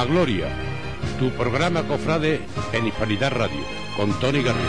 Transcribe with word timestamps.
la 0.00 0.06
Gloria, 0.06 0.48
tu 1.18 1.28
programa 1.32 1.82
cofrade 1.82 2.40
en 2.72 2.86
Hispanidad 2.86 3.32
Radio, 3.32 3.60
con 3.98 4.10
Tony 4.18 4.42
Garrido. 4.42 4.64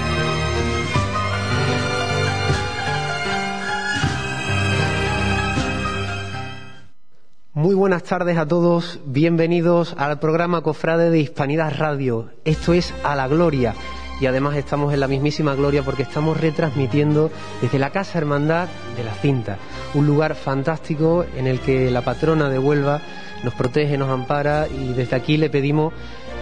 Muy 7.54 7.76
buenas 7.76 8.04
tardes 8.04 8.38
a 8.38 8.46
todos, 8.46 9.00
bienvenidos 9.06 9.96
al 9.98 10.20
programa 10.20 10.64
Cofrade 10.64 11.10
de 11.10 11.20
Hispanidad 11.20 11.76
Radio. 11.78 12.28
Esto 12.44 12.74
es 12.74 12.94
A 13.06 13.16
la 13.16 13.30
Gloria 13.30 13.74
y 14.20 14.26
además 14.26 14.58
estamos 14.58 14.94
en 14.94 15.00
la 15.00 15.08
mismísima 15.08 15.56
gloria 15.56 15.82
porque 15.82 16.04
estamos 16.04 16.42
retransmitiendo 16.42 17.32
desde 17.62 17.80
la 17.80 17.92
Casa 17.92 18.18
Hermandad 18.18 18.68
de 18.98 19.06
la 19.06 19.14
Cinta, 19.14 19.58
un 19.94 20.06
lugar 20.06 20.36
fantástico 20.36 21.26
en 21.38 21.48
el 21.48 21.62
que 21.62 21.90
la 21.90 22.02
patrona 22.02 22.50
de 22.50 22.60
Huelva 22.60 23.02
nos 23.44 23.54
protege, 23.54 23.98
nos 23.98 24.10
ampara 24.10 24.68
y 24.68 24.94
desde 24.94 25.16
aquí 25.16 25.38
le 25.38 25.50
pedimos 25.50 25.94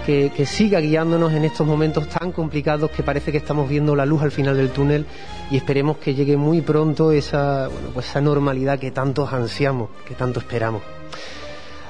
que, 0.05 0.31
que, 0.35 0.45
siga 0.45 0.79
guiándonos 0.79 1.33
en 1.33 1.45
estos 1.45 1.67
momentos 1.67 2.07
tan 2.07 2.31
complicados 2.31 2.89
que 2.91 3.03
parece 3.03 3.31
que 3.31 3.37
estamos 3.37 3.69
viendo 3.69 3.95
la 3.95 4.05
luz 4.05 4.21
al 4.21 4.31
final 4.31 4.57
del 4.57 4.69
túnel 4.69 5.05
y 5.51 5.57
esperemos 5.57 5.97
que 5.97 6.15
llegue 6.15 6.37
muy 6.37 6.61
pronto 6.61 7.11
esa, 7.11 7.67
bueno, 7.67 7.89
pues 7.93 8.07
esa 8.07 8.21
normalidad 8.21 8.79
que 8.79 8.91
tantos 8.91 9.31
ansiamos, 9.31 9.89
que 10.05 10.15
tanto 10.15 10.39
esperamos. 10.39 10.81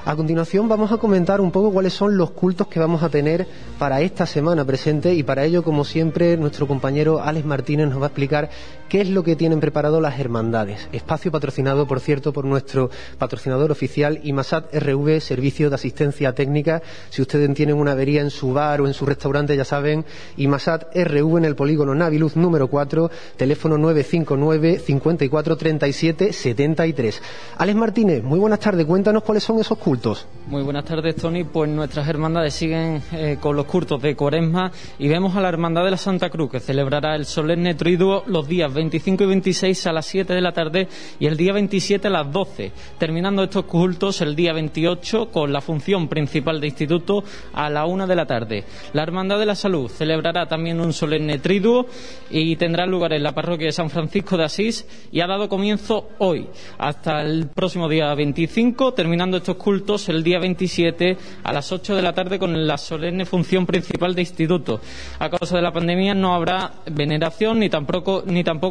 A 0.04 0.16
continuación 0.16 0.66
vamos 0.66 0.92
a 0.92 0.96
comentar 0.96 1.42
un 1.42 1.50
poco 1.50 1.70
cuáles 1.70 1.92
son 1.92 2.16
los 2.16 2.30
cultos 2.30 2.68
que 2.68 2.80
vamos 2.80 3.02
a 3.02 3.10
tener 3.10 3.46
para 3.78 4.00
esta 4.00 4.24
semana 4.24 4.64
presente 4.64 5.12
y 5.12 5.22
para 5.22 5.44
ello, 5.44 5.62
como 5.62 5.84
siempre, 5.84 6.38
nuestro 6.38 6.66
compañero 6.66 7.20
Alex 7.22 7.44
Martínez 7.44 7.88
nos 7.88 8.00
va 8.00 8.06
a 8.06 8.08
explicar 8.08 8.48
qué 8.90 9.00
es 9.00 9.08
lo 9.08 9.22
que 9.22 9.36
tienen 9.36 9.60
preparado 9.60 10.00
las 10.00 10.18
hermandades. 10.18 10.88
Espacio 10.92 11.30
patrocinado, 11.30 11.86
por 11.86 12.00
cierto, 12.00 12.32
por 12.32 12.44
nuestro 12.44 12.90
patrocinador 13.18 13.70
oficial 13.70 14.18
IMASAT 14.24 14.74
RV, 14.74 15.20
Servicio 15.20 15.70
de 15.70 15.76
Asistencia 15.76 16.34
Técnica. 16.34 16.82
Si 17.08 17.22
ustedes 17.22 17.54
tienen 17.54 17.76
una 17.76 17.92
avería 17.92 18.20
en 18.20 18.30
su 18.30 18.52
bar 18.52 18.80
o 18.80 18.88
en 18.88 18.92
su 18.92 19.06
restaurante, 19.06 19.56
ya 19.56 19.64
saben, 19.64 20.04
IMASAT 20.36 20.96
RV 20.96 21.38
en 21.38 21.44
el 21.44 21.54
polígono 21.54 21.94
Naviluz 21.94 22.34
número 22.34 22.66
4, 22.66 23.10
teléfono 23.36 23.78
959 23.78 24.80
54 24.80 25.56
37 25.56 26.32
73. 26.32 27.22
Alex 27.58 27.78
Martínez, 27.78 28.24
muy 28.24 28.40
buenas 28.40 28.58
tardes. 28.58 28.84
Cuéntanos 28.86 29.22
cuáles 29.22 29.44
son 29.44 29.60
esos 29.60 29.78
cultos. 29.78 30.26
Muy 30.48 30.64
buenas 30.64 30.84
tardes, 30.84 31.14
Tony. 31.14 31.44
Pues 31.44 31.70
nuestras 31.70 32.08
hermandades 32.08 32.54
siguen 32.54 33.00
eh, 33.12 33.38
con 33.40 33.54
los 33.54 33.66
cultos 33.66 34.02
de 34.02 34.16
Cuaresma 34.16 34.72
y 34.98 35.06
vemos 35.06 35.36
a 35.36 35.40
la 35.40 35.48
Hermandad 35.48 35.84
de 35.84 35.92
la 35.92 35.96
Santa 35.96 36.28
Cruz 36.28 36.50
que 36.50 36.58
celebrará 36.58 37.14
el 37.14 37.24
solemne 37.24 37.74
triduo 37.74 38.24
los 38.26 38.48
días 38.48 38.74
25 38.80 39.24
y 39.24 39.26
26 39.26 39.86
a 39.88 39.92
las 39.92 40.06
7 40.06 40.32
de 40.32 40.40
la 40.40 40.52
tarde 40.52 40.88
y 41.18 41.26
el 41.26 41.36
día 41.36 41.52
27 41.52 42.08
a 42.08 42.10
las 42.10 42.32
12, 42.32 42.72
terminando 42.98 43.42
estos 43.42 43.66
cultos 43.66 44.22
el 44.22 44.34
día 44.34 44.54
28 44.54 45.30
con 45.30 45.52
la 45.52 45.60
función 45.60 46.08
principal 46.08 46.62
de 46.62 46.68
instituto 46.68 47.22
a 47.52 47.68
la 47.68 47.84
1 47.84 48.06
de 48.06 48.16
la 48.16 48.24
tarde. 48.24 48.64
La 48.94 49.02
Hermandad 49.02 49.38
de 49.38 49.44
la 49.44 49.54
Salud 49.54 49.90
celebrará 49.90 50.46
también 50.46 50.80
un 50.80 50.94
solemne 50.94 51.38
triduo 51.38 51.86
y 52.30 52.56
tendrá 52.56 52.86
lugar 52.86 53.12
en 53.12 53.22
la 53.22 53.34
parroquia 53.34 53.66
de 53.66 53.72
San 53.72 53.90
Francisco 53.90 54.38
de 54.38 54.44
Asís 54.44 54.86
y 55.12 55.20
ha 55.20 55.26
dado 55.26 55.50
comienzo 55.50 56.08
hoy 56.18 56.48
hasta 56.78 57.20
el 57.20 57.48
próximo 57.48 57.86
día 57.86 58.14
25, 58.14 58.94
terminando 58.94 59.36
estos 59.36 59.56
cultos 59.56 60.08
el 60.08 60.22
día 60.22 60.38
27 60.38 61.18
a 61.44 61.52
las 61.52 61.70
8 61.70 61.96
de 61.96 62.02
la 62.02 62.14
tarde 62.14 62.38
con 62.38 62.66
la 62.66 62.78
solemne 62.78 63.26
función 63.26 63.66
principal 63.66 64.14
de 64.14 64.22
instituto. 64.22 64.80
A 65.18 65.28
causa 65.28 65.56
de 65.56 65.62
la 65.62 65.70
pandemia 65.70 66.14
no 66.14 66.34
habrá 66.34 66.72
veneración 66.90 67.58
ni 67.58 67.68
tampoco, 67.68 68.22
ni 68.24 68.42
tampoco 68.42 68.69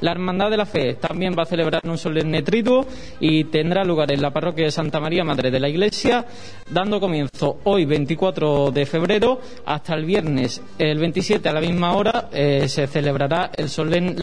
La 0.00 0.12
Hermandad 0.12 0.50
de 0.50 0.56
la 0.56 0.66
Fe 0.66 0.94
también 0.94 1.34
va 1.38 1.42
a 1.42 1.46
celebrar 1.46 1.82
un 1.84 1.98
solemne 1.98 2.42
triduo 2.42 2.86
y 3.20 3.44
tendrá 3.44 3.84
lugar 3.84 4.12
en 4.12 4.22
la 4.22 4.32
parroquia 4.32 4.64
de 4.64 4.70
Santa 4.70 5.00
María 5.00 5.24
Madre 5.24 5.50
de 5.50 5.60
la 5.60 5.68
Iglesia, 5.68 6.24
dando 6.70 7.00
comienzo 7.00 7.58
hoy 7.64 7.84
24 7.84 8.70
de 8.70 8.86
febrero 8.86 9.40
hasta 9.66 9.94
el 9.94 10.04
viernes 10.04 10.62
el 10.78 10.98
27 10.98 11.48
a 11.48 11.52
la 11.52 11.60
misma 11.60 11.94
hora 11.94 12.28
eh, 12.32 12.68
se 12.68 12.86
celebrará 12.86 13.50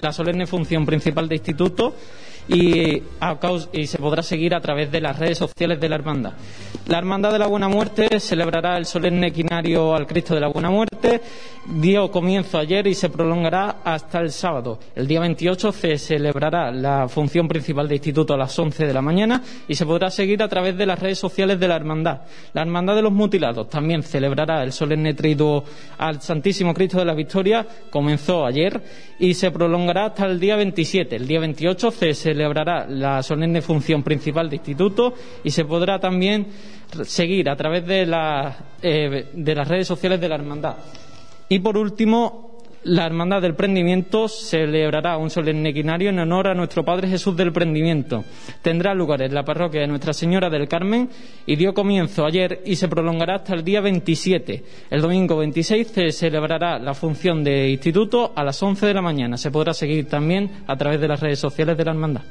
la 0.02 0.14
solemne 0.14 0.48
función 0.48 0.86
principal 0.86 1.28
de 1.28 1.36
instituto 1.36 1.96
y, 2.48 3.02
se 3.86 3.98
podrá 3.98 4.24
seguir 4.24 4.54
a 4.56 4.62
través 4.62 4.92
de 4.92 5.02
las 5.02 5.18
redes 5.18 5.38
sociales 5.38 5.80
de 5.80 5.90
la 5.90 5.96
Hermandad. 5.96 6.34
La 6.88 6.98
Hermandad 6.98 7.32
de 7.32 7.40
la 7.40 7.48
Buena 7.48 7.70
Muerte 7.70 8.20
celebrará 8.20 8.76
el 8.76 8.86
solemne 8.86 9.28
equinario 9.28 9.96
al 9.96 10.08
Cristo 10.08 10.34
de 10.34 10.42
la 10.42 10.48
Buena 10.48 10.72
Muerte, 10.72 11.22
dio 11.80 12.10
comienzo 12.10 12.58
ayer 12.58 12.88
y 12.88 12.96
se 12.96 13.10
prolongará 13.10 13.78
hasta 13.84 14.20
el 14.20 14.32
sábado. 14.32 14.80
El 14.96 15.08
día 15.08 15.20
28 15.20 15.72
se 15.72 15.98
celebrará 15.98 16.72
la 16.72 17.08
función 17.08 17.48
principal 17.48 17.88
de 17.88 17.96
instituto 17.96 18.34
a 18.34 18.38
las 18.38 18.58
11 18.58 18.88
de 18.88 18.94
la 18.94 19.02
mañana 19.02 19.44
y 19.68 19.76
se 19.76 19.86
podrá 19.86 20.10
seguir 20.10 20.42
a 20.42 20.48
través 20.50 20.76
de 20.76 20.88
las 20.88 21.00
redes 21.00 21.20
sociales 21.20 21.60
de 21.60 21.68
la 21.68 21.76
Hermandad. 21.76 22.22
La 22.54 22.64
Hermandad 22.64 22.96
de 22.96 23.04
los 23.04 23.14
Mutilados 23.14 23.70
también 23.70 24.02
celebrará 24.02 24.64
el 24.64 24.72
solemne 24.72 25.14
triduo 25.14 25.64
al 26.00 26.20
Santísimo 26.22 26.74
Cristo 26.74 26.98
de 26.98 27.06
la 27.06 27.14
Victoria, 27.14 27.66
comenzó 27.92 28.44
ayer 28.46 28.82
y 29.20 29.36
se 29.36 29.52
prolongará 29.52 30.08
hasta 30.08 30.26
el 30.26 30.40
día 30.40 30.56
27. 30.56 31.16
El 31.16 31.28
día 31.28 31.40
28 31.40 31.92
se 31.92 32.14
celebrará 32.16 32.88
la 32.88 33.22
solemne 33.22 33.62
función 33.62 34.02
principal 34.02 34.50
de 34.50 34.56
instituto 34.56 35.14
y 35.44 35.52
se 35.52 35.64
podrá 35.64 36.00
también 36.00 36.48
seguir 37.04 37.50
a 37.50 37.56
través 37.56 37.86
de, 37.86 38.08
eh, 38.82 39.26
de 39.34 39.56
las 39.56 39.68
redes 39.68 39.88
sociales 39.88 40.20
de 40.20 40.30
la 40.30 40.36
hermandad. 40.36 40.76
Y 41.50 41.60
por 41.60 41.78
último, 41.78 42.52
la 42.84 43.06
Hermandad 43.06 43.44
del 43.44 43.54
Prendimiento 43.54 44.28
celebrará 44.28 45.18
un 45.18 45.30
solemne 45.30 45.70
equinario 45.70 46.10
en 46.10 46.18
honor 46.18 46.48
a 46.48 46.56
nuestro 46.56 46.84
Padre 46.84 47.08
Jesús 47.08 47.38
del 47.38 47.52
Prendimiento. 47.52 48.24
Tendrá 48.64 48.96
lugar 48.96 49.22
en 49.22 49.36
la 49.36 49.44
parroquia 49.44 49.82
de 49.82 49.88
Nuestra 49.88 50.14
Señora 50.14 50.50
del 50.50 50.68
Carmen 50.68 51.08
y 51.46 51.56
dio 51.56 51.74
comienzo 51.74 52.26
ayer 52.26 52.62
y 52.66 52.76
se 52.76 52.88
prolongará 52.88 53.36
hasta 53.36 53.54
el 53.54 53.64
día 53.64 53.82
27. 53.82 54.64
El 54.90 55.02
domingo 55.02 55.38
26 55.38 55.88
se 55.88 56.12
celebrará 56.12 56.80
la 56.80 56.96
función 56.96 57.44
de 57.44 57.70
instituto 57.70 58.34
a 58.36 58.44
las 58.44 58.62
11 58.62 58.88
de 58.88 58.94
la 58.94 59.02
mañana. 59.02 59.38
Se 59.38 59.52
podrá 59.52 59.74
seguir 59.74 60.08
también 60.08 60.64
a 60.66 60.76
través 60.76 61.00
de 61.00 61.08
las 61.08 61.20
redes 61.20 61.38
sociales 61.38 61.78
de 61.78 61.86
la 61.86 61.92
Hermandad. 61.92 62.24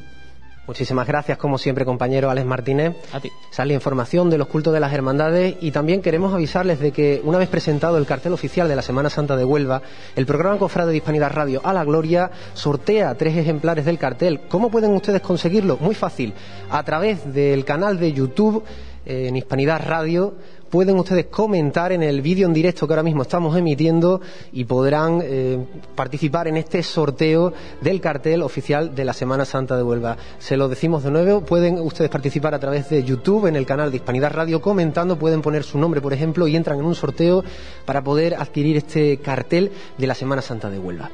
Muchísimas 0.66 1.06
gracias, 1.06 1.36
como 1.36 1.58
siempre, 1.58 1.84
compañero 1.84 2.30
Alex 2.30 2.46
Martínez. 2.46 2.94
A 3.12 3.20
ti. 3.20 3.30
Sale 3.50 3.74
información 3.74 4.30
de 4.30 4.38
los 4.38 4.46
cultos 4.46 4.72
de 4.72 4.80
las 4.80 4.92
hermandades 4.92 5.56
y 5.60 5.72
también 5.72 6.02
queremos 6.02 6.32
avisarles 6.32 6.78
de 6.78 6.92
que, 6.92 7.20
una 7.24 7.38
vez 7.38 7.48
presentado 7.48 7.98
el 7.98 8.06
cartel 8.06 8.32
oficial 8.32 8.68
de 8.68 8.76
la 8.76 8.82
Semana 8.82 9.10
Santa 9.10 9.36
de 9.36 9.44
Huelva, 9.44 9.82
el 10.14 10.26
programa 10.26 10.58
Cofrade 10.58 10.90
de 10.90 10.98
Hispanidad 10.98 11.32
Radio 11.32 11.60
a 11.64 11.72
la 11.72 11.84
Gloria 11.84 12.30
sortea 12.54 13.14
tres 13.16 13.36
ejemplares 13.36 13.84
del 13.84 13.98
cartel. 13.98 14.42
¿Cómo 14.48 14.70
pueden 14.70 14.92
ustedes 14.92 15.22
conseguirlo? 15.22 15.76
Muy 15.80 15.94
fácil. 15.94 16.34
A 16.70 16.82
través 16.84 17.32
del 17.32 17.64
canal 17.64 17.98
de 17.98 18.12
YouTube 18.12 18.62
eh, 19.06 19.28
en 19.28 19.36
Hispanidad 19.36 19.82
Radio 19.84 20.34
pueden 20.70 20.96
ustedes 20.98 21.26
comentar 21.26 21.92
en 21.92 22.02
el 22.02 22.22
vídeo 22.22 22.46
en 22.46 22.54
directo 22.54 22.86
que 22.86 22.92
ahora 22.94 23.02
mismo 23.02 23.22
estamos 23.22 23.56
emitiendo 23.56 24.20
y 24.52 24.64
podrán 24.64 25.20
eh, 25.22 25.58
participar 25.94 26.48
en 26.48 26.56
este 26.56 26.82
sorteo 26.82 27.52
del 27.80 28.00
cartel 28.00 28.42
oficial 28.42 28.94
de 28.94 29.04
la 29.04 29.12
Semana 29.12 29.44
Santa 29.44 29.76
de 29.76 29.82
Huelva. 29.82 30.16
Se 30.38 30.56
lo 30.56 30.68
decimos 30.68 31.02
de 31.02 31.10
nuevo, 31.10 31.40
pueden 31.42 31.78
ustedes 31.78 32.10
participar 32.10 32.54
a 32.54 32.60
través 32.60 32.88
de 32.88 33.02
YouTube 33.02 33.46
en 33.46 33.56
el 33.56 33.66
canal 33.66 33.90
de 33.90 33.96
Hispanidad 33.96 34.32
Radio 34.32 34.60
comentando, 34.60 35.18
pueden 35.18 35.42
poner 35.42 35.64
su 35.64 35.78
nombre, 35.78 36.00
por 36.00 36.12
ejemplo, 36.12 36.46
y 36.46 36.56
entran 36.56 36.78
en 36.78 36.84
un 36.84 36.94
sorteo 36.94 37.42
para 37.84 38.02
poder 38.02 38.34
adquirir 38.34 38.76
este 38.76 39.18
cartel 39.18 39.72
de 39.98 40.06
la 40.06 40.14
Semana 40.14 40.40
Santa 40.40 40.70
de 40.70 40.78
Huelva. 40.78 41.10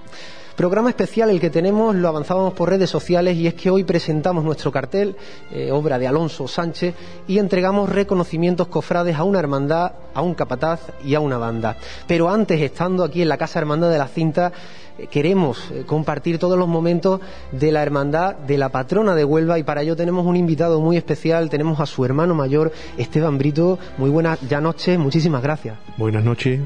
Programa 0.57 0.89
especial 0.89 1.29
el 1.29 1.39
que 1.39 1.51
tenemos, 1.51 1.95
lo 1.95 2.09
avanzábamos 2.09 2.55
por 2.55 2.71
redes 2.71 2.89
sociales 2.89 3.37
y 3.37 3.47
es 3.47 3.53
que 3.53 3.69
hoy 3.69 3.85
presentamos 3.85 4.43
nuestro 4.43 4.73
cartel, 4.73 5.15
eh, 5.53 5.71
obra 5.71 5.99
de 5.99 6.07
Alonso 6.07 6.49
Sánchez, 6.49 6.95
y 7.29 7.37
entregamos 7.37 7.91
reconocimientos 7.91 8.67
cofrades 8.69 9.17
a 9.17 9.25
una 9.25 9.39
hermandad, 9.39 9.93
a 10.15 10.23
un 10.23 10.33
capataz 10.33 10.81
y 11.05 11.15
a 11.15 11.21
una 11.21 11.37
banda. 11.37 11.77
Pero 12.07 12.31
antes, 12.31 12.59
estando 12.59 13.05
aquí 13.05 13.21
en 13.21 13.29
la 13.29 13.37
Casa 13.37 13.59
Hermandad 13.59 13.91
de 13.91 13.99
la 13.99 14.09
Cinta, 14.09 14.51
eh, 14.99 15.09
queremos 15.09 15.71
eh, 15.73 15.85
compartir 15.85 16.39
todos 16.39 16.59
los 16.59 16.69
momentos 16.69 17.21
de 17.53 17.71
la 17.71 17.83
hermandad 17.83 18.37
de 18.37 18.57
la 18.57 18.71
patrona 18.71 19.15
de 19.15 19.27
Huelva 19.27 19.59
y 19.59 19.63
para 19.63 19.83
ello 19.83 19.95
tenemos 19.95 20.25
un 20.25 20.37
invitado 20.37 20.81
muy 20.81 20.97
especial, 20.97 21.51
tenemos 21.51 21.81
a 21.81 21.87
su 21.87 22.03
hermano 22.03 22.35
mayor, 22.35 22.73
Esteban 22.97 23.37
Brito. 23.37 23.79
Muy 23.99 24.09
buenas 24.09 24.41
ya 24.49 24.63
noches, 24.63 24.99
muchísimas 24.99 25.43
gracias. 25.43 25.77
Buenas 25.99 26.25
noches, 26.25 26.59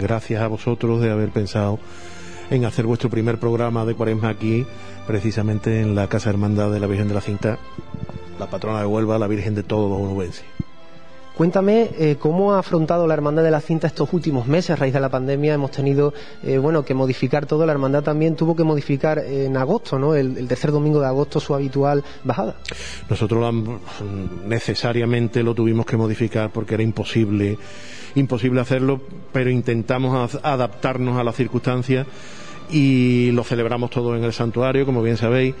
gracias 0.00 0.40
a 0.40 0.46
vosotros 0.46 1.00
de 1.00 1.10
haber 1.10 1.30
pensado 1.30 1.80
en 2.50 2.64
hacer 2.64 2.86
vuestro 2.86 3.10
primer 3.10 3.38
programa 3.38 3.84
de 3.84 3.94
cuaresma 3.94 4.28
aquí, 4.28 4.66
precisamente 5.06 5.80
en 5.80 5.94
la 5.94 6.08
Casa 6.08 6.30
Hermandad 6.30 6.70
de 6.70 6.80
la 6.80 6.86
Virgen 6.86 7.08
de 7.08 7.14
la 7.14 7.20
Cinta, 7.20 7.58
la 8.38 8.48
patrona 8.48 8.80
de 8.80 8.86
Huelva, 8.86 9.18
la 9.18 9.26
Virgen 9.26 9.54
de 9.54 9.62
todos 9.62 9.90
los 9.90 10.00
onubenses. 10.00 10.44
Cuéntame 11.38 11.90
eh, 11.96 12.16
cómo 12.18 12.52
ha 12.52 12.58
afrontado 12.58 13.06
la 13.06 13.14
Hermandad 13.14 13.44
de 13.44 13.52
la 13.52 13.60
Cinta 13.60 13.86
estos 13.86 14.12
últimos 14.12 14.48
meses 14.48 14.70
a 14.70 14.76
raíz 14.76 14.92
de 14.92 14.98
la 14.98 15.08
pandemia. 15.08 15.54
Hemos 15.54 15.70
tenido 15.70 16.12
eh, 16.42 16.58
bueno 16.58 16.84
que 16.84 16.94
modificar 16.94 17.46
todo. 17.46 17.64
La 17.64 17.70
Hermandad 17.70 18.02
también 18.02 18.34
tuvo 18.34 18.56
que 18.56 18.64
modificar 18.64 19.20
en 19.20 19.56
agosto, 19.56 20.00
¿no? 20.00 20.16
El, 20.16 20.48
tercer 20.48 20.72
domingo 20.72 21.00
de 21.00 21.06
agosto 21.06 21.38
su 21.38 21.54
habitual 21.54 22.02
bajada. 22.24 22.56
Nosotros 23.08 23.54
necesariamente 24.48 25.44
lo 25.44 25.54
tuvimos 25.54 25.86
que 25.86 25.96
modificar 25.96 26.50
porque 26.50 26.74
era 26.74 26.82
imposible 26.82 27.56
imposible 28.16 28.60
hacerlo, 28.60 29.00
pero 29.32 29.48
intentamos 29.48 30.34
adaptarnos 30.42 31.20
a 31.20 31.22
las 31.22 31.36
circunstancias 31.36 32.04
y 32.68 33.30
lo 33.30 33.44
celebramos 33.44 33.90
todo 33.90 34.16
en 34.16 34.24
el 34.24 34.32
santuario, 34.32 34.84
como 34.84 35.02
bien 35.02 35.16
sabéis. 35.16 35.54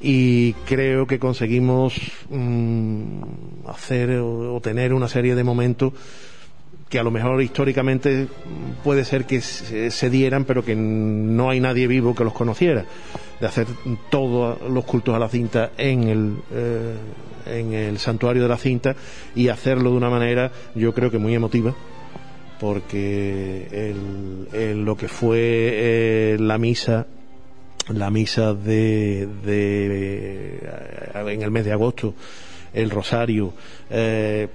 Y 0.00 0.52
creo 0.66 1.06
que 1.06 1.18
conseguimos 1.18 1.94
mm, 2.28 3.22
hacer 3.66 4.10
o, 4.20 4.60
tener 4.60 4.92
una 4.92 5.08
serie 5.08 5.34
de 5.34 5.44
momentos 5.44 5.92
que 6.88 6.98
a 6.98 7.02
lo 7.02 7.10
mejor 7.10 7.42
históricamente 7.42 8.28
puede 8.84 9.04
ser 9.04 9.24
que 9.24 9.40
se, 9.40 10.10
dieran, 10.10 10.44
pero 10.44 10.64
que 10.64 10.76
no 10.76 11.50
hay 11.50 11.58
nadie 11.58 11.88
vivo 11.88 12.14
que 12.14 12.22
los 12.22 12.32
conociera. 12.32 12.84
De 13.40 13.46
hacer 13.46 13.66
todos 14.08 14.58
los 14.70 14.84
cultos 14.84 15.14
a 15.14 15.18
la 15.18 15.28
cinta 15.28 15.72
en 15.76 16.04
el, 16.04 16.36
eh, 16.52 16.94
en 17.46 17.72
el 17.72 17.98
santuario 17.98 18.42
de 18.42 18.48
la 18.48 18.56
cinta 18.56 18.94
y 19.34 19.48
hacerlo 19.48 19.90
de 19.90 19.96
una 19.96 20.10
manera, 20.10 20.52
yo 20.76 20.94
creo 20.94 21.10
que 21.10 21.18
muy 21.18 21.34
emotiva, 21.34 21.74
porque 22.60 23.92
lo 24.76 24.96
que 24.96 25.08
fue 25.08 25.38
eh, 25.40 26.36
la 26.38 26.56
misa 26.56 27.06
la 27.88 28.10
misa 28.10 28.54
de, 28.54 29.28
de, 29.44 30.60
en 31.14 31.42
el 31.42 31.50
mes 31.50 31.64
de 31.64 31.72
agosto 31.72 32.14
el 32.72 32.90
rosario 32.90 33.54
eh, 33.88 34.48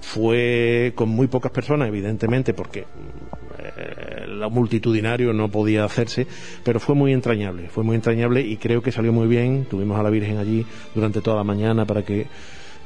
fue 0.00 0.92
con 0.94 1.10
muy 1.10 1.26
pocas 1.28 1.52
personas 1.52 1.88
evidentemente 1.88 2.54
porque 2.54 2.80
eh, 2.80 4.26
lo 4.26 4.50
multitudinario 4.50 5.32
no 5.32 5.48
podía 5.48 5.84
hacerse 5.84 6.26
pero 6.64 6.80
fue 6.80 6.94
muy 6.94 7.12
entrañable 7.12 7.68
fue 7.68 7.84
muy 7.84 7.94
entrañable 7.94 8.40
y 8.40 8.56
creo 8.56 8.82
que 8.82 8.90
salió 8.90 9.12
muy 9.12 9.28
bien 9.28 9.66
tuvimos 9.66 9.98
a 9.98 10.02
la 10.02 10.10
Virgen 10.10 10.38
allí 10.38 10.66
durante 10.94 11.20
toda 11.20 11.36
la 11.36 11.44
mañana 11.44 11.84
para 11.84 12.02
que 12.02 12.26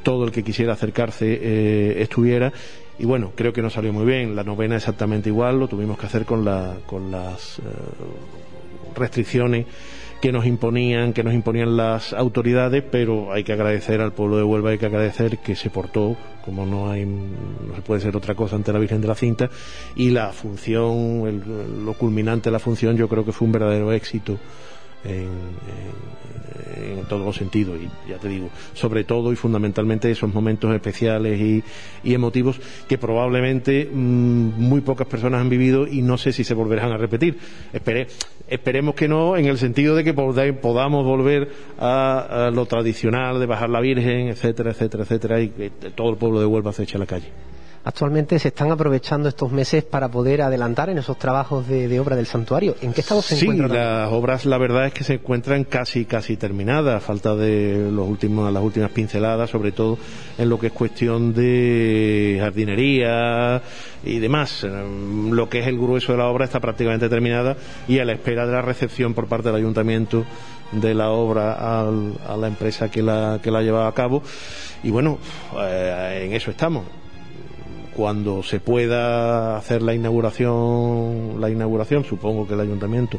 todo 0.02 0.24
el 0.24 0.32
que 0.32 0.42
quisiera 0.42 0.74
acercarse 0.74 1.38
eh, 1.40 2.02
estuviera 2.02 2.52
y 3.00 3.04
bueno, 3.04 3.30
creo 3.36 3.52
que 3.52 3.62
nos 3.62 3.74
salió 3.74 3.92
muy 3.92 4.04
bien. 4.04 4.34
La 4.34 4.42
novena 4.42 4.74
exactamente 4.74 5.28
igual, 5.28 5.60
lo 5.60 5.68
tuvimos 5.68 5.96
que 5.96 6.06
hacer 6.06 6.24
con, 6.24 6.44
la, 6.44 6.78
con 6.84 7.12
las 7.12 7.60
restricciones 8.94 9.66
que 10.20 10.32
nos 10.32 10.46
imponían, 10.46 11.12
que 11.12 11.22
nos 11.22 11.32
imponían 11.32 11.76
las 11.76 12.12
autoridades, 12.12 12.82
pero 12.90 13.32
hay 13.32 13.44
que 13.44 13.52
agradecer 13.52 14.00
al 14.00 14.12
pueblo 14.12 14.36
de 14.36 14.42
Huelva, 14.42 14.70
hay 14.70 14.78
que 14.78 14.86
agradecer 14.86 15.38
que 15.38 15.54
se 15.54 15.70
portó, 15.70 16.16
como 16.44 16.66
no 16.66 16.90
hay, 16.90 17.04
no 17.06 17.74
se 17.76 17.82
puede 17.82 18.00
ser 18.00 18.16
otra 18.16 18.34
cosa 18.34 18.56
ante 18.56 18.72
la 18.72 18.80
Virgen 18.80 19.00
de 19.00 19.08
la 19.08 19.14
Cinta, 19.14 19.48
y 19.94 20.10
la 20.10 20.32
función, 20.32 21.84
lo 21.84 21.94
culminante 21.94 22.48
de 22.48 22.52
la 22.52 22.58
función, 22.58 22.96
yo 22.96 23.08
creo 23.08 23.24
que 23.24 23.32
fue 23.32 23.46
un 23.46 23.52
verdadero 23.52 23.92
éxito 23.92 24.38
en, 25.04 25.28
todos 27.08 27.24
los 27.24 27.36
sentidos 27.36 27.78
y 27.80 28.10
ya 28.10 28.18
te 28.18 28.28
digo, 28.28 28.50
sobre 28.74 29.02
todo 29.04 29.32
y 29.32 29.36
fundamentalmente 29.36 30.10
esos 30.10 30.32
momentos 30.32 30.74
especiales 30.74 31.40
y, 31.40 31.64
emotivos 32.04 32.60
que 32.88 32.98
probablemente 32.98 33.88
mm, 33.90 34.60
muy 34.60 34.80
pocas 34.80 35.06
personas 35.06 35.40
han 35.40 35.48
vivido 35.48 35.86
y 35.86 36.02
no 36.02 36.18
sé 36.18 36.32
si 36.32 36.44
se 36.44 36.54
volverán 36.54 36.92
a 36.92 36.96
repetir. 36.96 37.38
esperemos 38.48 38.94
que 38.94 39.08
no, 39.08 39.36
en 39.36 39.46
el 39.46 39.58
sentido 39.58 39.94
de 39.94 40.04
que 40.04 40.12
podamos 40.12 41.04
volver 41.04 41.48
a, 41.78 42.50
lo 42.52 42.66
tradicional 42.66 43.40
de 43.40 43.46
bajar 43.46 43.70
la 43.70 43.80
Virgen, 43.80 44.28
etcétera, 44.28 44.72
etcétera, 44.72 45.04
etcétera, 45.04 45.40
y 45.40 45.48
que 45.48 45.70
todo 45.94 46.10
el 46.10 46.16
pueblo 46.16 46.40
de 46.40 46.46
Huelva 46.46 46.72
se 46.72 46.82
eche 46.82 46.96
a 46.96 47.00
la 47.00 47.06
calle 47.06 47.28
actualmente 47.88 48.38
se 48.38 48.48
están 48.48 48.70
aprovechando 48.70 49.30
estos 49.30 49.50
meses 49.50 49.82
para 49.82 50.10
poder 50.10 50.42
adelantar 50.42 50.90
en 50.90 50.98
esos 50.98 51.18
trabajos 51.18 51.66
de, 51.66 51.98
obra 51.98 52.16
del 52.16 52.26
santuario. 52.26 52.76
¿En 52.82 52.92
qué 52.92 53.00
estado 53.00 53.22
se 53.22 53.34
sí, 53.36 53.46
las 53.46 54.12
obras 54.12 54.44
la 54.44 54.58
verdad 54.58 54.88
es 54.88 54.92
que 54.92 55.04
se 55.04 55.14
encuentran 55.14 55.64
casi 55.64 56.04
casi 56.04 56.36
terminadas, 56.36 56.96
a 56.96 57.00
falta 57.00 57.34
de 57.34 57.90
los 57.90 58.06
últimos, 58.06 58.52
las 58.52 58.62
últimas 58.62 58.90
pinceladas, 58.90 59.48
sobre 59.48 59.72
todo 59.72 59.96
en 60.36 60.50
lo 60.50 60.58
que 60.58 60.66
es 60.66 60.72
cuestión 60.74 61.32
de 61.32 62.36
jardinería 62.38 63.62
y 64.04 64.18
demás. 64.18 64.66
Lo 65.30 65.48
que 65.48 65.60
es 65.60 65.66
el 65.66 65.78
grueso 65.78 66.12
de 66.12 66.18
la 66.18 66.26
obra 66.26 66.44
está 66.44 66.60
prácticamente 66.60 67.08
terminada 67.08 67.56
y 67.88 68.00
a 68.00 68.04
la 68.04 68.12
espera 68.12 68.44
de 68.44 68.52
la 68.52 68.60
recepción 68.60 69.14
por 69.14 69.28
parte 69.28 69.48
del 69.48 69.56
ayuntamiento 69.56 70.26
de 70.72 70.92
la 70.92 71.08
obra 71.08 71.54
a 71.54 72.36
la 72.36 72.48
empresa 72.48 72.90
que 72.90 73.02
la, 73.02 73.40
que 73.42 73.50
la 73.50 73.60
ha 73.60 73.62
llevado 73.62 73.86
a 73.86 73.94
cabo. 73.94 74.22
Y 74.82 74.90
bueno, 74.90 75.18
eh, 75.58 76.24
en 76.26 76.34
eso 76.34 76.50
estamos 76.50 76.84
cuando 77.98 78.44
se 78.44 78.60
pueda 78.60 79.56
hacer 79.56 79.82
la 79.82 79.92
inauguración, 79.92 81.40
la 81.40 81.50
inauguración, 81.50 82.04
supongo 82.04 82.46
que 82.46 82.54
el 82.54 82.60
ayuntamiento 82.60 83.18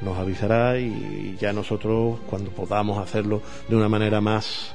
nos 0.00 0.18
avisará 0.18 0.80
y 0.80 1.36
ya 1.40 1.52
nosotros 1.52 2.18
cuando 2.28 2.50
podamos 2.50 2.98
hacerlo 2.98 3.40
de 3.68 3.76
una 3.76 3.88
manera 3.88 4.20
más 4.20 4.74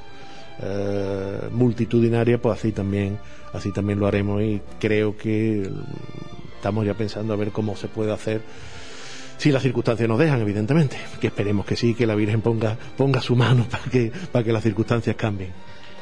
eh, 0.62 1.48
multitudinaria, 1.50 2.40
pues 2.40 2.60
así 2.60 2.72
también, 2.72 3.18
así 3.52 3.72
también 3.72 4.00
lo 4.00 4.06
haremos 4.06 4.40
y 4.40 4.62
creo 4.80 5.18
que 5.18 5.70
estamos 6.56 6.86
ya 6.86 6.94
pensando 6.94 7.34
a 7.34 7.36
ver 7.36 7.50
cómo 7.50 7.76
se 7.76 7.88
puede 7.88 8.10
hacer 8.10 8.40
si 9.36 9.52
las 9.52 9.62
circunstancias 9.62 10.08
nos 10.08 10.18
dejan, 10.18 10.40
evidentemente, 10.40 10.96
que 11.20 11.26
esperemos 11.26 11.66
que 11.66 11.76
sí, 11.76 11.92
que 11.92 12.06
la 12.06 12.14
Virgen 12.14 12.40
ponga, 12.40 12.78
ponga 12.96 13.20
su 13.20 13.36
mano 13.36 13.66
para 13.70 13.84
que, 13.84 14.10
para 14.32 14.46
que 14.46 14.52
las 14.54 14.62
circunstancias 14.62 15.14
cambien. 15.14 15.52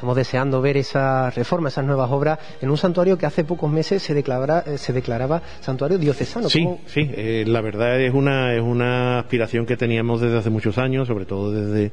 Estamos 0.01 0.15
deseando 0.15 0.61
ver 0.61 0.77
esa 0.77 1.29
reforma, 1.29 1.69
esas 1.69 1.85
nuevas 1.85 2.09
obras 2.09 2.39
en 2.59 2.71
un 2.71 2.77
santuario 2.77 3.19
que 3.19 3.27
hace 3.27 3.43
pocos 3.43 3.71
meses 3.71 4.01
se, 4.01 4.15
declaraba, 4.15 4.63
eh, 4.65 4.79
se 4.79 4.93
declaraba 4.93 5.43
santuario 5.59 5.99
diocesano. 5.99 6.49
Sí, 6.49 6.67
sí, 6.87 7.07
eh, 7.13 7.43
la 7.45 7.61
verdad 7.61 8.01
es 8.01 8.11
una, 8.11 8.51
es 8.55 8.63
una 8.63 9.19
aspiración 9.19 9.67
que 9.67 9.77
teníamos 9.77 10.19
desde 10.19 10.39
hace 10.39 10.49
muchos 10.49 10.79
años, 10.79 11.07
sobre 11.07 11.25
todo 11.25 11.51
desde, 11.51 11.91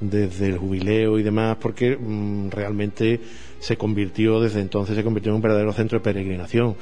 desde 0.00 0.46
el 0.50 0.58
jubileo 0.58 1.18
y 1.18 1.24
demás, 1.24 1.56
porque 1.60 1.96
mm, 1.96 2.50
realmente 2.50 3.18
se 3.58 3.76
convirtió, 3.76 4.40
desde 4.40 4.60
entonces 4.60 4.94
se 4.94 5.02
convirtió 5.02 5.30
en 5.30 5.36
un 5.36 5.42
verdadero 5.42 5.72
centro 5.72 5.98
de 5.98 6.04
peregrinación 6.04 6.76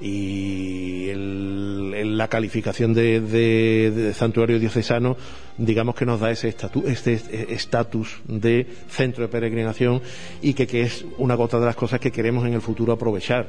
y 0.00 1.10
la 1.12 2.28
calificación 2.28 2.94
de, 2.94 4.12
santuario 4.14 4.58
diocesano 4.58 5.16
digamos 5.56 5.96
que 5.96 6.06
nos 6.06 6.20
da 6.20 6.30
ese 6.30 6.54
este 6.86 7.52
estatus 7.52 8.20
de 8.26 8.66
centro 8.88 9.22
de 9.22 9.28
peregrinación 9.28 10.00
y 10.40 10.54
que, 10.54 10.82
es 10.82 11.04
una 11.18 11.34
gota 11.34 11.58
de 11.58 11.66
las 11.66 11.74
cosas 11.74 11.98
que 11.98 12.12
queremos 12.12 12.46
en 12.46 12.54
el 12.54 12.60
futuro 12.60 12.92
aprovechar. 12.92 13.48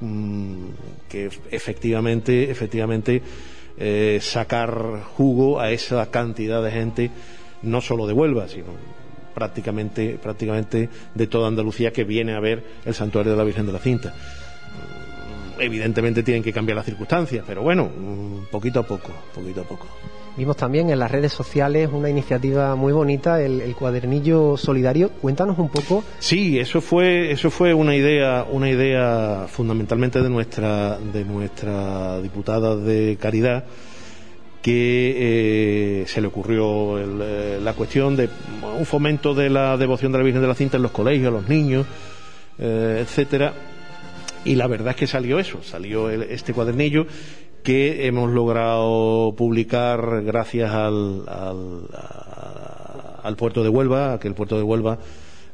Mm, 0.00 0.68
que 1.08 1.30
efectivamente 1.50 2.50
efectivamente 2.50 3.22
eh, 3.78 4.18
sacar 4.20 5.02
jugo 5.16 5.60
a 5.60 5.70
esa 5.70 6.10
cantidad 6.10 6.62
de 6.62 6.70
gente 6.70 7.10
no 7.62 7.80
solo 7.80 8.06
de 8.06 8.12
Huelva 8.12 8.48
sino 8.48 8.66
prácticamente 9.34 10.18
prácticamente 10.20 10.88
de 11.14 11.26
toda 11.28 11.46
Andalucía 11.46 11.92
que 11.92 12.02
viene 12.02 12.34
a 12.34 12.40
ver 12.40 12.64
el 12.84 12.94
santuario 12.94 13.32
de 13.32 13.38
la 13.38 13.44
Virgen 13.44 13.66
de 13.66 13.72
la 13.72 13.78
Cinta 13.78 14.14
evidentemente 15.58 16.22
tienen 16.22 16.42
que 16.42 16.52
cambiar 16.52 16.76
las 16.76 16.86
circunstancias, 16.86 17.44
pero 17.46 17.62
bueno, 17.62 17.84
mm, 17.84 18.50
poquito 18.50 18.80
a 18.80 18.82
poco, 18.82 19.10
poquito 19.34 19.62
a 19.62 19.64
poco. 19.64 19.86
Vimos 20.36 20.56
también 20.56 20.90
en 20.90 20.98
las 20.98 21.12
redes 21.12 21.32
sociales 21.32 21.88
una 21.92 22.10
iniciativa 22.10 22.74
muy 22.74 22.92
bonita, 22.92 23.40
el, 23.40 23.72
cuadernillo 23.76 24.56
solidario. 24.56 25.10
Cuéntanos 25.10 25.58
un 25.58 25.68
poco. 25.68 26.02
Sí, 26.18 26.58
eso 26.58 26.80
fue, 26.80 27.30
eso 27.30 27.50
fue 27.50 27.72
una 27.72 27.94
idea, 27.94 28.44
una 28.50 28.68
idea 28.68 29.46
fundamentalmente 29.48 30.20
de 30.20 30.28
nuestra, 30.28 30.98
de 30.98 31.24
nuestra 31.24 32.20
diputada 32.20 32.74
de 32.74 33.16
Caridad, 33.20 33.64
que 34.60 36.00
eh, 36.02 36.06
se 36.08 36.20
le 36.20 36.26
ocurrió 36.26 36.98
eh, 36.98 37.60
la 37.62 37.74
cuestión 37.74 38.16
de 38.16 38.28
un 38.76 38.86
fomento 38.86 39.34
de 39.34 39.50
la 39.50 39.76
devoción 39.76 40.10
de 40.10 40.18
la 40.18 40.24
Virgen 40.24 40.42
de 40.42 40.48
la 40.48 40.54
Cinta 40.56 40.78
en 40.78 40.82
los 40.82 40.90
colegios, 40.90 41.32
los 41.32 41.48
niños, 41.48 41.86
eh, 42.58 42.98
etcétera 43.02 43.52
y 44.44 44.54
la 44.56 44.66
verdad 44.66 44.90
es 44.90 44.96
que 44.96 45.06
salió 45.06 45.38
eso, 45.38 45.62
salió 45.62 46.10
este 46.10 46.52
cuadernillo 46.52 47.06
que 47.62 48.06
hemos 48.06 48.30
logrado 48.30 49.34
publicar 49.36 50.22
gracias 50.22 50.70
al, 50.70 51.22
al, 53.22 53.36
puerto 53.36 53.62
de 53.62 53.70
Huelva, 53.70 54.12
a 54.12 54.20
que 54.20 54.28
el 54.28 54.34
puerto 54.34 54.58
de 54.58 54.62
Huelva 54.62 54.98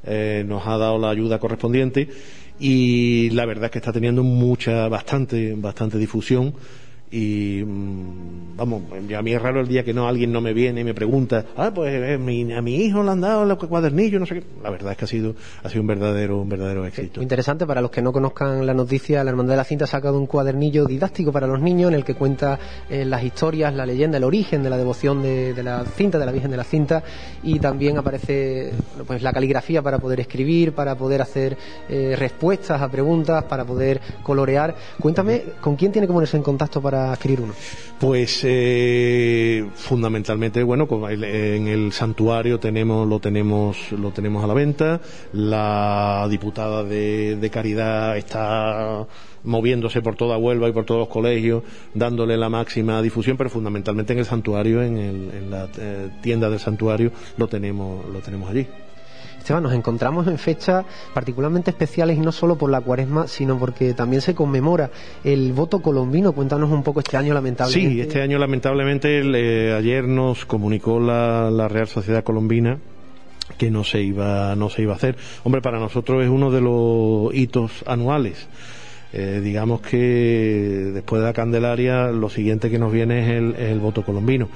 eh, 0.04 0.44
nos 0.46 0.66
ha 0.66 0.76
dado 0.76 0.98
la 0.98 1.10
ayuda 1.10 1.38
correspondiente 1.38 2.08
y 2.58 3.30
la 3.30 3.46
verdad 3.46 3.66
es 3.66 3.70
que 3.70 3.78
está 3.78 3.92
teniendo 3.92 4.24
mucha, 4.24 4.88
bastante, 4.88 5.54
bastante 5.56 5.98
difusión 5.98 6.54
y 7.12 7.64
mm, 7.64 8.56
vamos, 8.56 8.82
a 9.16 9.22
mí 9.22 9.32
es 9.32 9.42
raro 9.42 9.60
el 9.60 9.66
día 9.66 9.82
que 9.82 9.92
no 9.92 10.06
alguien 10.06 10.30
no 10.30 10.40
me 10.40 10.52
viene 10.52 10.82
y 10.82 10.84
me 10.84 10.94
pregunta, 10.94 11.44
ah, 11.56 11.72
pues 11.74 11.92
eh, 11.92 12.14
a 12.14 12.62
mi 12.62 12.76
hijo 12.76 13.02
le 13.02 13.10
han 13.10 13.20
dado 13.20 13.42
el 13.42 13.56
cuadernillo, 13.56 14.20
no 14.20 14.26
sé 14.26 14.36
qué. 14.36 14.44
La 14.62 14.70
verdad 14.70 14.92
es 14.92 14.98
que 14.98 15.04
ha 15.06 15.08
sido, 15.08 15.34
ha 15.64 15.68
sido 15.68 15.80
un 15.80 15.88
verdadero, 15.88 16.40
un 16.40 16.48
verdadero 16.48 16.86
éxito. 16.86 17.20
Interesante, 17.20 17.66
para 17.66 17.80
los 17.80 17.90
que 17.90 18.00
no 18.00 18.12
conozcan 18.12 18.64
la 18.64 18.74
noticia, 18.74 19.24
la 19.24 19.30
Hermandad 19.30 19.54
de 19.54 19.56
la 19.56 19.64
Cinta 19.64 19.84
ha 19.84 19.88
sacado 19.88 20.18
un 20.18 20.26
cuadernillo 20.26 20.84
didáctico 20.84 21.32
para 21.32 21.48
los 21.48 21.60
niños 21.60 21.88
en 21.88 21.96
el 21.96 22.04
que 22.04 22.14
cuenta 22.14 22.58
eh, 22.88 23.04
las 23.04 23.24
historias, 23.24 23.74
la 23.74 23.86
leyenda, 23.86 24.18
el 24.18 24.24
origen 24.24 24.62
de 24.62 24.70
la 24.70 24.76
devoción 24.76 25.22
de, 25.22 25.60
la 25.64 25.84
cinta, 25.84 26.18
de 26.18 26.26
la 26.26 26.32
Virgen 26.32 26.52
de 26.52 26.56
la 26.56 26.64
Cinta, 26.64 27.02
y 27.42 27.58
también 27.58 27.98
aparece 27.98 28.72
pues 29.04 29.22
la 29.22 29.32
caligrafía 29.32 29.82
para 29.82 29.98
poder 29.98 30.20
escribir, 30.20 30.72
para 30.74 30.94
poder 30.94 31.22
hacer 31.22 31.56
eh, 31.88 32.14
respuestas 32.16 32.80
a 32.80 32.88
preguntas, 32.88 33.44
para 33.44 33.64
poder 33.64 34.00
colorear. 34.22 34.76
Cuéntame, 35.00 35.42
¿con 35.60 35.74
quién 35.74 35.90
tiene 35.90 36.06
que 36.06 36.12
ponerse 36.12 36.36
en 36.36 36.44
contacto 36.44 36.80
para 36.80 36.99
adquirir 37.08 37.40
uno? 37.40 37.54
Pues 37.98 38.40
eh, 38.44 39.68
fundamentalmente, 39.74 40.62
bueno, 40.62 40.88
en 41.10 41.68
el 41.68 41.92
santuario 41.92 42.58
tenemos, 42.58 43.06
lo 43.06 43.20
tenemos, 43.20 43.92
lo 43.92 44.10
tenemos 44.10 44.42
a 44.42 44.46
la 44.46 44.54
venta. 44.54 45.00
La 45.34 46.26
diputada 46.30 46.82
de, 46.82 47.50
Caridad 47.52 48.16
está 48.16 49.06
moviéndose 49.44 50.00
por 50.00 50.16
toda 50.16 50.38
Huelva 50.38 50.68
y 50.68 50.72
por 50.72 50.84
todos 50.84 51.00
los 51.00 51.08
colegios, 51.08 51.62
dándole 51.92 52.36
la 52.36 52.48
máxima 52.48 53.02
difusión, 53.02 53.36
pero 53.36 53.50
fundamentalmente 53.50 54.12
en 54.12 54.20
el 54.20 54.24
santuario, 54.26 54.82
en, 54.82 54.96
en 54.96 55.50
la 55.50 55.68
eh, 55.78 56.08
tienda 56.22 56.48
del 56.48 56.58
santuario, 56.58 57.12
lo 57.36 57.48
tenemos, 57.48 58.08
lo 58.08 58.20
tenemos 58.20 58.50
allí. 58.50 58.66
Esteban, 59.40 59.62
nos 59.62 59.72
encontramos 59.72 60.26
en 60.26 60.38
fechas 60.38 60.84
particularmente 61.12 61.70
especiales 61.70 62.16
y 62.16 62.20
no 62.20 62.32
solo 62.32 62.56
por 62.56 62.70
la 62.70 62.80
cuaresma, 62.80 63.26
sino 63.26 63.58
porque 63.58 63.94
también 63.94 64.22
se 64.22 64.34
conmemora 64.34 64.90
el 65.24 65.52
voto 65.52 65.80
colombino. 65.80 66.32
Cuéntanos 66.32 66.70
un 66.70 66.82
poco 66.82 67.00
este 67.00 67.16
año, 67.16 67.34
lamentablemente. 67.34 67.94
Sí, 67.94 68.00
este 68.00 68.22
año, 68.22 68.38
lamentablemente, 68.38 69.20
eh, 69.20 69.74
ayer 69.74 70.04
nos 70.04 70.44
comunicó 70.44 71.00
la, 71.00 71.68
Real 71.68 71.88
Sociedad 71.88 72.24
Colombina 72.24 72.78
que 73.58 73.70
no 73.70 73.84
se 73.84 74.00
iba 74.00 74.54
no 74.54 74.70
se 74.70 74.82
iba 74.82 74.92
a 74.92 74.96
hacer. 74.96 75.16
Hombre, 75.44 75.60
para 75.60 75.78
nosotros 75.78 76.22
es 76.22 76.30
uno 76.30 76.50
de 76.50 76.60
los 76.60 77.34
hitos 77.34 77.84
anuales. 77.86 78.48
Eh, 79.12 79.40
digamos 79.42 79.80
que 79.80 79.96
después 80.94 81.20
de 81.20 81.26
la 81.26 81.32
Candelaria 81.32 82.08
lo 82.08 82.28
siguiente 82.28 82.70
que 82.70 82.78
nos 82.78 82.92
viene 82.92 83.20
es 83.20 83.70
el 83.70 83.80
voto 83.80 84.04
colombino. 84.04 84.48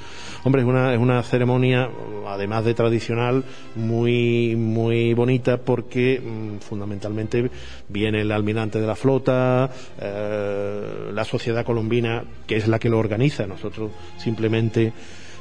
Hombre, 0.45 0.61
es 0.61 0.69
una, 0.69 0.93
es 0.93 1.01
una 1.01 1.23
ceremonia, 1.23 1.89
además 2.27 2.67
de 2.67 2.75
tradicional, 2.75 3.45
muy, 3.77 4.55
muy 4.57 5.15
bonita 5.15 5.57
porque 5.57 6.21
mm, 6.21 6.59
fundamentalmente 6.59 7.51
viene 7.89 8.21
el 8.21 8.31
almirante 8.31 8.79
de 8.79 8.87
la 8.87 8.95
flota, 8.95 9.71
eh, 9.99 11.11
la 11.15 11.25
sociedad 11.25 11.65
colombina, 11.65 12.25
que 12.47 12.57
es 12.57 12.69
la 12.69 12.79
que 12.79 12.91
lo 12.91 12.99
organiza. 12.99 13.47
Nosotros 13.47 13.91
simplemente, 14.19 14.93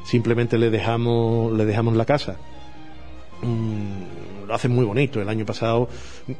simplemente 0.05 0.57
le 0.57 0.69
dejamos, 0.69 1.51
le 1.51 1.65
dejamos 1.65 1.97
la 1.97 2.05
casa. 2.05 2.37
Mm, 3.41 4.32
lo 4.45 4.53
hacen 4.53 4.71
muy 4.71 4.85
bonito. 4.85 5.21
El 5.21 5.29
año 5.29 5.45
pasado 5.45 5.89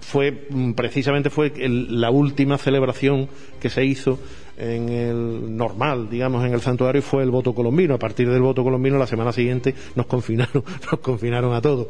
fue, 0.01 0.48
mm, 0.50 0.74
precisamente 0.74 1.29
fue 1.29 1.53
la 1.67 2.10
última 2.10 2.57
celebración 2.57 3.27
que 3.60 3.69
se 3.69 3.86
hizo 3.86 4.19
en 4.55 4.89
el 4.89 5.57
normal, 5.57 6.10
digamos, 6.10 6.45
en 6.45 6.53
el 6.53 6.62
santuario 6.62 7.01
fue 7.01 7.24
el 7.24 7.31
voto 7.31 7.55
colombino. 7.55 7.95
A 7.95 8.00
partir 8.00 8.29
del 8.29 8.41
voto 8.41 8.63
colombino, 8.63 8.98
la 8.98 9.07
semana 9.07 9.31
siguiente 9.31 9.74
nos 9.95 10.05
confinaron, 10.05 10.63
nos 10.91 11.00
confinaron 11.00 11.53
a 11.53 11.62
todos. 11.62 11.88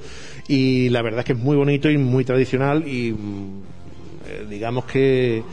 Y 0.47 0.89
la 0.89 1.01
verdad 1.01 1.19
es 1.19 1.25
que 1.25 1.33
es 1.33 1.39
muy 1.39 1.57
bonito 1.57 1.89
y 1.89 1.97
muy 1.97 2.23
tradicional 2.23 2.87
y 2.87 3.11
mm, 3.11 3.61
eh, 4.27 4.45
digamos 4.49 4.85
que 4.85 5.43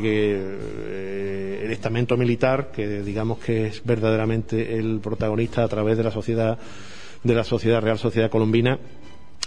eh, 0.04 1.60
el 1.64 1.70
estamento 1.70 2.16
militar, 2.16 2.70
que 2.72 3.02
digamos 3.02 3.38
que 3.38 3.66
es 3.66 3.84
verdaderamente 3.84 4.78
el 4.78 5.00
protagonista 5.00 5.64
a 5.64 5.68
través 5.68 5.98
de 5.98 6.04
la 6.04 6.10
sociedad 6.10 6.58
de 7.22 7.34
la 7.34 7.44
sociedad 7.44 7.80
real 7.80 7.98
sociedad 7.98 8.30
colombina, 8.30 8.78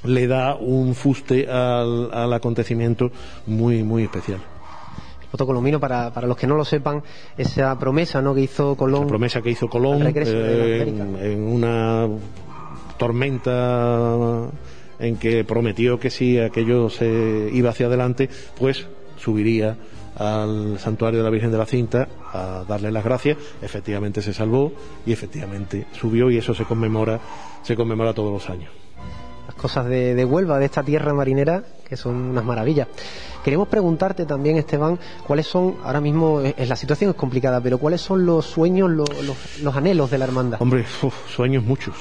le 0.06 0.28
da 0.28 0.56
un 0.56 0.96
fuste 0.96 1.50
al, 1.50 2.10
al 2.14 2.34
acontecimiento 2.34 3.12
muy 3.46 3.84
muy 3.84 4.04
especial 4.04 4.40
colombino, 5.46 5.82
para, 5.82 6.12
para 6.12 6.28
los 6.28 6.38
que 6.38 6.48
no 6.48 6.56
lo 6.56 6.64
sepan, 6.64 7.04
esa 7.38 7.78
promesa 7.78 8.22
¿no? 8.22 8.34
que 8.34 8.42
hizo 8.42 8.78
Colón. 8.78 9.02
Esa 9.02 9.10
promesa 9.10 9.42
que 9.42 9.50
hizo 9.50 9.68
Colón 9.68 10.14
eh, 10.16 10.86
en, 11.22 11.42
una 11.42 12.08
tormenta 12.98 14.48
en 15.00 15.18
que 15.18 15.44
prometió 15.44 16.00
que 16.00 16.10
si 16.10 16.40
aquello 16.40 16.90
se 16.90 17.50
iba 17.52 17.72
hacia 17.72 17.88
adelante, 17.88 18.30
pues 18.58 18.88
subiría 19.18 19.76
al 20.16 20.80
santuario 20.80 21.20
de 21.20 21.26
la 21.26 21.30
Virgen 21.30 21.52
de 21.52 21.58
la 21.58 21.66
Cinta 21.66 22.08
a 22.32 22.64
darle 22.66 22.92
las 22.92 23.04
gracias. 23.04 23.38
Efectivamente 23.62 24.22
se 24.22 24.34
salvó 24.34 24.72
y 25.06 25.12
efectivamente 25.12 25.88
subió 26.00 26.32
y 26.32 26.38
eso 26.38 26.54
se 26.54 26.64
conmemora, 26.64 27.20
se 27.64 27.76
conmemora 27.76 28.14
todos 28.14 28.32
los 28.32 28.50
años. 28.50 28.85
Cosas 29.66 29.88
de, 29.88 30.24
Huelva, 30.24 30.60
de 30.60 30.66
esta 30.66 30.84
tierra 30.84 31.12
marinera, 31.12 31.64
que 31.90 31.98
son 31.98 32.14
unas 32.18 32.46
maravillas. 32.46 32.88
Queremos 33.44 33.68
preguntarte 33.68 34.28
también, 34.28 34.58
Esteban, 34.58 35.00
cuáles 35.26 35.48
son, 35.48 35.78
ahora 35.84 36.00
mismo 36.00 36.40
la 36.56 36.76
situación 36.76 37.10
es 37.10 37.16
complicada, 37.16 37.60
pero 37.62 37.80
cuáles 37.80 38.00
son 38.00 38.28
los 38.28 38.46
sueños, 38.46 38.92
los, 38.92 39.76
anhelos 39.76 40.12
de 40.12 40.20
la 40.20 40.26
hermandad. 40.26 40.62
Hombre, 40.62 40.86
sueños 41.36 41.64
muchos. 41.64 41.96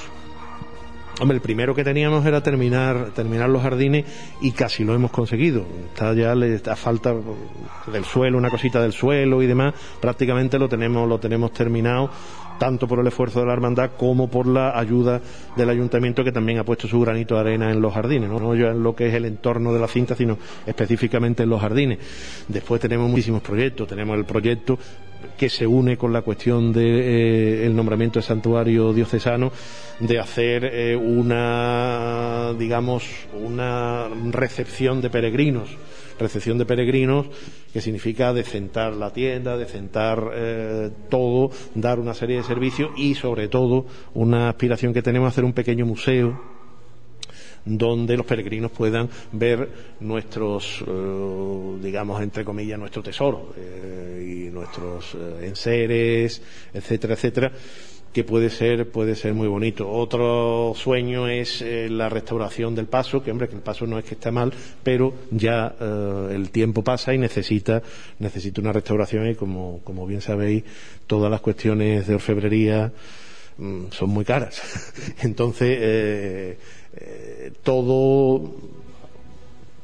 Hombre, 1.19 1.37
el 1.37 1.41
primero 1.41 1.73
que 1.73 1.83
teníamos 1.83 2.23
era 2.27 2.43
terminar, 2.43 3.11
terminar 3.15 3.49
los 3.49 3.63
jardines 3.63 4.05
y 4.41 4.51
casi 4.51 4.83
lo 4.83 4.93
hemos 4.93 5.09
conseguido. 5.09 5.65
Está 5.87 6.13
ya 6.13 6.35
le 6.35 6.59
da 6.59 6.75
falta 6.75 7.15
del 7.91 8.05
suelo, 8.05 8.37
una 8.37 8.51
cosita 8.51 8.79
del 8.79 8.93
suelo 8.93 9.41
y 9.41 9.47
demás. 9.47 9.73
Prácticamente 9.99 10.59
lo 10.59 10.69
tenemos, 10.69 11.09
lo 11.09 11.19
tenemos 11.19 11.51
terminado 11.51 12.11
tanto 12.57 12.87
por 12.87 12.99
el 12.99 13.07
esfuerzo 13.07 13.39
de 13.39 13.45
la 13.45 13.53
hermandad 13.53 13.91
como 13.97 14.29
por 14.29 14.47
la 14.47 14.77
ayuda 14.77 15.21
del 15.55 15.69
ayuntamiento 15.69 16.23
que 16.23 16.31
también 16.31 16.59
ha 16.59 16.63
puesto 16.63 16.87
su 16.87 16.99
granito 16.99 17.35
de 17.35 17.41
arena 17.41 17.71
en 17.71 17.81
los 17.81 17.93
jardines, 17.93 18.29
no, 18.29 18.53
en 18.53 18.83
lo 18.83 18.95
que 18.95 19.07
es 19.07 19.13
el 19.13 19.25
entorno 19.25 19.73
de 19.73 19.79
la 19.79 19.87
cinta, 19.87 20.15
sino 20.15 20.37
específicamente 20.65 21.43
en 21.43 21.49
los 21.49 21.61
jardines. 21.61 21.99
Después 22.47 22.81
tenemos 22.81 23.09
muchísimos 23.09 23.41
proyectos, 23.41 23.87
tenemos 23.87 24.17
el 24.17 24.25
proyecto 24.25 24.77
que 25.37 25.49
se 25.49 25.65
une 25.65 25.97
con 25.97 26.13
la 26.13 26.21
cuestión 26.21 26.71
del 26.71 26.83
de, 26.83 27.65
eh, 27.65 27.69
nombramiento 27.69 28.19
de 28.19 28.25
santuario 28.25 28.93
diocesano 28.93 29.51
de 29.99 30.19
hacer 30.19 30.65
eh, 30.65 30.95
una 30.95 32.53
digamos 32.59 33.05
una 33.33 34.07
recepción 34.31 35.01
de 35.01 35.09
peregrinos 35.09 35.69
recepción 36.19 36.57
de 36.57 36.65
peregrinos, 36.65 37.27
que 37.73 37.81
significa 37.81 38.33
decentar 38.33 38.93
la 38.93 39.11
tienda, 39.11 39.57
decentar 39.57 40.31
eh, 40.33 40.91
todo, 41.09 41.51
dar 41.73 41.99
una 41.99 42.13
serie 42.13 42.37
de 42.37 42.43
servicios 42.43 42.91
y 42.97 43.15
sobre 43.15 43.47
todo 43.47 43.85
una 44.13 44.49
aspiración 44.49 44.93
que 44.93 45.01
tenemos 45.01 45.27
a 45.27 45.29
hacer 45.29 45.43
un 45.43 45.53
pequeño 45.53 45.85
museo 45.85 46.55
donde 47.67 48.15
los 48.15 48.27
peregrinos 48.27 48.69
puedan 48.69 49.09
ver 49.31 49.67
nuestros, 49.99 50.83
eh, 50.87 51.77
digamos, 51.81 52.21
entre 52.21 52.45
comillas, 52.45 52.77
nuestro 52.77 53.01
tesoro 53.01 53.53
eh, 53.57 54.45
y 54.47 54.51
nuestros 54.51 55.17
enseres, 55.41 56.41
etcétera, 56.73 57.15
etcétera 57.15 57.51
que 58.15 58.23
puede 58.23 58.49
ser, 58.49 58.89
puede 58.89 59.13
ser 59.13 59.33
muy 59.33 59.49
bonito. 59.49 59.91
Otro 59.91 60.71
sueño 60.73 61.27
es 61.27 61.61
eh, 61.61 61.89
la 61.89 62.07
restauración 62.07 62.73
del 62.73 62.85
paso, 62.85 63.21
que 63.21 63.29
hombre, 63.29 63.49
que 63.49 63.55
el 63.55 63.61
paso 63.61 63.85
no 63.87 63.99
es 63.99 64.05
que 64.05 64.13
esté 64.13 64.31
mal, 64.31 64.53
pero 64.83 65.13
ya 65.31 65.75
eh, 65.77 66.29
el 66.31 66.49
tiempo 66.49 66.81
pasa 66.81 67.13
y 67.13 67.17
necesita, 67.17 67.83
necesita 68.19 68.61
una 68.61 68.71
restauración 68.71 69.29
y 69.29 69.35
como, 69.35 69.81
como 69.83 70.07
bien 70.07 70.21
sabéis, 70.21 70.63
todas 71.07 71.29
las 71.29 71.41
cuestiones 71.41 72.07
de 72.07 72.15
orfebrería 72.15 72.93
mm, 73.57 73.87
son 73.91 74.09
muy 74.11 74.23
caras. 74.23 74.61
Entonces, 75.21 75.77
eh, 75.77 76.57
todo 77.63 78.49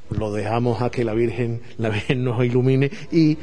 lo 0.10 0.32
dejamos 0.32 0.82
a 0.82 0.90
que 0.90 1.04
la 1.04 1.14
Virgen, 1.14 1.64
la 1.78 1.90
Virgen 1.90 2.24
nos 2.24 2.46
ilumine 2.46 2.90
y 3.12 3.38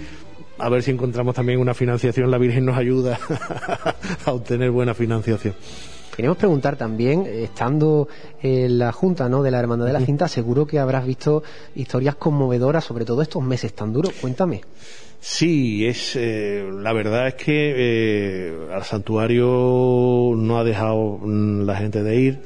a 0.58 0.68
ver 0.68 0.82
si 0.82 0.90
encontramos 0.90 1.34
también 1.34 1.60
una 1.60 1.74
financiación. 1.74 2.30
La 2.30 2.38
Virgen 2.38 2.64
nos 2.64 2.76
ayuda 2.76 3.18
a 4.24 4.32
obtener 4.32 4.70
buena 4.70 4.94
financiación. 4.94 5.54
Queremos 6.14 6.36
preguntar 6.36 6.76
también, 6.76 7.26
estando 7.26 8.08
en 8.42 8.78
la 8.78 8.90
Junta 8.90 9.28
¿no? 9.28 9.44
de 9.44 9.52
la 9.52 9.60
Hermandad 9.60 9.86
de 9.86 9.92
la 9.92 10.00
Cinta, 10.00 10.26
seguro 10.26 10.66
que 10.66 10.80
habrás 10.80 11.06
visto 11.06 11.44
historias 11.76 12.16
conmovedoras, 12.16 12.84
sobre 12.84 13.04
todo 13.04 13.22
estos 13.22 13.42
meses 13.42 13.72
tan 13.72 13.92
duros. 13.92 14.12
Cuéntame. 14.20 14.62
Sí, 15.20 15.86
es 15.86 16.16
eh, 16.16 16.68
la 16.72 16.92
verdad 16.92 17.28
es 17.28 17.34
que 17.34 17.74
eh, 17.76 18.68
al 18.74 18.82
santuario 18.82 20.32
no 20.36 20.58
ha 20.58 20.64
dejado 20.64 21.18
mm, 21.22 21.62
la 21.62 21.76
gente 21.76 22.02
de 22.02 22.16
ir 22.16 22.40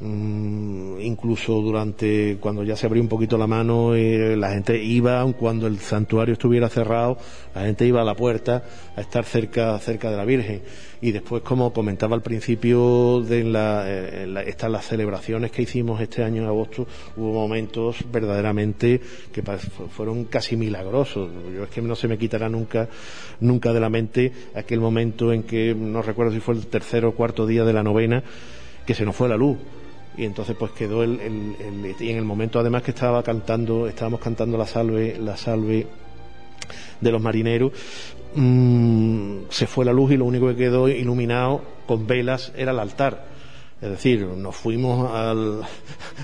incluso 0.00 1.60
durante 1.60 2.38
cuando 2.40 2.64
ya 2.64 2.76
se 2.76 2.86
abrió 2.86 3.00
un 3.00 3.08
poquito 3.08 3.38
la 3.38 3.46
mano 3.46 3.94
eh, 3.94 4.36
la 4.36 4.50
gente 4.50 4.82
iba 4.82 5.20
aun 5.20 5.34
cuando 5.34 5.68
el 5.68 5.78
santuario 5.78 6.32
estuviera 6.32 6.68
cerrado 6.68 7.16
la 7.54 7.62
gente 7.62 7.86
iba 7.86 8.00
a 8.00 8.04
la 8.04 8.16
puerta 8.16 8.64
a 8.96 9.00
estar 9.00 9.24
cerca 9.24 9.78
cerca 9.78 10.10
de 10.10 10.16
la 10.16 10.24
Virgen. 10.24 10.62
Y 11.00 11.12
después 11.12 11.42
como 11.42 11.72
comentaba 11.72 12.16
al 12.16 12.22
principio 12.22 13.20
de 13.20 13.44
la, 13.44 13.84
eh, 13.86 14.44
estas 14.46 14.70
las 14.70 14.86
celebraciones 14.86 15.52
que 15.52 15.62
hicimos 15.62 16.00
este 16.00 16.24
año 16.24 16.42
en 16.42 16.48
agosto 16.48 16.86
hubo 17.16 17.32
momentos 17.32 17.98
verdaderamente 18.10 19.00
que 19.32 19.42
fueron 19.42 20.24
casi 20.24 20.56
milagrosos. 20.56 21.30
Yo 21.54 21.64
es 21.64 21.70
que 21.70 21.82
no 21.82 21.94
se 21.94 22.08
me 22.08 22.18
quitará 22.18 22.48
nunca 22.48 22.88
nunca 23.40 23.72
de 23.72 23.80
la 23.80 23.90
mente 23.90 24.32
aquel 24.54 24.80
momento 24.80 25.32
en 25.32 25.44
que 25.44 25.74
no 25.74 26.02
recuerdo 26.02 26.32
si 26.32 26.40
fue 26.40 26.54
el 26.54 26.66
tercer 26.66 27.04
o 27.04 27.14
cuarto 27.14 27.46
día 27.46 27.64
de 27.64 27.72
la 27.72 27.82
novena 27.82 28.24
que 28.86 28.94
se 28.94 29.04
nos 29.04 29.14
fue 29.14 29.28
la 29.28 29.36
luz 29.36 29.58
y 30.16 30.24
entonces 30.24 30.56
pues 30.58 30.72
quedó 30.72 31.02
el, 31.02 31.18
y 31.98 32.10
en 32.10 32.16
el 32.16 32.24
momento 32.24 32.58
además 32.58 32.82
que 32.82 32.92
estaba 32.92 33.22
cantando 33.22 33.88
estábamos 33.88 34.20
cantando 34.20 34.56
la 34.56 34.66
salve 34.66 35.16
la 35.18 35.36
salve 35.36 35.86
de 37.00 37.12
los 37.12 37.20
marineros 37.20 37.72
mm, 38.34 39.38
se 39.48 39.66
fue 39.66 39.84
la 39.84 39.92
luz 39.92 40.12
y 40.12 40.16
lo 40.16 40.24
único 40.24 40.48
que 40.48 40.56
quedó 40.56 40.88
iluminado 40.88 41.62
con 41.86 42.06
velas 42.06 42.52
era 42.56 42.72
el 42.72 42.78
altar 42.78 43.33
es 43.84 43.90
decir, 43.90 44.22
nos 44.22 44.56
fuimos 44.56 45.10
al, 45.10 45.60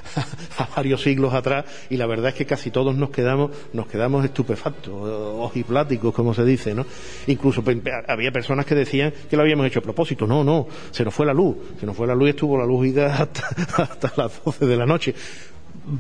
varios 0.77 1.03
siglos 1.03 1.35
atrás 1.35 1.67
y 1.91 1.99
la 1.99 2.07
verdad 2.07 2.31
es 2.31 2.35
que 2.35 2.47
casi 2.47 2.71
todos 2.71 2.97
nos 2.97 3.11
quedamos, 3.11 3.51
nos 3.75 3.87
quedamos 3.87 4.25
estupefactos, 4.25 4.95
ojipláticos, 4.95 6.15
como 6.15 6.33
se 6.33 6.43
dice, 6.47 6.75
¿no? 6.75 6.87
Incluso 7.27 7.63
había 8.09 8.33
personas 8.33 8.65
que 8.65 8.75
decían 8.75 9.13
que 9.29 9.37
lo 9.37 9.43
habíamos 9.43 9.67
hecho 9.67 9.81
a 9.81 9.83
propósito. 9.83 10.27
No, 10.27 10.43
no, 10.43 10.69
se 10.91 11.05
nos 11.05 11.13
fue 11.13 11.27
la 11.27 11.35
luz. 11.35 11.57
Se 11.79 11.85
nos 11.85 11.95
fue 11.95 12.07
la 12.07 12.15
luz 12.15 12.29
y 12.29 12.31
estuvo 12.31 12.57
la 12.57 12.65
luz 12.65 12.97
hasta, 12.97 13.83
hasta 13.83 14.13
las 14.17 14.43
12 14.43 14.65
de 14.65 14.77
la 14.77 14.87
noche 14.87 15.15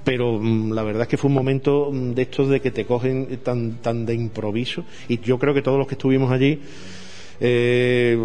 pero 0.04 0.38
mm, 0.38 0.72
la 0.72 0.82
verdad 0.82 1.02
es 1.02 1.08
que 1.08 1.16
fue 1.16 1.28
un 1.28 1.34
momento 1.34 1.90
mm, 1.92 2.12
de 2.12 2.22
estos 2.22 2.48
de 2.48 2.60
que 2.60 2.70
te 2.70 2.86
cogen 2.86 3.38
tan, 3.42 3.74
tan 3.82 4.06
de 4.06 4.14
improviso 4.14 4.84
y 5.08 5.18
yo 5.20 5.38
creo 5.38 5.54
que 5.54 5.62
todos 5.62 5.78
los 5.78 5.86
que 5.86 5.94
estuvimos 5.94 6.30
allí 6.32 6.60
eh, 7.40 8.18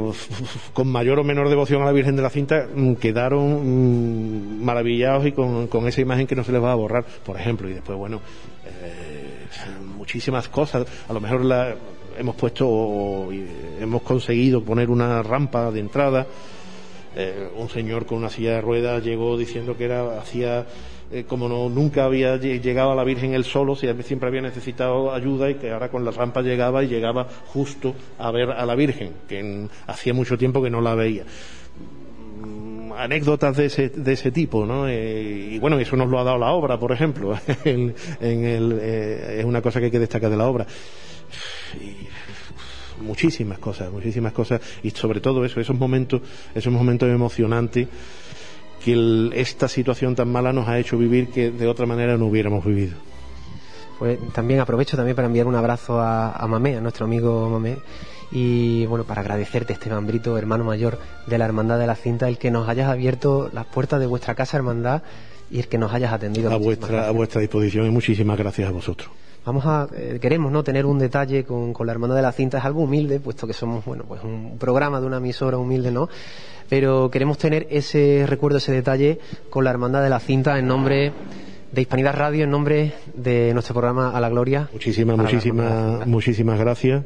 con 0.74 0.88
mayor 0.90 1.20
o 1.20 1.24
menor 1.24 1.48
devoción 1.48 1.82
a 1.82 1.86
la 1.86 1.94
Virgen 1.94 2.16
de 2.16 2.22
la 2.22 2.30
Cinta 2.30 2.68
mm, 2.74 2.96
quedaron 2.96 4.64
maravillados 4.64 5.26
y 5.26 5.32
con, 5.32 5.88
esa 5.88 6.02
imagen 6.02 6.28
que 6.28 6.36
no 6.36 6.44
se 6.44 6.52
les 6.52 6.62
va 6.62 6.74
a 6.74 6.76
borrar, 6.76 7.06
por 7.26 7.40
ejemplo, 7.40 7.70
y 7.70 7.74
después, 7.74 7.98
bueno, 7.98 8.20
eh, 8.66 9.48
muchísimas 9.98 10.50
cosas, 10.50 10.86
a 11.08 11.14
lo 11.14 11.22
mejor 11.22 11.46
la, 11.46 11.76
hemos 12.18 12.36
puesto 12.36 12.68
o, 12.68 13.32
hemos 13.80 14.02
conseguido 14.02 14.62
poner 14.64 14.90
una 14.90 15.24
rampa 15.24 15.72
de 15.72 15.80
entrada, 15.80 16.28
eh, 17.16 17.50
un 17.56 17.70
señor 17.70 18.06
con 18.06 18.18
una 18.18 18.30
silla 18.30 18.56
de 18.56 18.62
ruedas 18.62 19.04
llegó 19.04 19.38
diciendo 19.38 19.78
que 19.78 19.86
era 19.86 20.20
hacía 20.20 20.66
eh, 21.12 21.24
como 21.28 21.48
no, 21.48 21.70
nunca 21.70 22.06
había 22.06 22.38
llegado 22.38 22.92
a 22.92 22.96
la 22.96 23.04
Virgen 23.04 23.34
él 23.34 23.44
solo, 23.44 23.76
siempre 23.76 24.28
había 24.28 24.42
necesitado 24.42 25.14
ayuda 25.14 25.52
y 25.52 25.56
que 25.56 25.72
ahora 25.72 25.90
con 25.90 26.04
la 26.04 26.12
rampa 26.12 26.42
llegaba 26.42 26.84
y 26.84 26.88
llegaba 26.88 27.28
justo 27.48 27.94
a 28.18 28.32
ver 28.32 28.50
a 28.50 28.66
la 28.66 28.74
Virgen, 28.76 29.12
que 29.28 29.68
hacía 29.86 30.14
mucho 30.14 30.38
tiempo 30.38 30.64
que 30.64 30.72
no 30.72 30.82
la 30.82 30.96
veía 30.96 31.24
mm, 32.44 32.94
anécdotas 32.94 33.56
de 33.56 33.66
ese, 33.66 33.90
de 33.90 34.14
ese 34.14 34.32
tipo, 34.32 34.66
¿no? 34.66 34.88
Eh, 34.88 35.50
y 35.52 35.60
bueno, 35.60 35.78
eso 35.80 35.96
nos 35.96 36.10
lo 36.10 36.20
ha 36.20 36.24
dado 36.24 36.40
la 36.40 36.52
obra, 36.52 36.80
por 36.80 36.92
ejemplo. 36.92 37.38
en, 37.64 37.94
el, 38.20 38.80
eh, 38.82 39.38
es 39.40 39.46
una 39.46 39.62
cosa 39.62 39.80
que 39.80 39.86
hay 39.86 39.92
que 39.92 40.00
destacar 40.00 40.32
de 40.32 40.38
la 40.38 40.48
obra. 40.48 40.66
muchísimas 43.02 43.60
cosas, 43.60 43.92
muchísimas 43.92 44.34
cosas. 44.34 44.60
Y 44.82 44.90
sobre 44.90 45.20
todo 45.20 45.46
eso, 45.46 45.60
esos 45.60 45.78
momentos, 45.78 46.22
esos 46.56 46.74
momentos 46.74 47.08
emocionantes 47.10 47.88
que 48.86 49.32
esta 49.34 49.68
situación 49.68 50.16
tan 50.16 50.32
mala 50.32 50.54
nos 50.54 50.68
ha 50.68 50.78
hecho 50.78 50.96
vivir 50.96 51.30
que 51.30 51.50
de 51.50 51.68
otra 51.68 51.88
manera 51.88 52.18
no 52.18 52.28
hubiéramos 52.28 52.64
vivido. 52.64 52.94
Pues 53.98 54.20
también 54.32 54.60
aprovecho 54.60 54.96
también 54.96 55.16
para 55.16 55.26
enviar 55.26 55.48
un 55.48 55.56
abrazo 55.56 56.00
a, 56.00 56.34
a 56.34 56.46
Mamé, 56.46 56.78
a 56.78 56.82
nuestro 56.82 57.06
amigo 57.06 57.50
Mamé, 57.50 57.78
y 58.32 58.86
bueno, 58.86 59.04
para 59.04 59.22
agradecerte, 59.22 59.74
Esteban 59.74 60.06
Brito, 60.06 60.38
hermano 60.38 60.64
mayor 60.64 61.00
de 61.26 61.38
la 61.40 61.46
Hermandad 61.46 61.80
de 61.80 61.88
la 61.88 61.96
Cinta, 61.96 62.28
el 62.28 62.38
que 62.38 62.52
nos 62.52 62.70
hayas 62.70 62.88
abierto 62.88 63.50
las 63.54 63.66
puertas 63.66 64.00
de 64.00 64.06
vuestra 64.06 64.36
casa 64.36 64.58
hermandad 64.58 65.02
y 65.50 65.58
el 65.58 65.68
que 65.68 65.80
nos 65.80 65.92
hayas 65.92 66.14
atendido. 66.14 66.52
A 66.52 66.58
vuestra, 66.58 67.08
a 67.08 67.12
vuestra 67.12 67.42
disposición 67.42 67.88
y 67.88 67.90
muchísimas 67.90 68.38
gracias 68.38 68.70
a 68.70 68.72
vosotros 68.72 69.10
vamos 69.46 69.66
a 69.66 69.88
eh, 69.96 70.18
queremos 70.22 70.52
no 70.52 70.64
tener 70.64 70.86
un 70.86 71.00
detalle 71.00 71.44
con, 71.44 71.74
con, 71.74 71.88
la 71.88 71.94
hermandad 71.94 72.16
de 72.16 72.22
la 72.22 72.32
cinta. 72.32 72.58
Es 72.58 72.66
algo 72.66 72.82
humilde 72.82 73.20
puesto 73.20 73.48
que 73.48 73.54
somos 73.54 73.86
bueno 73.86 74.04
pues 74.08 74.24
un 74.24 74.58
programa 74.58 75.00
de 75.00 75.06
una 75.06 75.18
emisora 75.18 75.58
humilde 75.58 75.92
no 75.92 76.10
pero 76.70 77.10
queremos 77.12 77.38
tener 77.38 77.68
ese 77.70 78.26
recuerdo, 78.28 78.58
ese 78.58 78.72
detalle 78.72 79.20
con 79.50 79.64
la 79.64 79.70
Hermandad 79.70 80.04
de 80.04 80.10
la 80.10 80.20
Cinta 80.20 80.58
en 80.58 80.68
nombre 80.68 81.12
de 81.72 81.82
Hispanidad 81.82 82.16
Radio, 82.16 82.46
en 82.46 82.50
nombre 82.50 82.94
de 83.14 83.54
nuestro 83.54 83.74
programa 83.74 84.12
A 84.12 84.20
la 84.20 84.30
Gloria. 84.30 84.70
Muchísimas, 84.72 85.18
muchísimas, 85.18 86.08
muchísimas 86.08 86.60
gracias 86.60 87.04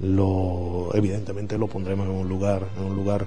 lo 0.00 0.90
evidentemente 0.94 1.58
lo 1.58 1.66
pondremos 1.66 2.06
en 2.06 2.12
un 2.12 2.28
lugar 2.28 2.68
en 2.76 2.84
un 2.84 2.94
lugar 2.94 3.26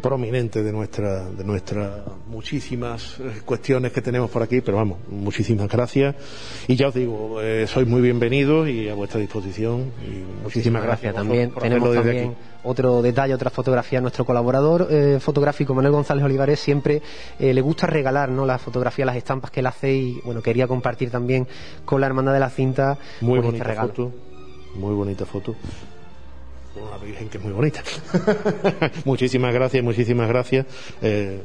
prominente 0.00 0.62
de 0.62 0.72
nuestra 0.72 1.28
de 1.28 1.44
nuestras 1.44 2.00
muchísimas 2.28 3.20
eh, 3.20 3.42
cuestiones 3.44 3.92
que 3.92 4.00
tenemos 4.00 4.30
por 4.30 4.42
aquí 4.42 4.62
pero 4.62 4.78
vamos 4.78 4.98
muchísimas 5.10 5.68
gracias. 5.68 6.14
Y 6.66 6.76
ya 6.76 6.88
os 6.88 6.94
digo 6.94 7.42
eh, 7.42 7.66
sois 7.66 7.86
muy 7.86 8.00
bienvenidos 8.00 8.68
y 8.68 8.88
a 8.88 8.94
vuestra 8.94 9.20
disposición. 9.20 9.92
Y 10.06 10.42
muchísimas 10.42 10.82
gracias, 10.82 11.14
también. 11.14 11.52
tenemos 11.60 11.94
también 11.94 12.36
otro 12.64 13.02
detalle 13.02 13.34
otra 13.34 13.50
fotografía 13.50 14.00
nuestro 14.00 14.24
colaborador 14.24 14.88
eh, 14.90 15.18
fotográfico 15.20 15.74
Manuel 15.74 15.92
González 15.92 16.24
Olivares 16.24 16.58
siempre 16.58 17.02
le 17.38 17.60
gusta 17.60 17.86
regalar 17.86 18.30
no 18.30 18.46
la 18.46 18.58
fotografía 18.58 19.04
las 19.04 19.16
estampas 19.16 19.50
que 19.50 19.60
él 19.60 19.66
hace 19.66 19.92
y 19.92 20.20
bueno 20.24 20.42
quería 20.42 20.66
compartir 20.66 21.10
también 21.10 21.46
con 21.84 22.00
la 22.00 22.08
hermandad 22.08 22.32
de 22.32 22.40
la 22.40 22.50
cinta 22.50 22.98
muy 23.20 23.40
pues, 23.40 23.54
este 23.54 23.64
bonita 23.64 23.86
foto 23.86 24.12
muy 24.74 24.94
bonita 24.94 25.24
foto 25.24 25.54
una 26.82 26.98
Virgen 26.98 27.28
que 27.28 27.38
es 27.38 27.44
muy 27.44 27.52
bonita. 27.52 27.82
muchísimas 29.04 29.52
gracias, 29.52 29.82
muchísimas 29.82 30.28
gracias. 30.28 30.66
Eh, 31.02 31.40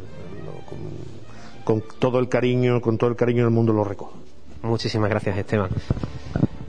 con, 1.63 1.84
todo 2.00 2.20
el 2.20 2.30
cariño, 2.30 2.82
con 2.82 2.98
todo 2.98 3.10
el 3.10 3.16
cariño 3.16 3.44
del 3.44 3.54
mundo 3.54 3.74
lo 3.74 3.84
recojo. 3.84 4.13
Muchísimas 4.62 5.10
gracias, 5.10 5.38
Esteban. 5.38 5.69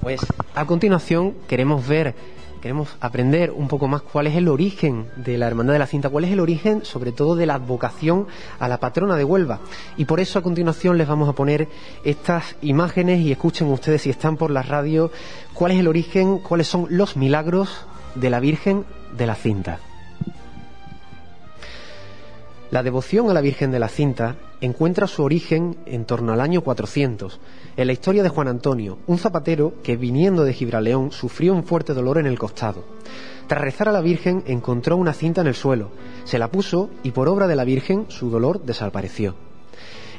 Pues 0.00 0.20
a 0.54 0.66
continuación 0.66 1.34
queremos 1.48 1.86
ver, 1.86 2.14
queremos 2.60 2.96
aprender 3.00 3.50
un 3.50 3.68
poco 3.68 3.88
más 3.88 4.02
cuál 4.02 4.26
es 4.26 4.36
el 4.36 4.48
origen 4.48 5.06
de 5.16 5.38
la 5.38 5.46
Hermandad 5.46 5.72
de 5.72 5.78
la 5.78 5.86
Cinta, 5.86 6.10
cuál 6.10 6.24
es 6.24 6.32
el 6.32 6.40
origen 6.40 6.84
sobre 6.84 7.12
todo 7.12 7.36
de 7.36 7.46
la 7.46 7.58
vocación 7.58 8.26
a 8.58 8.68
la 8.68 8.80
patrona 8.80 9.16
de 9.16 9.24
Huelva. 9.24 9.60
Y 9.96 10.04
por 10.04 10.20
eso 10.20 10.38
a 10.38 10.42
continuación 10.42 10.98
les 10.98 11.08
vamos 11.08 11.28
a 11.28 11.32
poner 11.32 11.68
estas 12.04 12.56
imágenes 12.62 13.20
y 13.20 13.32
escuchen 13.32 13.68
ustedes 13.68 14.02
si 14.02 14.10
están 14.10 14.36
por 14.36 14.50
la 14.50 14.62
radio 14.62 15.10
cuál 15.54 15.72
es 15.72 15.80
el 15.80 15.88
origen, 15.88 16.38
cuáles 16.38 16.66
son 16.66 16.86
los 16.90 17.16
milagros 17.16 17.86
de 18.14 18.30
la 18.30 18.40
Virgen 18.40 18.84
de 19.16 19.26
la 19.26 19.34
Cinta. 19.34 19.78
La 22.70 22.82
devoción 22.82 23.30
a 23.30 23.34
la 23.34 23.40
Virgen 23.40 23.70
de 23.70 23.78
la 23.78 23.88
Cinta 23.88 24.36
encuentra 24.60 25.06
su 25.06 25.22
origen 25.22 25.76
en 25.86 26.04
torno 26.04 26.32
al 26.32 26.40
año 26.40 26.62
400, 26.62 27.38
en 27.76 27.86
la 27.86 27.92
historia 27.92 28.22
de 28.22 28.28
Juan 28.28 28.48
Antonio, 28.48 28.98
un 29.06 29.18
zapatero 29.18 29.74
que 29.82 29.96
viniendo 29.96 30.44
de 30.44 30.52
Gibraleón 30.52 31.12
sufrió 31.12 31.52
un 31.52 31.64
fuerte 31.64 31.94
dolor 31.94 32.18
en 32.18 32.26
el 32.26 32.38
costado. 32.38 32.84
Tras 33.46 33.60
rezar 33.60 33.88
a 33.88 33.92
la 33.92 34.00
Virgen 34.00 34.42
encontró 34.46 34.96
una 34.96 35.12
cinta 35.12 35.42
en 35.42 35.48
el 35.48 35.54
suelo, 35.54 35.90
se 36.24 36.38
la 36.38 36.50
puso 36.50 36.90
y 37.02 37.10
por 37.10 37.28
obra 37.28 37.46
de 37.46 37.56
la 37.56 37.64
Virgen 37.64 38.06
su 38.08 38.30
dolor 38.30 38.62
desapareció. 38.64 39.34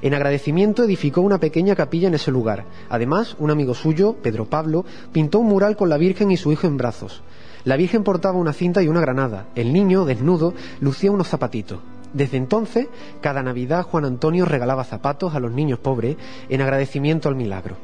En 0.01 0.13
agradecimiento 0.13 0.83
edificó 0.83 1.21
una 1.21 1.39
pequeña 1.39 1.75
capilla 1.75 2.09
en 2.09 2.13
ese 2.15 2.29
lugar. 2.29 2.65
Además, 2.89 3.35
un 3.39 3.49
amigo 3.49 3.73
suyo, 3.73 4.15
Pedro 4.21 4.45
Pablo, 4.45 4.85
pintó 5.11 5.39
un 5.39 5.47
mural 5.47 5.75
con 5.75 5.89
la 5.89 5.97
Virgen 5.97 6.31
y 6.31 6.37
su 6.37 6.51
hijo 6.51 6.67
en 6.67 6.77
brazos. 6.77 7.23
La 7.65 7.77
Virgen 7.77 8.03
portaba 8.03 8.37
una 8.37 8.53
cinta 8.53 8.83
y 8.83 8.87
una 8.87 9.01
granada. 9.01 9.47
El 9.55 9.73
niño, 9.73 10.05
desnudo, 10.05 10.53
lucía 10.79 11.11
unos 11.11 11.27
zapatitos. 11.27 11.79
Desde 12.13 12.37
entonces, 12.37 12.87
cada 13.21 13.43
Navidad 13.43 13.83
Juan 13.83 14.05
Antonio 14.05 14.45
regalaba 14.45 14.83
zapatos 14.83 15.33
a 15.35 15.39
los 15.39 15.51
niños 15.51 15.79
pobres 15.79 16.15
en 16.47 16.61
agradecimiento 16.61 17.27
al 17.27 17.35
milagro. 17.35 17.75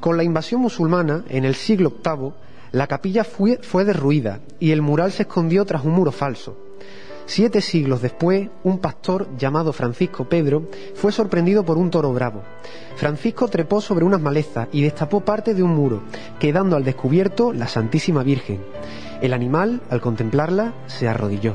Con 0.00 0.16
la 0.16 0.22
invasión 0.22 0.60
musulmana, 0.60 1.24
en 1.30 1.44
el 1.44 1.54
siglo 1.54 1.90
VIII, 2.04 2.32
la 2.72 2.86
capilla 2.86 3.24
fue, 3.24 3.58
fue 3.62 3.84
derruida 3.84 4.40
y 4.60 4.70
el 4.70 4.82
mural 4.82 5.10
se 5.10 5.22
escondió 5.22 5.64
tras 5.64 5.84
un 5.84 5.92
muro 5.92 6.12
falso. 6.12 6.67
Siete 7.28 7.60
siglos 7.60 8.00
después, 8.00 8.48
un 8.64 8.78
pastor 8.78 9.28
llamado 9.36 9.74
Francisco 9.74 10.24
Pedro 10.24 10.62
fue 10.94 11.12
sorprendido 11.12 11.62
por 11.62 11.76
un 11.76 11.90
toro 11.90 12.10
bravo. 12.14 12.42
Francisco 12.96 13.48
trepó 13.48 13.82
sobre 13.82 14.06
unas 14.06 14.22
malezas 14.22 14.68
y 14.72 14.80
destapó 14.80 15.20
parte 15.20 15.52
de 15.52 15.62
un 15.62 15.74
muro, 15.74 16.04
quedando 16.40 16.74
al 16.74 16.84
descubierto 16.84 17.52
la 17.52 17.68
Santísima 17.68 18.22
Virgen. 18.22 18.62
El 19.20 19.34
animal, 19.34 19.82
al 19.90 20.00
contemplarla, 20.00 20.72
se 20.86 21.06
arrodilló. 21.06 21.54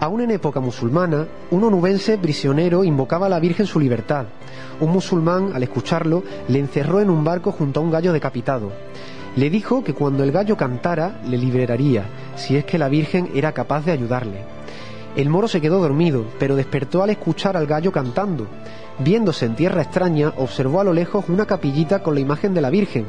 Aún 0.00 0.22
en 0.22 0.32
época 0.32 0.58
musulmana, 0.58 1.28
un 1.52 1.62
onubense 1.62 2.18
prisionero 2.18 2.82
invocaba 2.82 3.26
a 3.26 3.28
la 3.30 3.38
Virgen 3.38 3.66
su 3.66 3.78
libertad. 3.78 4.26
Un 4.80 4.90
musulmán, 4.90 5.52
al 5.54 5.62
escucharlo, 5.62 6.24
le 6.48 6.58
encerró 6.58 7.00
en 7.00 7.10
un 7.10 7.22
barco 7.22 7.52
junto 7.52 7.78
a 7.78 7.84
un 7.84 7.92
gallo 7.92 8.12
decapitado. 8.12 8.72
Le 9.36 9.50
dijo 9.50 9.84
que 9.84 9.92
cuando 9.92 10.24
el 10.24 10.32
gallo 10.32 10.56
cantara 10.56 11.20
le 11.28 11.36
liberaría, 11.36 12.04
si 12.36 12.56
es 12.56 12.64
que 12.64 12.78
la 12.78 12.88
Virgen 12.88 13.28
era 13.34 13.52
capaz 13.52 13.84
de 13.84 13.92
ayudarle. 13.92 14.40
El 15.14 15.28
moro 15.28 15.46
se 15.46 15.60
quedó 15.60 15.78
dormido, 15.78 16.24
pero 16.38 16.56
despertó 16.56 17.02
al 17.02 17.10
escuchar 17.10 17.54
al 17.54 17.66
gallo 17.66 17.92
cantando. 17.92 18.46
Viéndose 18.98 19.44
en 19.44 19.54
tierra 19.54 19.82
extraña, 19.82 20.32
observó 20.38 20.80
a 20.80 20.84
lo 20.84 20.94
lejos 20.94 21.26
una 21.28 21.44
capillita 21.44 22.02
con 22.02 22.14
la 22.14 22.20
imagen 22.20 22.54
de 22.54 22.62
la 22.62 22.70
Virgen. 22.70 23.04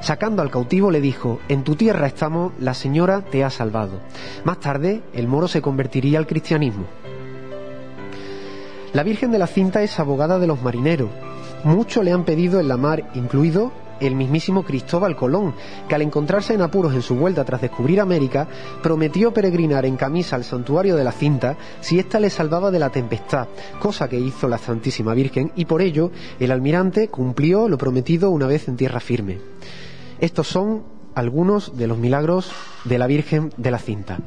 Sacando 0.00 0.42
al 0.42 0.50
cautivo 0.50 0.92
le 0.92 1.00
dijo, 1.00 1.40
en 1.48 1.64
tu 1.64 1.74
tierra 1.74 2.06
estamos, 2.06 2.52
la 2.60 2.74
señora 2.74 3.22
te 3.22 3.42
ha 3.42 3.50
salvado. 3.50 3.98
Más 4.44 4.60
tarde, 4.60 5.02
el 5.12 5.26
moro 5.26 5.48
se 5.48 5.60
convertiría 5.60 6.18
al 6.18 6.28
cristianismo. 6.28 6.84
La 8.92 9.02
Virgen 9.02 9.32
de 9.32 9.38
la 9.38 9.48
Cinta 9.48 9.82
es 9.82 9.98
abogada 9.98 10.38
de 10.38 10.46
los 10.46 10.62
marineros. 10.62 11.10
Muchos 11.64 12.04
le 12.04 12.12
han 12.12 12.24
pedido 12.24 12.60
en 12.60 12.68
la 12.68 12.76
mar, 12.76 13.10
incluido 13.14 13.72
el 14.00 14.14
mismísimo 14.14 14.62
Cristóbal 14.62 15.16
Colón, 15.16 15.54
que 15.88 15.94
al 15.94 16.02
encontrarse 16.02 16.54
en 16.54 16.62
apuros 16.62 16.94
en 16.94 17.02
su 17.02 17.14
vuelta 17.14 17.44
tras 17.44 17.60
descubrir 17.60 18.00
América, 18.00 18.48
prometió 18.82 19.32
peregrinar 19.32 19.86
en 19.86 19.96
camisa 19.96 20.36
al 20.36 20.44
santuario 20.44 20.96
de 20.96 21.04
la 21.04 21.12
cinta 21.12 21.56
si 21.80 21.98
ésta 21.98 22.20
le 22.20 22.30
salvaba 22.30 22.70
de 22.70 22.78
la 22.78 22.90
tempestad, 22.90 23.48
cosa 23.78 24.08
que 24.08 24.18
hizo 24.18 24.48
la 24.48 24.58
Santísima 24.58 25.14
Virgen, 25.14 25.52
y 25.56 25.64
por 25.64 25.82
ello 25.82 26.10
el 26.38 26.50
almirante 26.50 27.08
cumplió 27.08 27.68
lo 27.68 27.78
prometido 27.78 28.30
una 28.30 28.46
vez 28.46 28.68
en 28.68 28.76
tierra 28.76 29.00
firme. 29.00 29.38
Estos 30.20 30.46
son 30.48 30.84
algunos 31.14 31.76
de 31.76 31.86
los 31.86 31.98
milagros 31.98 32.50
de 32.84 32.98
la 32.98 33.06
Virgen 33.06 33.52
de 33.56 33.70
la 33.70 33.78
cinta. 33.78 34.18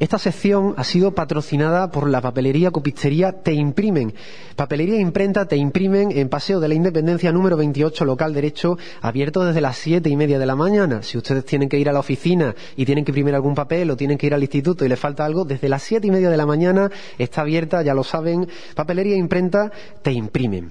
Esta 0.00 0.16
sección 0.18 0.74
ha 0.76 0.84
sido 0.84 1.12
patrocinada 1.12 1.90
por 1.90 2.08
la 2.08 2.20
papelería 2.20 2.70
copistería 2.70 3.32
Te 3.32 3.52
Imprimen. 3.52 4.14
Papelería 4.54 4.94
e 4.94 5.00
imprenta 5.00 5.46
Te 5.46 5.56
Imprimen 5.56 6.12
en 6.12 6.28
Paseo 6.28 6.60
de 6.60 6.68
la 6.68 6.74
Independencia 6.74 7.32
número 7.32 7.56
28, 7.56 8.04
local 8.04 8.32
derecho, 8.32 8.78
abierto 9.00 9.44
desde 9.44 9.60
las 9.60 9.76
siete 9.76 10.08
y 10.08 10.16
media 10.16 10.38
de 10.38 10.46
la 10.46 10.54
mañana. 10.54 11.02
Si 11.02 11.18
ustedes 11.18 11.44
tienen 11.44 11.68
que 11.68 11.80
ir 11.80 11.88
a 11.88 11.92
la 11.92 11.98
oficina 11.98 12.54
y 12.76 12.84
tienen 12.84 13.04
que 13.04 13.10
imprimir 13.10 13.34
algún 13.34 13.56
papel 13.56 13.90
o 13.90 13.96
tienen 13.96 14.18
que 14.18 14.28
ir 14.28 14.34
al 14.34 14.42
instituto 14.42 14.84
y 14.84 14.88
les 14.88 15.00
falta 15.00 15.24
algo, 15.24 15.44
desde 15.44 15.68
las 15.68 15.82
siete 15.82 16.06
y 16.06 16.12
media 16.12 16.30
de 16.30 16.36
la 16.36 16.46
mañana 16.46 16.92
está 17.18 17.40
abierta, 17.40 17.82
ya 17.82 17.92
lo 17.92 18.04
saben, 18.04 18.46
papelería 18.76 19.14
e 19.14 19.18
imprenta 19.18 19.72
Te 20.02 20.12
Imprimen. 20.12 20.70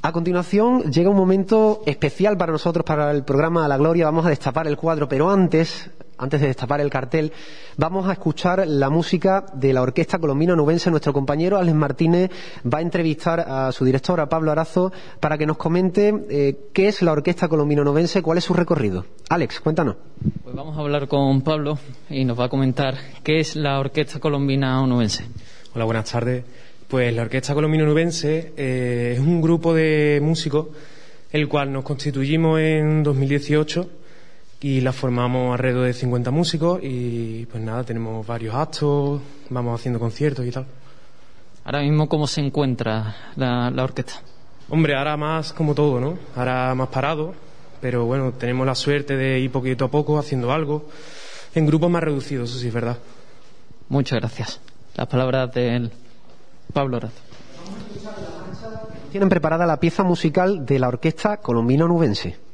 A 0.00 0.12
continuación 0.12 0.92
llega 0.92 1.10
un 1.10 1.16
momento 1.16 1.82
especial 1.84 2.36
para 2.36 2.52
nosotros, 2.52 2.84
para 2.84 3.10
el 3.10 3.24
programa 3.24 3.66
la 3.66 3.78
Gloria. 3.78 4.04
Vamos 4.04 4.26
a 4.26 4.28
destapar 4.28 4.68
el 4.68 4.76
cuadro, 4.76 5.08
pero 5.08 5.28
antes, 5.28 5.90
antes 6.18 6.40
de 6.40 6.48
destapar 6.48 6.80
el 6.80 6.90
cartel, 6.90 7.32
vamos 7.76 8.08
a 8.08 8.12
escuchar 8.12 8.66
la 8.66 8.90
música 8.90 9.46
de 9.54 9.72
la 9.72 9.82
Orquesta 9.82 10.18
Colombina 10.18 10.54
Nubense. 10.54 10.90
Nuestro 10.90 11.12
compañero 11.12 11.56
Alex 11.56 11.76
Martínez 11.76 12.30
va 12.62 12.78
a 12.78 12.82
entrevistar 12.82 13.40
a 13.40 13.72
su 13.72 13.84
director, 13.84 14.20
a 14.20 14.28
Pablo 14.28 14.50
Arazo, 14.50 14.92
para 15.20 15.38
que 15.38 15.46
nos 15.46 15.56
comente 15.56 16.12
eh, 16.28 16.56
qué 16.72 16.88
es 16.88 17.02
la 17.02 17.12
Orquesta 17.12 17.48
Colombino 17.48 17.84
Nubense, 17.84 18.22
cuál 18.22 18.38
es 18.38 18.44
su 18.44 18.54
recorrido. 18.54 19.06
Alex, 19.28 19.60
cuéntanos. 19.60 19.96
Pues 20.42 20.54
vamos 20.54 20.76
a 20.76 20.80
hablar 20.80 21.08
con 21.08 21.42
Pablo 21.42 21.78
y 22.10 22.24
nos 22.24 22.38
va 22.38 22.46
a 22.46 22.48
comentar 22.48 22.96
qué 23.22 23.40
es 23.40 23.56
la 23.56 23.78
Orquesta 23.78 24.18
Colombina 24.18 24.84
Nubense. 24.86 25.24
Hola, 25.74 25.84
buenas 25.84 26.10
tardes. 26.10 26.44
Pues 26.88 27.14
la 27.14 27.22
Orquesta 27.22 27.54
Colombino 27.54 27.84
Nubense 27.84 28.52
eh, 28.56 29.12
es 29.14 29.20
un 29.20 29.40
grupo 29.40 29.74
de 29.74 30.20
músicos 30.22 30.68
el 31.30 31.48
cual 31.48 31.72
nos 31.72 31.84
constituimos 31.84 32.58
en 32.60 33.02
2018 33.02 33.90
y 34.60 34.80
la 34.80 34.92
formamos 34.92 35.52
alrededor 35.52 35.86
de 35.86 35.92
50 35.92 36.30
músicos 36.30 36.80
y 36.82 37.46
pues 37.46 37.62
nada, 37.62 37.84
tenemos 37.84 38.26
varios 38.26 38.54
actos, 38.54 39.20
vamos 39.50 39.78
haciendo 39.78 40.00
conciertos 40.00 40.44
y 40.44 40.50
tal. 40.50 40.66
Ahora 41.64 41.82
mismo, 41.82 42.08
¿cómo 42.08 42.26
se 42.26 42.40
encuentra 42.40 43.32
la, 43.36 43.70
la 43.70 43.84
orquesta? 43.84 44.14
Hombre, 44.70 44.96
ahora 44.96 45.16
más 45.16 45.52
como 45.52 45.74
todo, 45.74 46.00
¿no? 46.00 46.18
Ahora 46.34 46.74
más 46.74 46.88
parado, 46.88 47.34
pero 47.80 48.04
bueno, 48.06 48.32
tenemos 48.32 48.66
la 48.66 48.74
suerte 48.74 49.16
de 49.16 49.38
ir 49.38 49.52
poquito 49.52 49.84
a 49.84 49.90
poco 49.90 50.18
haciendo 50.18 50.52
algo 50.52 50.88
en 51.54 51.66
grupos 51.66 51.90
más 51.90 52.02
reducidos, 52.02 52.50
eso 52.50 52.58
sí 52.58 52.68
es 52.68 52.74
verdad. 52.74 52.98
Muchas 53.88 54.18
gracias. 54.20 54.60
Las 54.96 55.06
palabras 55.06 55.52
del 55.52 55.90
Pablo 56.72 57.00
Razo. 57.00 57.14
Tienen 59.10 59.28
preparada 59.28 59.64
la 59.64 59.80
pieza 59.80 60.02
musical 60.02 60.66
de 60.66 60.78
la 60.78 60.88
Orquesta 60.88 61.38
Colombino 61.38 61.88
Nubense. 61.88 62.47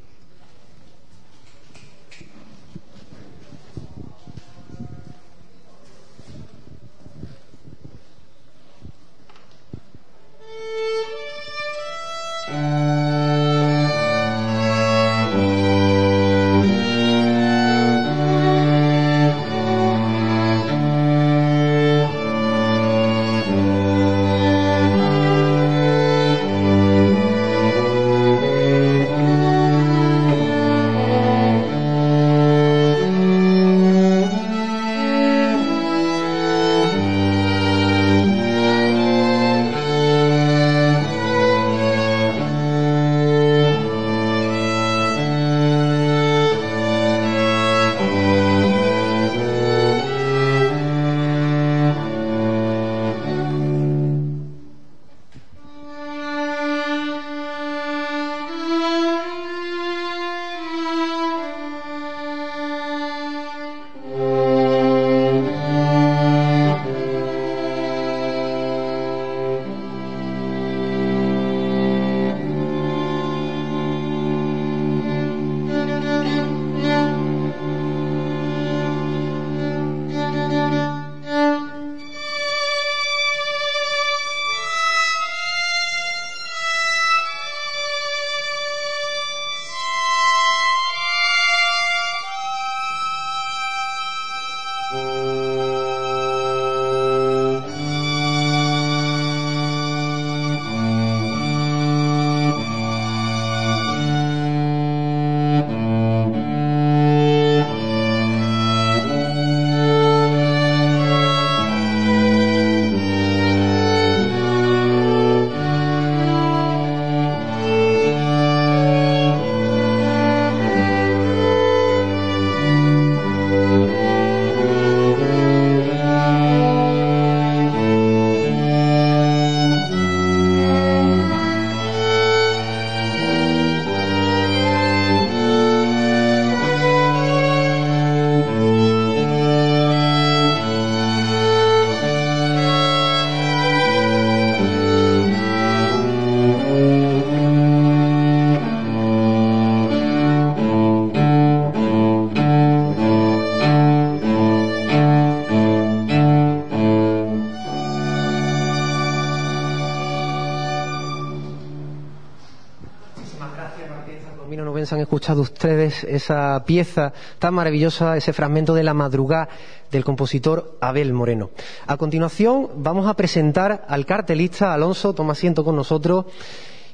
Escuchado 165.25 165.41
ustedes 165.41 166.05
esa 166.05 166.63
pieza 166.67 167.15
tan 167.39 167.55
maravillosa, 167.55 168.15
ese 168.15 168.35
fragmento 168.35 168.75
de 168.75 168.83
la 168.83 168.93
madrugada 168.93 169.49
del 169.91 170.05
compositor 170.05 170.77
Abel 170.83 171.15
Moreno. 171.15 171.49
A 171.87 171.97
continuación 171.97 172.69
vamos 172.77 173.07
a 173.07 173.15
presentar 173.15 173.87
al 173.89 174.05
cartelista 174.05 174.75
Alonso, 174.75 175.15
toma 175.15 175.33
asiento 175.33 175.65
con 175.65 175.77
nosotros. 175.77 176.27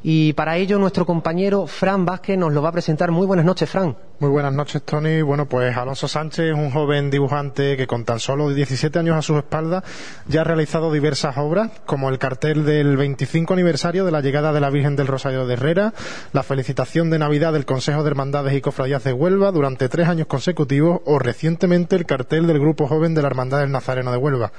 Y 0.03 0.33
para 0.33 0.57
ello 0.57 0.79
nuestro 0.79 1.05
compañero 1.05 1.67
Fran 1.67 2.07
Vázquez 2.07 2.39
nos 2.39 2.53
lo 2.53 2.63
va 2.63 2.71
a 2.71 2.73
presentar. 2.73 3.11
Muy 3.11 3.27
buenas 3.27 3.45
noches, 3.45 3.69
Fran. 3.69 3.97
Muy 4.19 4.31
buenas 4.31 4.53
noches, 4.53 4.83
Tony. 4.83 5.23
Bueno, 5.23 5.47
pues 5.47 5.75
Alonso 5.77 6.07
Sánchez 6.07 6.53
es 6.53 6.55
un 6.55 6.71
joven 6.71 7.11
dibujante 7.11 7.77
que 7.77 7.87
con 7.87 8.05
tan 8.05 8.19
solo 8.19 8.51
17 8.51 8.99
años 8.99 9.17
a 9.17 9.23
su 9.23 9.37
espalda 9.37 9.83
ya 10.27 10.43
ha 10.43 10.45
realizado 10.45 10.93
diversas 10.93 11.37
obras, 11.39 11.71
como 11.87 12.09
el 12.11 12.19
cartel 12.19 12.65
del 12.65 12.97
25 12.97 13.55
aniversario 13.55 14.05
de 14.05 14.13
la 14.13 14.21
llegada 14.21 14.53
de 14.53 14.61
la 14.61 14.71
Virgen 14.71 14.97
del 14.97 15.07
Rosario 15.07 15.47
de 15.47 15.55
Herrera, 15.55 15.95
la 16.33 16.43
felicitación 16.43 17.09
de 17.11 17.19
Navidad 17.19 17.53
del 17.53 17.65
Consejo 17.65 18.03
de 18.03 18.11
Hermandades 18.11 18.55
y 18.55 18.61
Cofradías 18.61 19.05
de 19.05 19.13
Huelva 19.13 19.53
durante 19.53 19.89
tres 19.89 20.09
años 20.09 20.27
consecutivos 20.27 21.01
o 21.07 21.19
recientemente 21.19 21.97
el 21.97 22.07
cartel 22.07 22.47
del 22.47 22.59
Grupo 22.59 22.87
Joven 22.87 23.15
de 23.15 23.23
la 23.23 23.29
Hermandad 23.29 23.61
del 23.61 23.73
Nazareno 23.73 24.13
de 24.13 24.19
Huelva. 24.19 24.53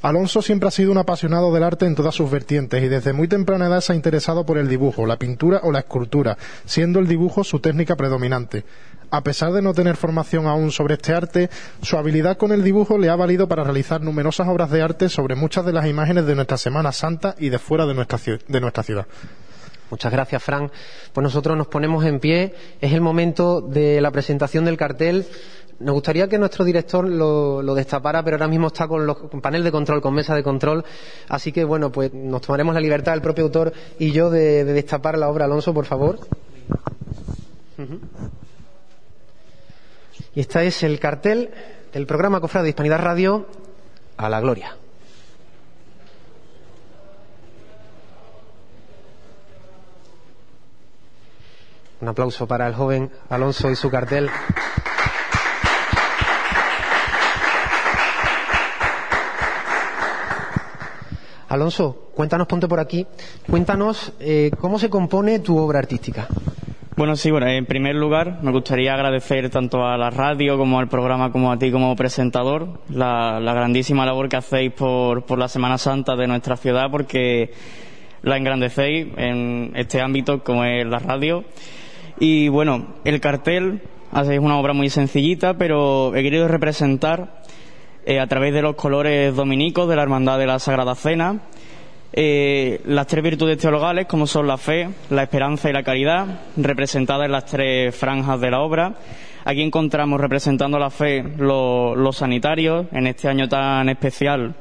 Alonso 0.00 0.42
siempre 0.42 0.68
ha 0.68 0.70
sido 0.70 0.92
un 0.92 0.98
apasionado 0.98 1.52
del 1.52 1.64
arte 1.64 1.86
en 1.86 1.96
todas 1.96 2.14
sus 2.14 2.30
vertientes 2.30 2.82
y 2.82 2.88
desde 2.88 3.12
muy 3.12 3.26
temprana 3.26 3.66
edad 3.66 3.80
se 3.80 3.92
ha 3.92 3.96
interesado 3.96 4.46
por 4.46 4.56
el 4.56 4.68
dibujo, 4.68 5.06
la 5.06 5.18
pintura 5.18 5.60
o 5.64 5.72
la 5.72 5.80
escultura, 5.80 6.38
siendo 6.64 7.00
el 7.00 7.08
dibujo 7.08 7.42
su 7.42 7.58
técnica 7.58 7.96
predominante. 7.96 8.64
A 9.10 9.22
pesar 9.22 9.52
de 9.52 9.62
no 9.62 9.74
tener 9.74 9.96
formación 9.96 10.46
aún 10.46 10.70
sobre 10.70 10.94
este 10.94 11.14
arte, 11.14 11.50
su 11.82 11.96
habilidad 11.96 12.36
con 12.36 12.52
el 12.52 12.62
dibujo 12.62 12.96
le 12.96 13.08
ha 13.08 13.16
valido 13.16 13.48
para 13.48 13.64
realizar 13.64 14.00
numerosas 14.00 14.46
obras 14.48 14.70
de 14.70 14.82
arte 14.82 15.08
sobre 15.08 15.34
muchas 15.34 15.64
de 15.64 15.72
las 15.72 15.86
imágenes 15.86 16.26
de 16.26 16.34
nuestra 16.34 16.58
Semana 16.58 16.92
Santa 16.92 17.34
y 17.38 17.48
de 17.48 17.58
fuera 17.58 17.86
de 17.86 17.94
nuestra, 17.94 18.18
de 18.46 18.60
nuestra 18.60 18.82
ciudad. 18.82 19.06
Muchas 19.90 20.12
gracias, 20.12 20.42
Fran. 20.42 20.70
Pues 21.12 21.22
nosotros 21.22 21.56
nos 21.56 21.66
ponemos 21.66 22.04
en 22.04 22.20
pie. 22.20 22.54
Es 22.80 22.92
el 22.92 23.00
momento 23.00 23.60
de 23.60 24.00
la 24.00 24.10
presentación 24.10 24.64
del 24.64 24.76
cartel. 24.76 25.26
Nos 25.80 25.94
gustaría 25.94 26.28
que 26.28 26.38
nuestro 26.38 26.64
director 26.64 27.08
lo, 27.08 27.74
destapara, 27.74 28.22
pero 28.22 28.36
ahora 28.36 28.48
mismo 28.48 28.66
está 28.66 28.88
con, 28.88 29.06
los, 29.06 29.16
panel 29.40 29.62
de 29.62 29.70
control, 29.70 30.02
con 30.02 30.12
mesa 30.12 30.34
de 30.34 30.42
control. 30.42 30.84
Así 31.28 31.52
que, 31.52 31.64
bueno, 31.64 31.90
pues 31.92 32.12
nos 32.12 32.42
tomaremos 32.42 32.74
la 32.74 32.80
libertad, 32.80 33.14
el 33.14 33.22
propio 33.22 33.44
autor 33.44 33.72
y 33.98 34.10
yo, 34.10 34.28
de, 34.30 34.64
destapar 34.64 35.16
la 35.16 35.28
obra. 35.28 35.44
Alonso, 35.44 35.72
por 35.72 35.86
favor. 35.86 36.18
Y 40.34 40.40
este 40.40 40.66
es 40.66 40.82
el 40.82 40.98
cartel 40.98 41.50
del 41.92 42.06
programa 42.06 42.40
Cofrado 42.40 42.64
de 42.64 42.70
Hispanidad 42.70 42.98
Radio 42.98 43.46
a 44.16 44.28
la 44.28 44.40
Gloria. 44.40 44.76
Un 52.00 52.08
aplauso 52.08 52.46
para 52.46 52.66
el 52.66 52.74
joven 52.74 53.10
Alonso 53.28 53.70
y 53.70 53.76
su 53.76 53.90
cartel. 53.90 54.30
Alonso, 61.48 62.10
cuéntanos, 62.14 62.46
ponte 62.46 62.68
por 62.68 62.78
aquí, 62.78 63.06
cuéntanos 63.48 64.12
eh, 64.20 64.50
cómo 64.60 64.78
se 64.78 64.90
compone 64.90 65.38
tu 65.38 65.56
obra 65.56 65.78
artística. 65.78 66.28
Bueno, 66.94 67.16
sí, 67.16 67.30
bueno, 67.30 67.46
en 67.46 67.64
primer 67.64 67.94
lugar 67.94 68.40
me 68.42 68.50
gustaría 68.50 68.92
agradecer 68.92 69.48
tanto 69.50 69.86
a 69.86 69.96
la 69.96 70.10
radio 70.10 70.58
como 70.58 70.78
al 70.78 70.88
programa 70.88 71.30
como 71.32 71.50
a 71.52 71.58
ti 71.58 71.70
como 71.70 71.94
presentador 71.96 72.80
la, 72.90 73.40
grandísima 73.40 74.04
labor 74.04 74.28
que 74.28 74.36
hacéis 74.36 74.72
por, 74.72 75.24
por 75.24 75.38
la 75.38 75.48
Semana 75.48 75.78
Santa 75.78 76.16
de 76.16 76.26
nuestra 76.26 76.56
ciudad 76.56 76.90
porque 76.90 77.52
la 78.22 78.36
engrandecéis 78.36 79.06
en 79.16 79.72
este 79.76 80.00
ámbito 80.00 80.42
como 80.42 80.64
es 80.64 80.84
la 80.86 80.98
radio. 80.98 81.44
Y 82.20 82.48
bueno, 82.48 82.94
el 83.04 83.20
cartel 83.20 83.80
hacéis 84.10 84.40
una 84.40 84.58
obra 84.58 84.72
muy 84.72 84.90
sencillita, 84.90 85.54
pero 85.54 86.14
he 86.16 86.22
querido 86.22 86.48
representar 86.48 87.42
eh, 88.04 88.18
a 88.18 88.26
través 88.26 88.52
de 88.52 88.62
los 88.62 88.74
colores 88.74 89.36
dominicos 89.36 89.88
de 89.88 89.94
la 89.94 90.02
Hermandad 90.02 90.38
de 90.38 90.46
la 90.46 90.58
Sagrada 90.58 90.96
Cena, 90.96 91.42
eh, 92.12 92.80
las 92.86 93.06
tres 93.06 93.22
virtudes 93.22 93.58
teologales, 93.58 94.06
como 94.06 94.26
son 94.26 94.48
la 94.48 94.56
fe, 94.56 94.88
la 95.10 95.22
esperanza 95.22 95.70
y 95.70 95.72
la 95.72 95.84
caridad, 95.84 96.40
representadas 96.56 97.26
en 97.26 97.32
las 97.32 97.44
tres 97.44 97.94
franjas 97.94 98.40
de 98.40 98.50
la 98.50 98.60
obra. 98.62 98.94
Aquí 99.44 99.62
encontramos 99.62 100.20
representando 100.20 100.78
la 100.78 100.90
fe 100.90 101.22
los 101.22 102.16
sanitarios, 102.16 102.86
en 102.92 103.06
este 103.06 103.28
año 103.28 103.48
tan 103.48 103.88
especial, 103.88 104.56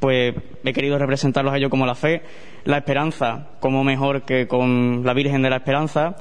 pues 0.00 0.34
he 0.64 0.72
querido 0.72 0.98
representarlos 0.98 1.52
a 1.52 1.58
ellos 1.58 1.70
como 1.70 1.84
la 1.84 1.94
fe, 1.94 2.22
la 2.64 2.78
esperanza 2.78 3.48
como 3.60 3.84
mejor 3.84 4.22
que 4.22 4.48
con 4.48 5.04
la 5.04 5.12
Virgen 5.12 5.42
de 5.42 5.50
la 5.50 5.56
Esperanza, 5.56 6.16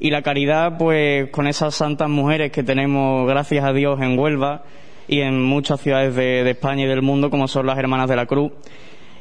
y 0.00 0.10
la 0.10 0.22
caridad, 0.22 0.78
pues 0.78 1.30
con 1.30 1.46
esas 1.46 1.74
santas 1.74 2.08
mujeres 2.08 2.52
que 2.52 2.62
tenemos, 2.62 3.26
gracias 3.28 3.64
a 3.64 3.72
Dios, 3.72 4.00
en 4.00 4.18
Huelva, 4.18 4.62
y 5.08 5.20
en 5.20 5.42
muchas 5.42 5.80
ciudades 5.80 6.14
de, 6.14 6.48
España 6.48 6.84
y 6.84 6.86
del 6.86 7.02
mundo, 7.02 7.30
como 7.30 7.48
son 7.48 7.66
las 7.66 7.78
Hermanas 7.78 8.08
de 8.08 8.16
la 8.16 8.26
Cruz. 8.26 8.52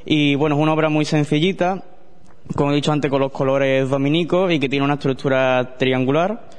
Y 0.05 0.35
bueno, 0.35 0.55
es 0.55 0.61
una 0.61 0.73
obra 0.73 0.89
muy 0.89 1.05
sencillita, 1.05 1.83
como 2.55 2.71
he 2.71 2.75
dicho 2.75 2.91
antes, 2.91 3.09
con 3.09 3.21
los 3.21 3.31
colores 3.31 3.89
dominicos 3.89 4.51
y 4.51 4.59
que 4.59 4.69
tiene 4.69 4.85
una 4.85 4.95
estructura 4.95 5.75
triangular 5.77 6.49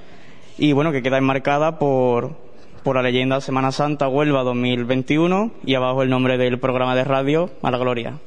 y 0.56 0.72
bueno, 0.72 0.92
que 0.92 1.02
queda 1.02 1.18
enmarcada 1.18 1.78
por, 1.78 2.36
por 2.82 2.96
la 2.96 3.02
leyenda 3.02 3.40
Semana 3.40 3.70
Santa 3.70 4.08
Huelva 4.08 4.42
2021 4.42 5.52
y 5.64 5.74
abajo 5.74 6.02
el 6.02 6.10
nombre 6.10 6.36
del 6.36 6.58
programa 6.58 6.94
de 6.96 7.04
radio 7.04 7.50
A 7.62 7.70
la 7.70 7.78
Gloria. 7.78 8.18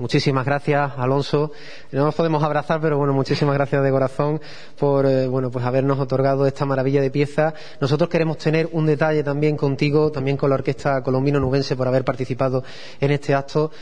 Muchísimas 0.00 0.46
gracias, 0.46 0.92
Alonso. 0.96 1.52
No 1.92 2.04
nos 2.04 2.14
podemos 2.14 2.42
abrazar, 2.42 2.80
pero 2.80 2.96
bueno, 2.96 3.12
muchísimas 3.12 3.54
gracias 3.54 3.82
de 3.84 3.90
corazón 3.90 4.40
por 4.78 5.04
eh, 5.04 5.26
bueno, 5.26 5.50
pues 5.50 5.62
habernos 5.62 6.00
otorgado 6.00 6.46
esta 6.46 6.64
maravilla 6.64 7.02
de 7.02 7.10
pieza. 7.10 7.52
Nosotros 7.82 8.08
queremos 8.08 8.38
tener 8.38 8.70
un 8.72 8.86
detalle 8.86 9.22
también 9.22 9.58
contigo, 9.58 10.10
también 10.10 10.38
con 10.38 10.48
la 10.48 10.54
Orquesta 10.54 11.02
Colombino 11.02 11.38
Nubense 11.38 11.76
por 11.76 11.86
haber 11.86 12.02
participado 12.02 12.64
en 12.98 13.10
este 13.10 13.34
acto. 13.34 13.72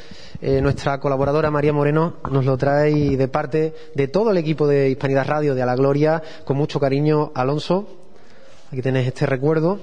Eh, 0.42 0.60
nuestra 0.60 0.98
colaboradora 0.98 1.52
María 1.52 1.72
Moreno 1.72 2.16
nos 2.32 2.44
lo 2.44 2.56
trae 2.56 3.16
de 3.16 3.28
parte 3.28 3.72
de 3.94 4.08
todo 4.08 4.32
el 4.32 4.38
equipo 4.38 4.66
de 4.66 4.90
Hispanidad 4.90 5.28
Radio 5.28 5.54
de 5.54 5.62
A 5.62 5.66
la 5.66 5.76
Gloria, 5.76 6.20
con 6.44 6.56
mucho 6.56 6.80
cariño, 6.80 7.30
Alonso. 7.32 7.86
Aquí 8.72 8.82
tenés 8.82 9.06
este 9.06 9.24
recuerdo. 9.24 9.78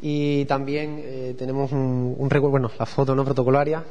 Y 0.00 0.46
también 0.46 0.98
eh, 1.04 1.34
tenemos 1.38 1.72
un, 1.72 2.14
un 2.16 2.30
recuerdo, 2.30 2.52
bueno, 2.52 2.70
la 2.78 2.86
foto 2.86 3.14
no 3.14 3.22
protocolaria. 3.22 3.84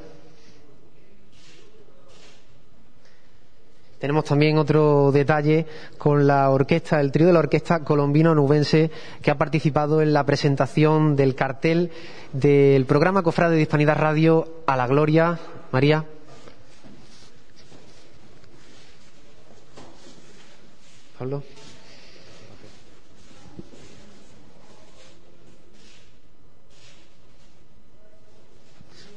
Tenemos 4.02 4.26
también 4.26 4.58
otro 4.58 5.12
detalle 5.12 5.68
con 6.00 6.26
la 6.26 6.50
orquesta, 6.50 7.00
el 7.00 7.12
trío 7.12 7.28
de 7.28 7.34
la 7.34 7.40
orquesta 7.40 7.84
colombino-nubense 7.84 8.90
que 9.22 9.30
ha 9.30 9.38
participado 9.38 10.02
en 10.02 10.12
la 10.12 10.26
presentación 10.26 11.16
del 11.16 11.36
cartel 11.36 11.92
del 12.34 12.86
programa 12.88 13.22
Cofrade 13.22 13.56
de 13.56 13.62
Hispanidad 13.62 13.98
Radio 13.98 14.64
a 14.66 14.76
la 14.76 14.88
Gloria. 14.88 15.38
María. 15.72 16.04
Pablo. 21.20 21.44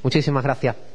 Muchísimas 0.03 0.45
gracias. 0.45 0.94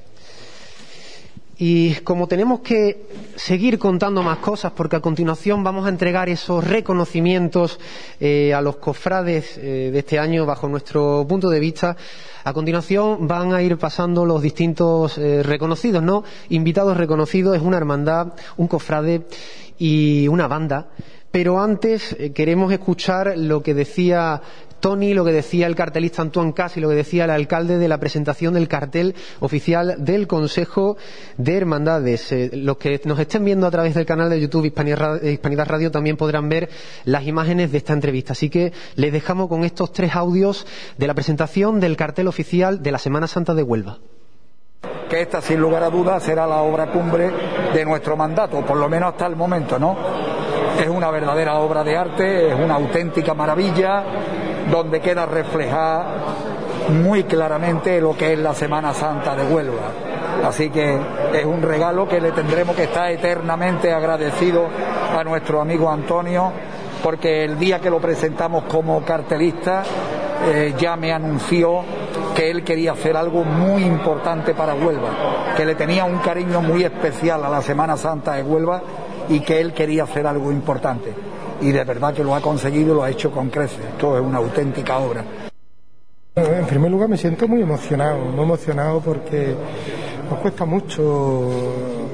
Y 1.62 1.96
como 2.06 2.26
tenemos 2.26 2.62
que 2.62 3.06
seguir 3.36 3.78
contando 3.78 4.24
más 4.24 4.38
cosas, 4.38 4.72
porque 4.72 4.96
a 4.96 5.02
continuación 5.02 5.62
vamos 5.62 5.86
a 5.86 5.90
entregar 5.90 6.30
esos 6.30 6.64
reconocimientos 6.64 7.82
eh, 8.22 8.54
a 8.54 8.62
los 8.62 8.78
cofrades 8.78 9.58
eh, 9.58 9.90
de 9.92 10.00
este 10.00 10.20
año 10.20 10.46
bajo 10.46 10.70
nuestro 10.70 11.26
punto 11.28 11.50
de 11.50 11.60
vista, 11.60 11.98
a 12.46 12.54
continuación 12.54 13.28
van 13.28 13.52
a 13.52 13.62
ir 13.62 13.78
pasando 13.78 14.26
los 14.26 14.42
distintos 14.42 15.18
eh, 15.18 15.44
reconocidos, 15.44 16.02
¿no? 16.02 16.24
Invitados 16.48 16.96
reconocidos, 16.96 17.58
es 17.58 17.62
una 17.62 17.76
hermandad, 17.76 18.36
un 18.56 18.70
cofrade 18.70 19.24
y 19.78 20.30
una 20.30 20.48
banda. 20.48 20.88
Pero 21.30 21.62
antes 21.62 22.16
queremos 22.34 22.72
escuchar 22.72 23.38
lo 23.38 23.62
que 23.62 23.74
decía 23.74 24.42
Tony, 24.80 25.14
lo 25.14 25.26
que 25.26 25.32
decía 25.32 25.68
el 25.68 25.76
cartelista 25.76 26.22
Antoine 26.22 26.54
Casi, 26.54 26.80
lo 26.80 26.90
que 26.90 26.96
decía 26.96 27.26
el 27.26 27.30
alcalde 27.30 27.78
de 27.78 27.88
la 27.88 28.00
presentación 28.00 28.54
del 28.54 28.68
cartel 28.68 29.16
oficial 29.40 29.96
del 30.00 30.28
Consejo 30.28 30.98
de 31.38 31.58
Hermandades. 31.58 32.32
Eh, 32.32 32.52
los 32.54 32.78
que 32.78 33.02
nos 33.06 33.20
estén 33.20 33.46
viendo 33.46 33.68
a 33.68 33.72
través 33.72 33.94
del 33.94 34.06
canal 34.06 34.30
de 34.30 34.40
YouTube 34.40 34.66
Hispanidad 34.66 35.68
Radio 35.68 35.92
también 35.92 36.18
podrán 36.18 36.50
ver 36.50 36.70
las 37.06 37.26
imágenes 37.26 37.72
de 37.72 37.78
esta 37.78 37.94
entrevista. 37.94 38.34
Así 38.34 38.50
que 38.50 38.74
les 38.96 39.12
dejamos 39.12 39.50
con 39.50 39.64
estos 39.64 39.92
tres 39.92 40.16
audios 40.16 40.66
de 40.98 41.08
la 41.08 41.14
presentación 41.14 41.80
del 41.80 41.98
cartel 41.98 42.28
oficial 42.28 42.82
de 42.82 42.92
la 42.92 42.98
Semana 42.98 43.28
Santa 43.28 43.54
de 43.54 43.64
Huelva 43.64 44.00
que 45.10 45.22
esta 45.22 45.42
sin 45.42 45.60
lugar 45.60 45.84
a 45.84 45.90
dudas 45.90 46.22
será 46.24 46.46
la 46.46 46.58
obra 46.58 46.92
cumbre 46.92 47.32
de 47.74 47.84
nuestro 47.84 48.16
mandato, 48.16 48.62
por 48.62 48.78
lo 48.78 48.88
menos 48.88 49.12
hasta 49.12 49.26
el 49.26 49.36
momento, 49.36 49.80
¿no? 49.80 49.98
Es 50.80 50.88
una 50.88 51.10
verdadera 51.10 51.56
obra 51.56 51.84
de 51.84 51.98
arte, 51.98 52.50
es 52.50 52.56
una 52.56 52.76
auténtica 52.76 53.34
maravilla, 53.34 54.04
donde 54.72 55.00
queda 55.00 55.26
reflejada 55.26 56.06
muy 56.90 57.24
claramente 57.24 58.02
lo 58.02 58.16
que 58.16 58.34
es 58.34 58.40
la 58.40 58.54
Semana 58.54 58.94
Santa 58.94 59.36
de 59.36 59.44
Huelva. 59.44 59.92
Así 60.46 60.70
que 60.70 60.98
es 61.34 61.46
un 61.46 61.62
regalo 61.62 62.08
que 62.08 62.22
le 62.22 62.32
tendremos 62.32 62.76
que 62.76 62.84
estar 62.84 63.12
eternamente 63.12 63.92
agradecido 63.92 64.68
a 65.18 65.24
nuestro 65.24 65.62
amigo 65.62 65.90
Antonio, 65.90 66.52
porque 67.04 67.44
el 67.44 67.60
día 67.60 67.80
que 67.80 67.90
lo 67.90 68.00
presentamos 68.00 68.64
como 68.64 69.04
cartelista 69.04 69.84
eh, 70.48 70.74
ya 70.78 70.96
me 70.96 71.12
anunció 71.12 71.82
que 72.36 72.50
él 72.50 72.64
quería 72.64 72.94
hacer 72.94 73.18
algo 73.18 73.44
muy 73.44 73.84
importante 73.84 74.54
para 74.54 74.74
Huelva, 74.74 75.54
que 75.58 75.66
le 75.66 75.76
tenía 75.76 76.06
un 76.06 76.20
cariño 76.20 76.62
muy 76.62 76.84
especial 76.84 77.44
a 77.44 77.50
la 77.50 77.62
Semana 77.62 77.98
Santa 77.98 78.34
de 78.34 78.44
Huelva 78.44 78.82
y 79.28 79.42
que 79.42 79.60
él 79.60 79.74
quería 79.74 80.04
hacer 80.04 80.26
algo 80.26 80.52
importante 80.52 81.29
y 81.62 81.72
de 81.72 81.84
verdad 81.84 82.14
que 82.14 82.24
lo 82.24 82.36
ha 82.36 82.42
conseguido, 82.42 82.94
lo 82.94 83.04
ha 83.04 83.10
hecho 83.10 83.32
con 83.32 83.50
creces. 83.50 83.80
Esto 83.80 84.18
es 84.18 84.24
una 84.24 84.38
auténtica 84.38 84.98
obra. 84.98 85.24
En 86.36 86.66
primer 86.68 86.90
lugar 86.92 87.10
me 87.10 87.18
siento 87.18 87.48
muy 87.48 87.62
emocionado, 87.62 88.20
muy 88.20 88.44
emocionado 88.44 89.02
porque 89.02 89.56
nos 90.30 90.40
cuesta 90.40 90.64
mucho 90.64 91.50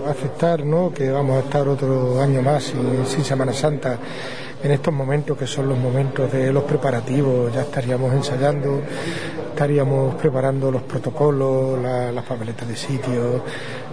aceptar 0.09 0.65
¿no? 0.65 0.91
que 0.91 1.11
vamos 1.11 1.37
a 1.37 1.39
estar 1.39 1.67
otro 1.67 2.21
año 2.21 2.41
más 2.41 2.63
sin, 2.63 3.05
sin, 3.05 3.23
Semana 3.23 3.53
Santa 3.53 3.99
en 4.63 4.71
estos 4.71 4.93
momentos 4.93 5.37
que 5.37 5.45
son 5.45 5.69
los 5.69 5.77
momentos 5.77 6.31
de 6.31 6.51
los 6.51 6.63
preparativos, 6.63 7.53
ya 7.53 7.61
estaríamos 7.61 8.13
ensayando 8.13 8.81
estaríamos 9.55 10.15
preparando 10.15 10.69
los 10.69 10.81
protocolos, 10.81 11.79
las 11.81 12.25
papeletas 12.25 12.67
de 12.67 12.75
sitio, 12.75 13.41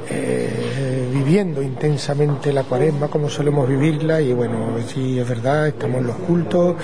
eh, 0.08 1.08
viviendo 1.12 1.62
intensamente 1.62 2.52
la 2.52 2.64
cuaresma 2.64 3.08
como 3.08 3.28
solemos 3.28 3.68
vivirla 3.68 4.20
y 4.20 4.32
bueno, 4.32 4.76
sí 4.86 5.18
es 5.18 5.28
verdad, 5.28 5.68
estamos 5.68 6.00
en 6.00 6.06
los 6.08 6.16
cultos, 6.16 6.76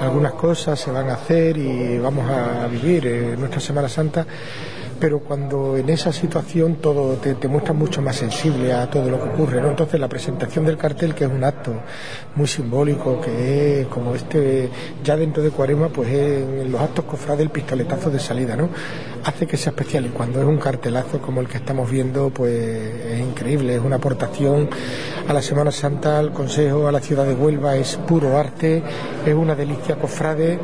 algunas 0.00 0.32
cosas 0.32 0.78
se 0.78 0.90
van 0.90 1.10
a 1.10 1.14
hacer 1.14 1.56
y 1.56 1.98
vamos 1.98 2.28
a 2.30 2.66
vivir 2.66 3.06
eh, 3.06 3.36
nuestra 3.38 3.60
Semana 3.60 3.88
Santa 3.88 4.26
pero 5.02 5.18
cuando 5.18 5.76
en 5.76 5.88
esa 5.88 6.12
situación 6.12 6.76
todo 6.76 7.14
te, 7.14 7.34
te 7.34 7.48
muestras 7.48 7.76
mucho 7.76 8.00
más 8.00 8.14
sensible 8.14 8.72
a 8.72 8.88
todo 8.88 9.10
lo 9.10 9.20
que 9.20 9.30
ocurre, 9.30 9.60
¿no? 9.60 9.70
Entonces 9.70 9.98
la 9.98 10.06
presentación 10.06 10.64
del 10.64 10.76
cartel, 10.76 11.12
que 11.12 11.24
es 11.24 11.30
un 11.30 11.42
acto 11.42 11.72
muy 12.36 12.46
simbólico, 12.46 13.20
que 13.20 13.80
es 13.80 13.88
como 13.88 14.14
este, 14.14 14.70
ya 15.02 15.16
dentro 15.16 15.42
de 15.42 15.50
Cuarema, 15.50 15.88
pues 15.88 16.08
en 16.08 16.70
los 16.70 16.80
actos 16.80 17.04
cofrades 17.04 17.40
el 17.40 17.50
pistoletazo 17.50 18.10
de 18.10 18.20
salida, 18.20 18.54
¿no? 18.54 18.68
Hace 19.24 19.44
que 19.44 19.56
sea 19.56 19.70
especial. 19.70 20.06
Y 20.06 20.10
cuando 20.10 20.40
es 20.40 20.46
un 20.46 20.58
cartelazo 20.58 21.18
como 21.18 21.40
el 21.40 21.48
que 21.48 21.56
estamos 21.56 21.90
viendo, 21.90 22.30
pues 22.30 22.52
es 22.52 23.18
increíble, 23.18 23.74
es 23.74 23.82
una 23.82 23.96
aportación 23.96 24.70
a 25.26 25.32
la 25.32 25.42
Semana 25.42 25.72
Santa, 25.72 26.20
al 26.20 26.32
Consejo, 26.32 26.86
a 26.86 26.92
la 26.92 27.00
ciudad 27.00 27.24
de 27.24 27.34
Huelva, 27.34 27.74
es 27.74 27.96
puro 27.96 28.38
arte, 28.38 28.84
es 29.26 29.34
una 29.34 29.56
delicia 29.56 29.96
cofrade 29.96 30.60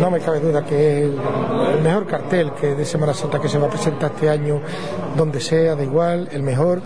no 0.00 0.10
me 0.10 0.20
cabe 0.20 0.40
duda 0.40 0.64
que 0.64 1.04
el 1.04 1.82
mejor 1.82 2.06
cartel 2.06 2.52
que 2.52 2.74
de 2.74 2.84
Semana 2.84 3.12
Santa 3.12 3.38
que 3.38 3.48
se 3.48 3.58
va 3.58 3.66
a 3.66 3.70
presentar 3.70 4.12
este 4.12 4.30
año, 4.30 4.60
donde 5.14 5.40
sea, 5.40 5.74
da 5.74 5.84
igual, 5.84 6.28
el 6.32 6.42
mejor. 6.42 6.80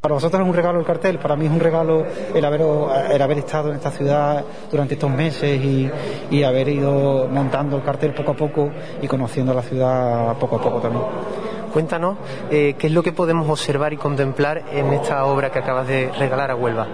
Para 0.00 0.14
vosotros 0.14 0.40
es 0.40 0.48
un 0.48 0.54
regalo 0.54 0.78
el 0.78 0.86
cartel, 0.86 1.18
para 1.18 1.34
mí 1.34 1.46
es 1.46 1.50
un 1.50 1.58
regalo 1.58 2.06
el 2.32 2.44
haber, 2.44 2.62
el 3.10 3.20
haber 3.20 3.38
estado 3.38 3.70
en 3.70 3.76
esta 3.76 3.90
ciudad 3.90 4.44
durante 4.70 4.94
estos 4.94 5.10
meses 5.10 5.60
y, 5.60 5.90
y 6.30 6.42
haber 6.44 6.68
ido 6.68 7.26
montando 7.28 7.76
el 7.76 7.82
cartel 7.82 8.14
poco 8.14 8.30
a 8.30 8.36
poco 8.36 8.70
y 9.02 9.08
conociendo 9.08 9.52
la 9.52 9.62
ciudad 9.62 10.36
poco 10.38 10.56
a 10.56 10.62
poco 10.62 10.78
también. 10.78 11.02
Cuéntanos 11.72 12.16
eh, 12.50 12.74
qué 12.78 12.86
es 12.86 12.92
lo 12.92 13.02
que 13.02 13.12
podemos 13.12 13.48
observar 13.48 13.92
y 13.92 13.96
contemplar 13.96 14.62
en 14.72 14.92
esta 14.92 15.24
obra 15.24 15.50
que 15.50 15.58
acabas 15.58 15.86
de 15.86 16.10
regalar 16.18 16.50
a 16.50 16.56
Huelva. 16.56 16.86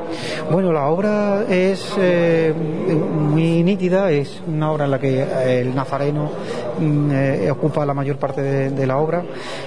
Bueno, 0.51 0.73
la 0.73 0.87
obra 0.87 1.45
es 1.49 1.95
eh, 1.99 2.53
muy 2.53 3.63
nítida, 3.63 4.11
es 4.11 4.43
una 4.47 4.73
obra 4.73 4.85
en 4.87 4.91
la 4.91 4.99
que 4.99 5.23
eh, 5.23 5.61
el 5.61 5.75
nazareno 5.75 6.31
mm, 6.79 7.51
ocupa 7.51 7.87
la 7.87 7.95
mayor 7.95 8.17
parte 8.17 8.43
de, 8.43 8.71
de 8.71 8.87
la 8.87 8.99
obra 8.99 9.23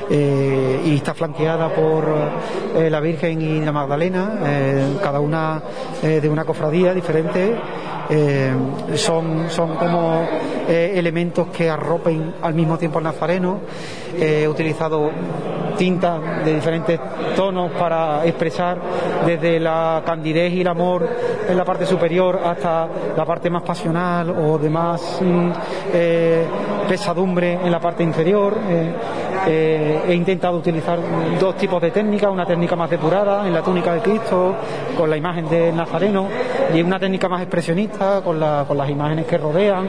y 0.09 0.95
está 0.95 1.13
flanqueada 1.13 1.69
por 1.69 2.05
la 2.75 2.99
Virgen 2.99 3.41
y 3.41 3.61
la 3.61 3.71
Magdalena, 3.71 4.39
cada 5.01 5.19
una 5.19 5.61
de 6.01 6.29
una 6.29 6.45
cofradía 6.45 6.93
diferente. 6.93 7.55
son, 8.95 9.49
son 9.49 9.75
como 9.75 10.27
elementos 10.67 11.47
que 11.47 11.69
arropen 11.69 12.33
al 12.41 12.53
mismo 12.53 12.77
tiempo 12.77 12.97
al 12.97 13.05
nazareno. 13.05 13.59
he 14.19 14.47
utilizado 14.47 15.11
tintas 15.77 16.43
de 16.43 16.55
diferentes 16.55 16.99
tonos 17.35 17.71
para 17.71 18.25
expresar 18.25 18.79
desde 19.25 19.59
la 19.59 20.01
candidez 20.05 20.51
y 20.53 20.61
el 20.61 20.67
amor 20.67 21.07
en 21.47 21.55
la 21.55 21.63
parte 21.63 21.85
superior 21.85 22.39
hasta 22.43 22.87
la 23.15 23.25
parte 23.25 23.49
más 23.49 23.61
pasional 23.61 24.31
o 24.31 24.57
de 24.57 24.69
más 24.69 25.19
mm, 25.21 25.49
eh, 25.93 26.45
pesadumbre 26.89 27.53
en 27.53 27.71
la 27.71 27.79
parte 27.79 28.03
inferior. 28.03 28.57
Eh, 28.69 28.93
eh, 29.49 30.01
he 30.07 30.13
intentado 30.13 30.57
utilizar 30.57 30.99
dos 31.39 31.55
tipos 31.55 31.81
de 31.81 31.91
técnicas, 31.91 32.29
una 32.31 32.45
técnica 32.45 32.75
más 32.75 32.89
depurada 32.89 33.47
en 33.47 33.53
la 33.53 33.61
túnica 33.61 33.93
de 33.93 34.01
Cristo 34.01 34.55
con 34.97 35.09
la 35.09 35.15
imagen 35.15 35.47
del 35.47 35.75
Nazareno 35.75 36.27
y 36.73 36.81
una 36.81 36.99
técnica 36.99 37.29
más 37.29 37.41
expresionista 37.41 38.21
con 38.23 38.39
las 38.39 38.89
imágenes 38.89 39.25
que 39.25 39.37
rodean 39.37 39.87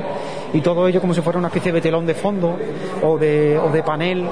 y 0.52 0.60
todo 0.60 0.88
ello 0.88 1.00
como 1.00 1.14
si 1.14 1.20
fuera 1.20 1.38
una 1.38 1.48
especie 1.48 1.72
de 1.72 1.80
telón 1.80 2.06
de 2.06 2.14
fondo 2.14 2.58
o 3.02 3.18
de, 3.18 3.82
panel 3.84 4.26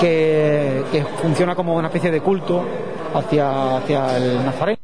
que, 0.00 1.04
funciona 1.20 1.54
como 1.54 1.76
una 1.76 1.88
especie 1.88 2.10
de 2.10 2.20
culto 2.20 2.64
hacia, 3.14 3.78
hacia 3.78 4.16
el 4.16 4.44
Nazareno 4.44 4.78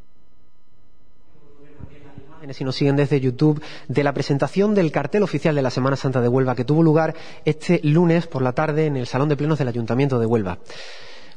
si 2.53 2.65
nos 2.65 2.77
siguen 2.77 2.97
desde 2.97 3.21
YouTube, 3.21 3.61
de 3.89 4.05
la 4.05 4.13
presentación 4.13 4.75
del 4.75 4.93
cartel 4.93 5.23
oficial 5.23 5.55
de 5.55 5.63
la 5.63 5.71
Semana 5.71 5.97
Santa 5.97 6.21
de 6.21 6.29
Huelva 6.29 6.55
que 6.55 6.65
tuvo 6.65 6.83
lugar 6.83 7.15
este 7.45 7.81
lunes 7.83 8.27
por 8.29 8.43
la 8.43 8.53
tarde 8.53 8.87
en 8.87 8.97
el 8.97 9.07
Salón 9.07 9.29
de 9.29 9.37
Plenos 9.37 9.59
del 9.59 9.69
Ayuntamiento 9.69 10.19
de 10.19 10.27
Huelva. 10.27 10.59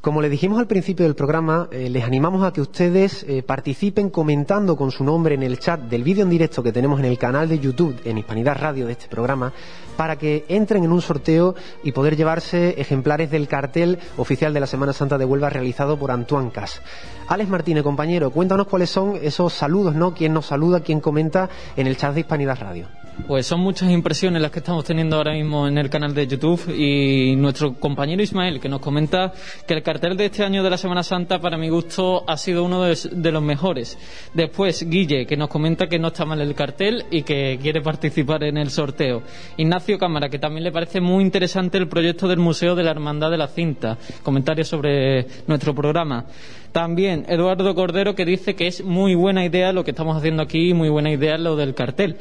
Como 0.01 0.21
le 0.21 0.29
dijimos 0.29 0.59
al 0.59 0.67
principio 0.67 1.05
del 1.05 1.13
programa, 1.13 1.67
eh, 1.73 1.89
les 1.89 2.05
animamos 2.05 2.45
a 2.45 2.53
que 2.53 2.62
ustedes 2.62 3.23
eh, 3.23 3.43
participen 3.43 4.09
comentando 4.09 4.77
con 4.77 4.91
su 4.91 5.03
nombre 5.03 5.35
en 5.35 5.43
el 5.43 5.59
chat 5.59 5.81
del 5.81 6.03
vídeo 6.03 6.23
en 6.23 6.29
directo 6.29 6.63
que 6.63 6.71
tenemos 6.71 6.99
en 6.99 7.05
el 7.05 7.17
canal 7.17 7.49
de 7.49 7.59
YouTube 7.59 7.99
en 8.05 8.17
Hispanidad 8.17 8.57
Radio 8.62 8.85
de 8.85 8.93
este 8.93 9.09
programa 9.09 9.51
para 9.97 10.17
que 10.17 10.45
entren 10.47 10.85
en 10.85 10.93
un 10.93 11.01
sorteo 11.01 11.53
y 11.83 11.91
poder 11.91 12.15
llevarse 12.15 12.79
ejemplares 12.79 13.29
del 13.29 13.49
cartel 13.49 13.99
oficial 14.15 14.53
de 14.53 14.62
la 14.62 14.67
Semana 14.67 14.93
Santa 14.93 15.17
de 15.17 15.25
Huelva 15.25 15.49
realizado 15.49 15.99
por 15.99 16.12
Antoine 16.12 16.51
Cas. 16.51 16.81
Alex 17.27 17.49
Martínez, 17.49 17.83
compañero, 17.83 18.31
cuéntanos 18.31 18.67
cuáles 18.67 18.89
son 18.89 19.19
esos 19.21 19.51
saludos, 19.51 19.95
¿no? 19.95 20.13
¿Quién 20.13 20.31
nos 20.31 20.45
saluda, 20.45 20.79
quién 20.79 21.01
comenta 21.01 21.49
en 21.75 21.88
el 21.88 21.97
chat 21.97 22.13
de 22.13 22.21
Hispanidad 22.21 22.57
Radio? 22.57 22.88
Pues 23.27 23.45
son 23.45 23.59
muchas 23.59 23.91
impresiones 23.91 24.41
las 24.41 24.49
que 24.49 24.59
estamos 24.59 24.83
teniendo 24.85 25.17
ahora 25.17 25.33
mismo 25.33 25.67
en 25.67 25.77
el 25.77 25.89
canal 25.89 26.13
de 26.13 26.25
YouTube 26.25 26.73
y 26.73 27.35
nuestro 27.35 27.73
compañero 27.75 28.23
Ismael 28.23 28.59
que 28.59 28.69
nos 28.69 28.79
comenta 28.79 29.33
que 29.67 29.73
el 29.73 29.83
cartel 29.89 30.17
de 30.17 30.25
este 30.25 30.43
año 30.43 30.62
de 30.62 30.69
la 30.69 30.78
Semana 30.78 31.02
Santa 31.02 31.39
para 31.39 31.58
mi 31.58 31.67
gusto 31.67 32.23
ha 32.28 32.38
sido 32.38 32.63
uno 32.63 32.84
de, 32.84 33.32
los 33.32 33.41
mejores. 33.41 33.97
Después 34.36 34.88
Guille 34.88 35.25
que 35.25 35.36
nos 35.36 35.49
comenta 35.49 35.88
que 35.88 35.97
no 35.97 36.10
está 36.10 36.25
mal 36.25 36.39
el 36.41 36.54
cartel 36.54 37.06
y 37.10 37.23
que 37.23 37.58
quiere 37.60 37.82
participar 37.82 38.43
en 38.43 38.58
el 38.58 38.69
sorteo. 38.69 39.23
Ignacio 39.58 39.97
Cámara 39.97 40.30
que 40.30 40.38
también 40.38 40.63
le 40.63 40.71
parece 40.71 41.02
muy 41.02 41.23
interesante 41.23 41.80
el 41.80 41.88
proyecto 41.88 42.28
del 42.28 42.38
Museo 42.38 42.75
de 42.75 42.84
la 42.84 42.91
Hermandad 42.91 43.32
de 43.32 43.38
la 43.39 43.47
Cinta. 43.47 43.97
Comentarios 44.21 44.67
sobre 44.67 45.25
nuestro 45.47 45.73
programa. 45.73 46.25
También 46.71 47.25
Eduardo 47.28 47.73
Cordero 47.73 48.13
que 48.13 48.25
dice 48.25 48.56
que 48.56 48.67
es 48.67 48.84
muy 48.84 49.15
buena 49.15 49.43
idea 49.43 49.73
lo 49.73 49.84
que 49.84 49.89
estamos 49.89 50.15
haciendo 50.15 50.43
aquí, 50.43 50.71
muy 50.75 50.89
buena 50.89 51.10
idea 51.10 51.36
lo 51.39 51.56
del 51.56 51.73
cartel. 51.73 52.17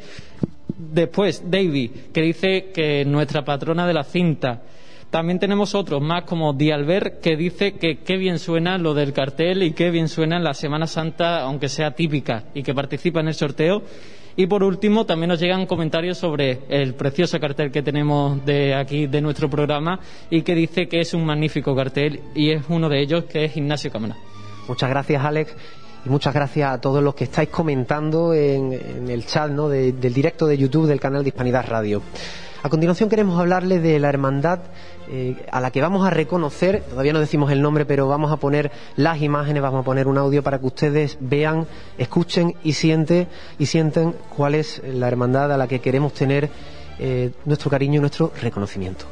Después, 0.75 1.43
David, 1.45 1.91
que 2.11 2.21
dice 2.21 2.71
que 2.73 3.05
nuestra 3.05 3.45
patrona 3.45 3.85
de 3.85 3.93
la 3.93 4.05
cinta. 4.05 4.63
También 5.09 5.39
tenemos 5.39 5.73
otros 5.73 6.01
más 6.01 6.23
como 6.23 6.53
Dialbert 6.53 7.19
que 7.19 7.35
dice 7.35 7.73
que 7.73 7.97
qué 7.97 8.17
bien 8.17 8.37
suena 8.37 8.77
lo 8.77 8.93
del 8.93 9.11
cartel 9.11 9.63
y 9.63 9.71
qué 9.71 9.89
bien 9.89 10.07
suena 10.07 10.39
la 10.39 10.53
Semana 10.53 10.85
Santa, 10.85 11.41
aunque 11.41 11.67
sea 11.67 11.91
típica, 11.91 12.43
y 12.53 12.61
que 12.61 12.75
participa 12.75 13.19
en 13.19 13.29
el 13.29 13.33
sorteo. 13.33 13.81
Y 14.35 14.45
por 14.45 14.63
último, 14.63 15.05
también 15.05 15.29
nos 15.29 15.39
llegan 15.39 15.65
comentarios 15.65 16.19
sobre 16.19 16.59
el 16.69 16.93
precioso 16.93 17.39
cartel 17.39 17.71
que 17.71 17.81
tenemos 17.81 18.45
de 18.45 18.75
aquí 18.75 19.07
de 19.07 19.19
nuestro 19.19 19.49
programa 19.49 19.99
y 20.29 20.43
que 20.43 20.53
dice 20.53 20.87
que 20.87 21.01
es 21.01 21.13
un 21.15 21.25
magnífico 21.25 21.75
cartel 21.75 22.21
y 22.35 22.51
es 22.51 22.63
uno 22.69 22.87
de 22.87 23.01
ellos 23.01 23.25
que 23.25 23.45
es 23.45 23.57
Ignacio 23.57 23.91
Cámara. 23.91 24.15
Muchas 24.67 24.89
gracias, 24.91 25.25
Alex. 25.25 25.55
Y 26.05 26.09
muchas 26.09 26.33
gracias 26.33 26.71
a 26.71 26.79
todos 26.79 27.03
los 27.03 27.15
que 27.15 27.25
estáis 27.25 27.49
comentando 27.49 28.33
en, 28.33 29.09
el 29.09 29.25
chat 29.25 29.49
¿no? 29.49 29.67
de, 29.67 29.91
del 29.91 30.13
directo 30.13 30.45
de 30.45 30.57
YouTube 30.57 30.87
del 30.87 30.99
canal 30.99 31.23
de 31.23 31.29
Hispanidad 31.29 31.65
Radio. 31.67 32.01
A 32.61 32.67
continuación 32.67 33.07
queremos 33.07 33.39
hablarles 33.39 33.81
de 33.81 33.99
la 33.99 34.09
hermandad 34.09 34.59
eh, 35.09 35.45
a 35.49 35.61
la 35.61 35.71
que 35.71 35.81
vamos 35.81 36.05
a 36.05 36.09
reconocer, 36.09 36.83
todavía 36.89 37.13
no 37.13 37.21
decimos 37.21 37.51
el 37.51 37.61
nombre, 37.61 37.85
pero 37.85 38.09
vamos 38.09 38.33
a 38.33 38.37
poner 38.37 38.69
las 38.97 39.21
imágenes, 39.21 39.63
vamos 39.63 39.81
a 39.81 39.85
poner 39.85 40.07
un 40.07 40.17
audio 40.17 40.43
para 40.43 40.59
que 40.59 40.65
ustedes 40.65 41.17
vean, 41.21 41.67
escuchen 41.97 42.55
y 42.61 42.73
sienten, 42.73 43.29
y 43.57 43.65
sienten 43.65 44.13
cuál 44.35 44.55
es 44.55 44.81
la 44.83 45.07
hermandad 45.07 45.53
a 45.53 45.57
la 45.57 45.67
que 45.67 45.79
queremos 45.79 46.13
tener 46.13 46.49
eh, 46.99 47.31
nuestro 47.45 47.71
cariño 47.71 47.99
y 47.99 48.01
nuestro 48.01 48.33
reconocimiento. 48.41 49.05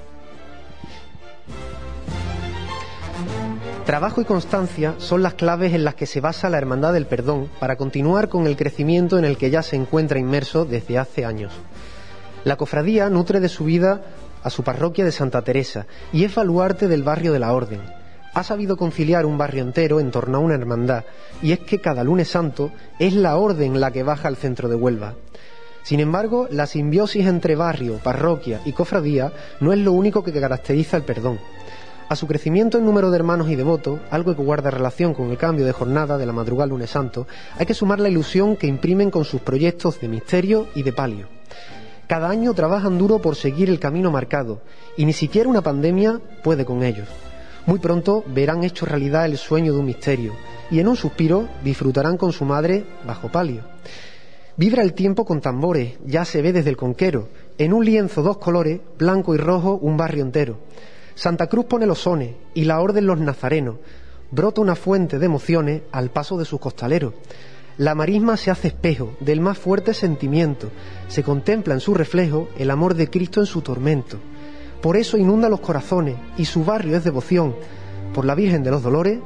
Trabajo 3.86 4.20
y 4.20 4.26
constancia 4.26 4.96
son 4.98 5.24
las 5.24 5.36
claves 5.36 5.74
en 5.74 5.86
las 5.86 5.96
que 5.96 6.06
se 6.06 6.20
basa 6.20 6.50
la 6.50 6.58
Hermandad 6.58 6.92
del 6.92 7.06
Perdón 7.06 7.50
para 7.58 7.78
continuar 7.78 8.28
con 8.28 8.46
el 8.46 8.58
crecimiento 8.58 9.18
en 9.18 9.24
el 9.24 9.38
que 9.38 9.50
ya 9.50 9.64
se 9.64 9.78
encuentra 9.78 10.20
inmerso 10.20 10.66
desde 10.66 10.98
hace 10.98 11.24
años. 11.24 11.54
La 12.48 12.56
cofradía 12.56 13.10
nutre 13.10 13.42
de 13.42 13.50
su 13.50 13.66
vida 13.66 14.04
a 14.42 14.50
su 14.50 14.64
parroquia 14.64 15.04
de 15.04 15.12
Santa 15.12 15.42
Teresa 15.42 15.86
y 16.14 16.24
es 16.24 16.34
baluarte 16.34 16.88
del 16.88 17.04
barrio 17.04 17.34
de 17.34 17.40
la 17.40 17.52
Orden. 17.52 17.82
Ha 18.34 18.42
sabido 18.42 18.78
conciliar 18.78 19.26
un 19.26 19.38
barrio 19.38 19.64
entero 19.64 20.00
en 20.00 20.12
torno 20.12 20.38
a 20.38 20.40
una 20.40 20.56
hermandad 20.56 21.04
y 21.42 21.52
es 21.52 21.60
que 21.60 21.82
cada 21.82 22.06
lunes 22.06 22.30
santo 22.30 22.72
es 23.00 23.14
la 23.14 23.36
Orden 23.36 23.82
la 23.82 23.92
que 23.92 24.04
baja 24.04 24.30
al 24.30 24.38
centro 24.38 24.70
de 24.70 24.76
Huelva. 24.76 25.16
Sin 25.84 26.00
embargo, 26.00 26.48
la 26.50 26.68
simbiosis 26.68 27.28
entre 27.28 27.58
barrio, 27.58 28.00
parroquia 28.02 28.62
y 28.64 28.72
cofradía 28.72 29.34
no 29.60 29.74
es 29.74 29.80
lo 29.80 29.92
único 29.92 30.24
que 30.24 30.32
caracteriza 30.32 30.96
el 30.96 31.04
perdón. 31.04 31.40
A 32.08 32.16
su 32.16 32.28
crecimiento 32.28 32.78
en 32.78 32.86
número 32.86 33.12
de 33.12 33.18
hermanos 33.18 33.50
y 33.50 33.58
devotos, 33.58 34.00
algo 34.10 34.34
que 34.38 34.42
guarda 34.42 34.72
relación 34.72 35.14
con 35.14 35.32
el 35.32 35.38
cambio 35.38 35.66
de 35.66 35.74
jornada 35.74 36.18
de 36.18 36.26
la 36.26 36.32
madrugada 36.32 36.68
lunes 36.68 36.92
santo, 36.92 37.28
hay 37.58 37.66
que 37.66 37.74
sumar 37.74 38.00
la 38.00 38.08
ilusión 38.08 38.56
que 38.56 38.68
imprimen 38.68 39.12
con 39.12 39.26
sus 39.26 39.42
proyectos 39.42 40.00
de 40.00 40.08
misterio 40.08 40.68
y 40.76 40.84
de 40.84 40.94
palio. 40.94 41.28
Cada 42.08 42.30
año 42.30 42.54
trabajan 42.54 42.98
duro 42.98 43.20
por 43.20 43.36
seguir 43.36 43.70
el 43.70 43.80
camino 43.80 44.12
marcado, 44.12 44.62
y 44.96 45.04
ni 45.04 45.12
siquiera 45.12 45.50
una 45.50 45.62
pandemia 45.62 46.22
puede 46.42 46.64
con 46.64 46.84
ellos. 46.84 47.08
Muy 47.66 47.80
pronto 47.80 48.24
verán 48.28 48.64
hecho 48.64 48.86
realidad 48.86 49.26
el 49.26 49.38
sueño 49.38 49.74
de 49.74 49.80
un 49.80 49.86
misterio, 49.86 50.32
y 50.72 50.80
en 50.80 50.88
un 50.88 50.96
suspiro 50.96 51.50
disfrutarán 51.66 52.16
con 52.16 52.32
su 52.32 52.46
madre 52.46 52.86
bajo 53.06 53.30
palio. 53.30 53.64
Vibra 54.56 54.84
el 54.84 54.94
tiempo 54.94 55.26
con 55.26 55.42
tambores, 55.42 56.00
ya 56.06 56.24
se 56.24 56.42
ve 56.42 56.54
desde 56.54 56.70
el 56.70 56.78
conquero, 56.78 57.28
En 57.60 57.74
un 57.74 57.84
lienzo 57.84 58.22
dos 58.22 58.38
colores, 58.38 58.80
blanco 59.00 59.34
y 59.34 59.38
rojo, 59.38 59.80
un 59.82 59.98
barrio 59.98 60.24
entero. 60.24 60.60
Santa 61.16 61.48
Cruz 61.48 61.66
pone 61.66 61.88
los 61.88 62.00
sones 62.00 62.36
y 62.54 62.66
la 62.66 62.80
orden 62.80 63.08
los 63.08 63.20
nazarenos. 63.20 63.78
Brota 64.30 64.62
una 64.62 64.76
fuente 64.76 65.18
de 65.18 65.26
emociones 65.26 65.82
al 65.92 66.12
paso 66.12 66.38
de 66.38 66.46
sus 66.46 66.60
costaleros. 66.60 67.14
La 67.78 67.94
marisma 67.94 68.38
se 68.38 68.50
hace 68.50 68.70
espejo 68.70 69.16
del 69.20 69.40
más 69.40 69.56
fuerte 69.56 69.94
sentimiento. 69.94 70.72
Se 71.10 71.22
contempla 71.22 71.76
en 71.76 71.80
su 71.80 71.94
reflejo 71.94 72.50
el 72.58 72.72
amor 72.72 72.96
de 72.96 73.08
Cristo 73.08 73.40
en 73.40 73.46
su 73.46 73.62
tormento. 73.62 74.18
Por 74.82 74.98
eso 74.98 75.16
inunda 75.16 75.48
los 75.48 75.60
corazones 75.60 76.16
y 76.38 76.46
su 76.46 76.66
barrio 76.66 76.98
es 76.98 77.04
devoción 77.04 77.56
por 78.16 78.26
la 78.26 78.34
Virgen 78.34 78.64
de 78.64 78.72
los 78.72 78.82
Dolores, 78.82 79.20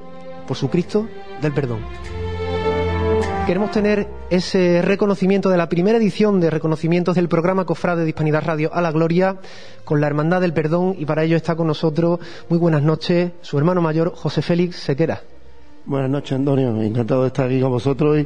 por 0.48 0.58
su 0.58 0.70
Cristo 0.70 1.08
del 1.42 1.54
Perdón. 1.54 1.80
Queremos 3.48 3.72
tener 3.72 4.08
ese 4.30 4.82
reconocimiento 4.82 5.50
de 5.50 5.58
la 5.58 5.70
primera 5.70 5.98
edición 5.98 6.42
de 6.42 6.50
reconocimientos 6.50 7.16
del 7.16 7.30
programa 7.30 7.66
Cofrade 7.66 8.04
de 8.04 8.10
Hispanidad 8.10 8.44
Radio 8.44 8.74
a 8.74 8.82
la 8.82 8.92
Gloria 8.92 9.38
con 9.86 10.02
la 10.02 10.08
Hermandad 10.08 10.42
del 10.42 10.54
Perdón 10.54 10.96
y 11.00 11.06
para 11.06 11.24
ello 11.24 11.38
está 11.38 11.56
con 11.56 11.68
nosotros, 11.68 12.20
muy 12.50 12.60
buenas 12.60 12.84
noches, 12.84 13.32
su 13.42 13.58
hermano 13.58 13.82
mayor 13.82 14.14
José 14.14 14.42
Félix 14.42 14.76
Sequera. 14.76 15.22
Buenas 15.86 16.12
noches, 16.12 16.34
Antonio. 16.34 16.80
Encantado 16.82 17.22
de 17.22 17.28
estar 17.28 17.48
aquí 17.48 17.60
con 17.60 17.72
vosotros 17.72 18.26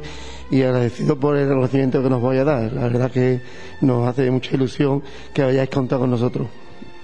y, 0.50 0.62
agradecido 0.62 1.18
por 1.18 1.36
el 1.36 1.48
reconocimiento 1.48 2.02
que 2.02 2.10
nos 2.10 2.20
voy 2.20 2.36
a 2.36 2.44
dar. 2.44 2.72
La 2.72 2.82
verdad 2.82 3.10
que 3.10 3.40
nos 3.80 4.06
hace 4.06 4.30
mucha 4.30 4.54
ilusión 4.54 5.02
que 5.32 5.42
hayáis 5.42 5.70
contado 5.70 6.02
con 6.02 6.10
nosotros 6.10 6.48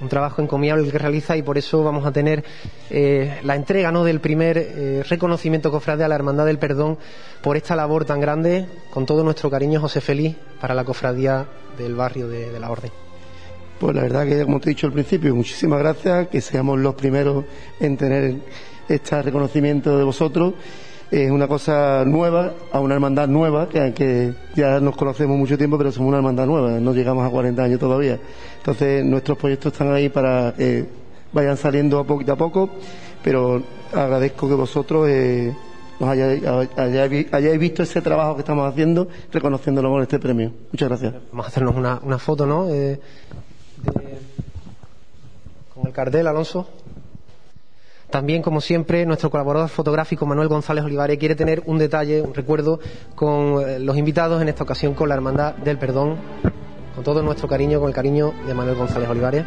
un 0.01 0.09
trabajo 0.09 0.43
encomiable 0.43 0.91
que 0.91 0.99
realiza 0.99 1.37
y 1.37 1.43
por 1.43 1.59
eso 1.59 1.85
vamos 1.85 2.05
a 2.05 2.11
tener 2.11 2.43
eh, 2.91 3.39
la 3.45 3.55
entrega 3.55 3.93
¿no? 3.93 4.03
del 4.03 4.19
primer 4.19 4.59
eh, 4.59 5.05
reconocimiento 5.09 5.71
cofrade 5.71 6.03
a 6.03 6.09
la 6.09 6.17
Hermandad 6.17 6.45
del 6.45 6.59
Perdón 6.59 6.99
por 7.41 7.57
esta 7.57 7.77
labor 7.77 8.05
tan 8.05 8.21
grande, 8.21 8.67
con 8.91 9.07
todo 9.07 9.23
nuestro 9.23 9.49
cariño, 9.49 9.81
José 9.81 10.01
Feliz, 10.01 10.35
para 10.61 10.75
la 10.75 10.83
cofradía 10.83 11.47
del 11.79 11.95
barrio 11.95 12.27
de, 12.27 12.59
la 12.59 12.69
Orden. 12.73 12.91
Pues 13.79 13.95
la 13.95 14.03
verdad 14.03 14.27
que, 14.27 14.43
como 14.43 14.59
te 14.59 14.71
he 14.71 14.75
dicho 14.75 14.89
al 14.89 14.93
principio, 14.93 15.37
muchísimas 15.37 15.79
gracias, 15.79 16.27
que 16.27 16.41
seamos 16.41 16.81
los 16.81 16.97
primeros 16.97 17.45
en 17.79 17.97
tener 17.97 18.35
este 18.89 19.23
reconocimiento 19.23 19.97
de 19.97 20.05
vosotros 20.05 20.55
es 21.13 21.31
una 21.31 21.47
cosa 21.47 22.05
nueva, 22.07 22.55
a 22.73 22.81
una 22.81 22.95
hermandad 22.95 23.29
nueva, 23.29 23.69
que, 23.69 24.33
ya 24.57 24.81
nos 24.81 24.97
conocemos 24.97 25.37
mucho 25.37 25.59
tiempo, 25.59 25.77
pero 25.77 25.93
somos 25.93 26.09
una 26.09 26.17
hermandad 26.17 26.47
nueva, 26.47 26.81
no 26.81 26.95
llegamos 26.95 27.27
a 27.27 27.31
40 27.31 27.63
años 27.63 27.79
todavía. 27.79 28.19
Entonces, 28.57 29.05
nuestros 29.05 29.37
proyectos 29.37 29.73
están 29.73 29.93
ahí 29.93 30.09
para 30.09 30.55
que 30.57 30.87
vayan 31.31 31.59
saliendo 31.59 31.99
a 31.99 32.05
poquito 32.05 32.33
a 32.33 32.37
poco, 32.37 32.71
pero 33.23 33.63
agradezco 33.93 34.49
que 34.49 34.55
vosotros 34.55 35.07
eh, 35.11 35.55
nos 36.01 36.09
hayáis, 36.09 37.59
visto 37.59 37.83
ese 37.83 38.01
trabajo 38.01 38.35
que 38.35 38.41
estamos 38.41 38.67
haciendo, 38.67 39.07
reconociéndolo 39.31 39.91
con 39.91 40.01
este 40.01 40.19
premio. 40.19 40.51
Muchas 40.73 40.89
gracias. 40.89 41.15
Vamos 41.31 41.45
a 41.45 41.49
hacernos 41.49 41.77
una, 41.77 42.19
foto, 42.19 42.47
¿no? 42.47 42.71
Eh, 42.71 42.99
con 45.75 45.87
el 45.87 45.93
cartel, 45.93 46.27
Alonso. 46.27 46.67
También, 48.13 48.43
como 48.43 48.61
siempre, 48.61 49.07
nuestro 49.07 49.31
colaborador 49.31 49.71
fotográfico 49.71 50.27
Manuel 50.27 50.49
González 50.49 50.85
Olivares 50.85 51.17
quiere 51.17 51.35
tener 51.35 51.63
un 51.65 51.79
detalle, 51.79 52.21
un 52.21 52.35
recuerdo 52.35 52.79
con 53.15 53.67
eh, 53.67 53.79
los 53.79 53.97
invitados, 53.97 54.43
en 54.43 54.51
esta 54.51 54.65
ocasión 54.65 54.93
con 54.93 55.09
la 55.09 55.15
Hermandad 55.15 55.55
del 55.55 55.79
Perdón, 55.79 56.19
con 56.95 57.05
todo 57.05 57.23
nuestro 57.23 57.49
cariño, 57.49 57.81
con 57.81 57.89
el 57.89 57.95
cariño 57.95 58.35
de 58.47 58.53
Manuel 58.53 58.77
González 58.77 59.09
Olivares. 59.09 59.47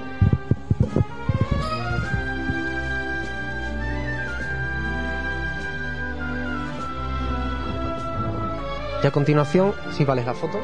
Y 9.04 9.06
a 9.06 9.12
continuación, 9.12 9.74
si 9.92 9.98
sí, 9.98 10.06
vale 10.06 10.26
la 10.26 10.34
foto. 10.34 10.58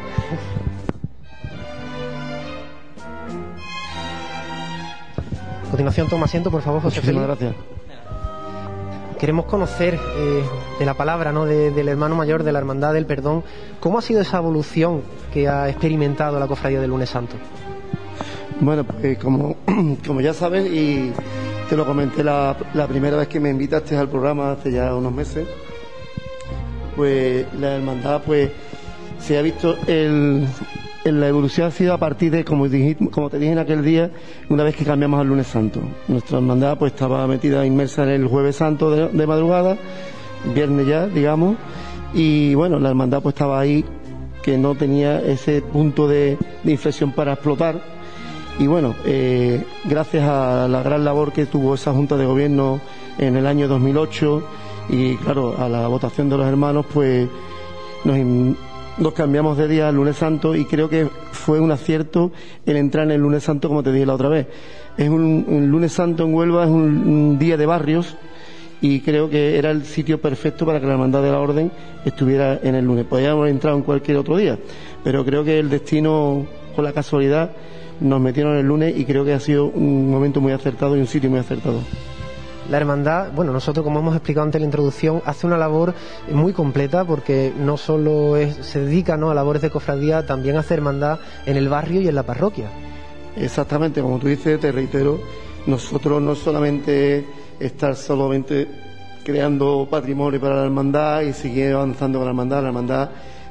A 5.63 5.69
continuación, 5.69 6.09
toma 6.09 6.25
asiento, 6.25 6.49
por 6.49 6.63
favor, 6.63 6.81
José 6.81 6.99
Muchísimas 7.01 7.27
gracias 7.27 7.80
queremos 9.21 9.45
conocer 9.45 9.99
eh, 10.17 10.43
de 10.79 10.83
la 10.83 10.95
palabra 10.95 11.31
¿no? 11.31 11.45
del 11.45 11.87
hermano 11.87 12.15
mayor 12.15 12.43
de 12.43 12.51
la 12.51 12.57
Hermandad 12.57 12.95
del 12.95 13.05
Perdón, 13.05 13.43
¿cómo 13.79 13.99
ha 13.99 14.01
sido 14.01 14.19
esa 14.19 14.37
evolución 14.37 15.03
que 15.31 15.47
ha 15.47 15.69
experimentado 15.69 16.39
la 16.39 16.47
cofradía 16.47 16.81
del 16.81 16.89
lunes 16.89 17.11
santo? 17.11 17.35
Bueno, 18.59 18.83
pues 18.83 19.19
como, 19.19 19.57
como 20.07 20.21
ya 20.21 20.33
sabes, 20.33 20.65
y 20.65 21.11
te 21.69 21.77
lo 21.77 21.85
comenté 21.85 22.23
la, 22.23 22.57
la 22.73 22.87
primera 22.87 23.15
vez 23.15 23.27
que 23.27 23.39
me 23.39 23.51
invitaste 23.51 23.95
al 23.95 24.09
programa 24.09 24.53
hace 24.53 24.71
ya 24.71 24.95
unos 24.95 25.13
meses, 25.13 25.47
pues 26.95 27.45
la 27.59 27.75
hermandad 27.75 28.23
pues 28.25 28.49
se 29.19 29.37
ha 29.37 29.43
visto 29.43 29.77
el, 29.85 30.47
la 31.03 31.27
evolución 31.27 31.67
ha 31.67 31.71
sido 31.71 31.93
a 31.93 31.97
partir 31.97 32.31
de, 32.31 32.45
como, 32.45 32.67
como 33.11 33.29
te 33.29 33.39
dije 33.39 33.51
en 33.51 33.59
aquel 33.59 33.83
día, 33.83 34.11
una 34.49 34.63
vez 34.63 34.75
que 34.75 34.85
cambiamos 34.85 35.19
al 35.19 35.27
lunes 35.27 35.47
santo. 35.47 35.81
Nuestra 36.07 36.37
hermandad 36.37 36.77
pues 36.77 36.93
estaba 36.93 37.25
metida, 37.27 37.65
inmersa 37.65 38.03
en 38.03 38.09
el 38.09 38.27
jueves 38.27 38.57
santo 38.57 38.91
de, 38.91 39.27
madrugada, 39.27 39.77
viernes 40.53 40.87
ya, 40.87 41.07
digamos, 41.07 41.57
y 42.13 42.53
bueno, 42.55 42.79
la 42.79 42.89
hermandad 42.89 43.21
pues 43.21 43.33
estaba 43.33 43.59
ahí, 43.59 43.83
que 44.43 44.57
no 44.57 44.75
tenía 44.75 45.19
ese 45.21 45.61
punto 45.61 46.07
de, 46.07 46.37
inflexión 46.63 47.11
para 47.13 47.33
explotar. 47.33 47.81
Y 48.59 48.67
bueno, 48.67 48.93
eh, 49.05 49.63
gracias 49.85 50.23
a 50.27 50.67
la 50.67 50.83
gran 50.83 51.03
labor 51.03 51.31
que 51.31 51.45
tuvo 51.45 51.75
esa 51.75 51.93
Junta 51.93 52.17
de 52.17 52.25
Gobierno 52.25 52.79
en 53.17 53.37
el 53.37 53.47
año 53.47 53.67
2008 53.67 54.43
y 54.89 55.15
claro, 55.17 55.55
a 55.57 55.69
la 55.69 55.87
votación 55.87 56.29
de 56.29 56.37
los 56.37 56.47
hermanos, 56.47 56.85
pues 56.93 57.27
nos 58.03 58.17
nos 58.97 59.13
cambiamos 59.13 59.57
de 59.57 59.67
día 59.67 59.87
al 59.87 59.95
lunes 59.95 60.17
santo 60.17 60.55
y 60.55 60.65
creo 60.65 60.89
que 60.89 61.07
fue 61.31 61.59
un 61.59 61.71
acierto 61.71 62.31
el 62.65 62.77
entrar 62.77 63.05
en 63.05 63.11
el 63.11 63.21
lunes 63.21 63.43
santo, 63.43 63.67
como 63.67 63.83
te 63.83 63.91
dije 63.91 64.05
la 64.05 64.15
otra 64.15 64.29
vez. 64.29 64.47
Es 64.97 65.09
un, 65.09 65.67
lunes 65.69 65.93
santo 65.93 66.23
en 66.23 66.33
Huelva, 66.33 66.65
es 66.65 66.69
un, 66.69 67.39
día 67.39 67.57
de 67.57 67.65
barrios 67.65 68.15
y 68.81 69.01
creo 69.01 69.29
que 69.29 69.57
era 69.57 69.71
el 69.71 69.85
sitio 69.85 70.19
perfecto 70.19 70.65
para 70.65 70.79
que 70.79 70.87
la 70.87 70.93
hermandad 70.93 71.21
de 71.23 71.31
la 71.31 71.39
orden 71.39 71.71
estuviera 72.05 72.59
en 72.61 72.75
el 72.75 72.85
lunes. 72.85 73.05
Podríamos 73.05 73.41
haber 73.41 73.51
entrado 73.51 73.77
en 73.77 73.83
cualquier 73.83 74.17
otro 74.17 74.37
día, 74.37 74.57
pero 75.03 75.23
creo 75.23 75.43
que 75.43 75.59
el 75.59 75.69
destino, 75.69 76.45
con 76.75 76.83
la 76.83 76.91
casualidad, 76.91 77.51
nos 77.99 78.19
metieron 78.19 78.57
el 78.57 78.65
lunes 78.65 78.97
y 78.97 79.05
creo 79.05 79.23
que 79.23 79.33
ha 79.33 79.39
sido 79.39 79.65
un 79.65 80.09
momento 80.09 80.41
muy 80.41 80.51
acertado 80.51 80.97
y 80.97 80.99
un 80.99 81.07
sitio 81.07 81.29
muy 81.29 81.39
acertado 81.39 81.81
la 82.71 82.77
hermandad, 82.77 83.33
bueno, 83.35 83.51
nosotros 83.51 83.83
como 83.83 83.99
hemos 83.99 84.15
explicado 84.15 84.45
antes 84.45 84.55
en 84.55 84.61
la 84.61 84.67
introducción, 84.67 85.21
hace 85.25 85.45
una 85.45 85.57
labor 85.57 85.93
muy 86.31 86.53
completa 86.53 87.03
porque 87.03 87.51
no 87.59 87.75
solo 87.75 88.35
se 88.61 88.79
dedica 88.85 89.17
¿no? 89.17 89.29
a 89.29 89.33
labores 89.33 89.61
de 89.61 89.69
cofradía, 89.69 90.25
también 90.25 90.55
hace 90.55 90.75
hermandad 90.75 91.19
en 91.45 91.57
el 91.57 91.67
barrio 91.67 91.99
y 91.99 92.07
en 92.07 92.15
la 92.15 92.23
parroquia. 92.23 92.69
Exactamente, 93.35 94.01
como 94.01 94.19
tú 94.19 94.27
dices, 94.27 94.57
te 94.57 94.71
reitero, 94.71 95.19
nosotros 95.67 96.21
no 96.21 96.33
solamente 96.33 97.25
estar 97.59 97.93
solamente 97.97 98.69
creando 99.25 99.85
patrimonio 99.91 100.39
para 100.39 100.55
la 100.55 100.63
hermandad 100.63 101.23
y 101.23 101.33
seguir 101.33 101.73
avanzando 101.73 102.19
con 102.19 102.25
la 102.25 102.31
hermandad, 102.31 102.61
la 102.61 102.67
hermandad 102.69 103.09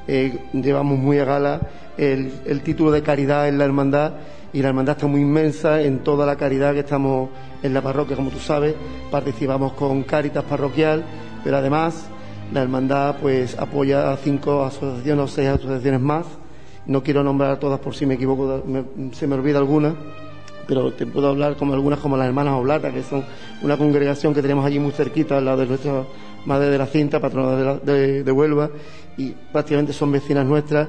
eh, 0.09 0.47
llevamos 0.55 0.99
muy 0.99 1.18
a 1.18 1.27
gala 1.27 1.61
el, 1.99 2.33
el 2.47 2.62
título 2.62 2.91
de 2.91 3.03
caridad 3.03 3.49
en 3.49 3.59
la 3.59 3.66
hermandad 3.66 4.14
y 4.53 4.62
la 4.62 4.68
hermandad 4.68 4.96
está 4.96 5.07
muy 5.07 5.20
inmensa 5.20 5.80
en 5.80 6.01
toda 6.01 6.26
la 6.26 6.36
caridad 6.36 6.72
que 6.72 6.80
estamos 6.80 7.30
en 7.62 7.74
la 7.74 7.82
parroquia, 7.82 8.16
como 8.16 8.30
tú 8.30 8.38
sabes, 8.38 8.74
participamos 9.11 9.72
con 9.74 10.03
Cáritas 10.03 10.44
Parroquial, 10.44 11.05
pero 11.44 11.57
además 11.57 12.09
la 12.53 12.62
hermandad 12.62 13.16
pues 13.20 13.57
apoya 13.59 14.12
a 14.12 14.16
cinco 14.16 14.64
asociaciones 14.64 15.24
o 15.24 15.28
seis 15.28 15.48
asociaciones 15.48 16.01
más. 16.01 16.26
No 16.86 17.03
quiero 17.03 17.22
nombrar 17.22 17.59
todas 17.59 17.78
por 17.78 17.94
si 17.94 18.07
me 18.07 18.14
equivoco, 18.14 18.64
se 19.12 19.26
me 19.26 19.34
olvida 19.34 19.59
alguna, 19.59 19.94
pero 20.66 20.92
te 20.92 21.07
puedo 21.07 21.28
hablar 21.28 21.57
como 21.57 21.74
algunas 21.74 22.01
como 22.01 22.16
las 22.16 22.26
hermanas 22.26 22.55
Oblata, 22.55 22.90
que 22.90 23.03
son 23.03 23.24
una 23.62 23.76
congregación 23.76 24.34
que 24.34 24.42
tenemos 24.42 24.64
allí 24.64 24.78
muy 24.78 24.92
cerquita, 24.92 25.38
al 25.38 25.44
lado 25.44 25.59
de 25.59 25.66
nuestra 25.66 26.05
madre 26.46 26.70
de 26.70 26.78
la 26.78 26.86
cinta, 26.86 27.20
patrona 27.20 27.74
de, 27.74 28.24
de, 28.24 28.32
Huelva, 28.32 28.70
y 29.16 29.30
prácticamente 29.53 29.92
son 29.92 30.11
vecinas 30.11 30.46
nuestras 30.46 30.88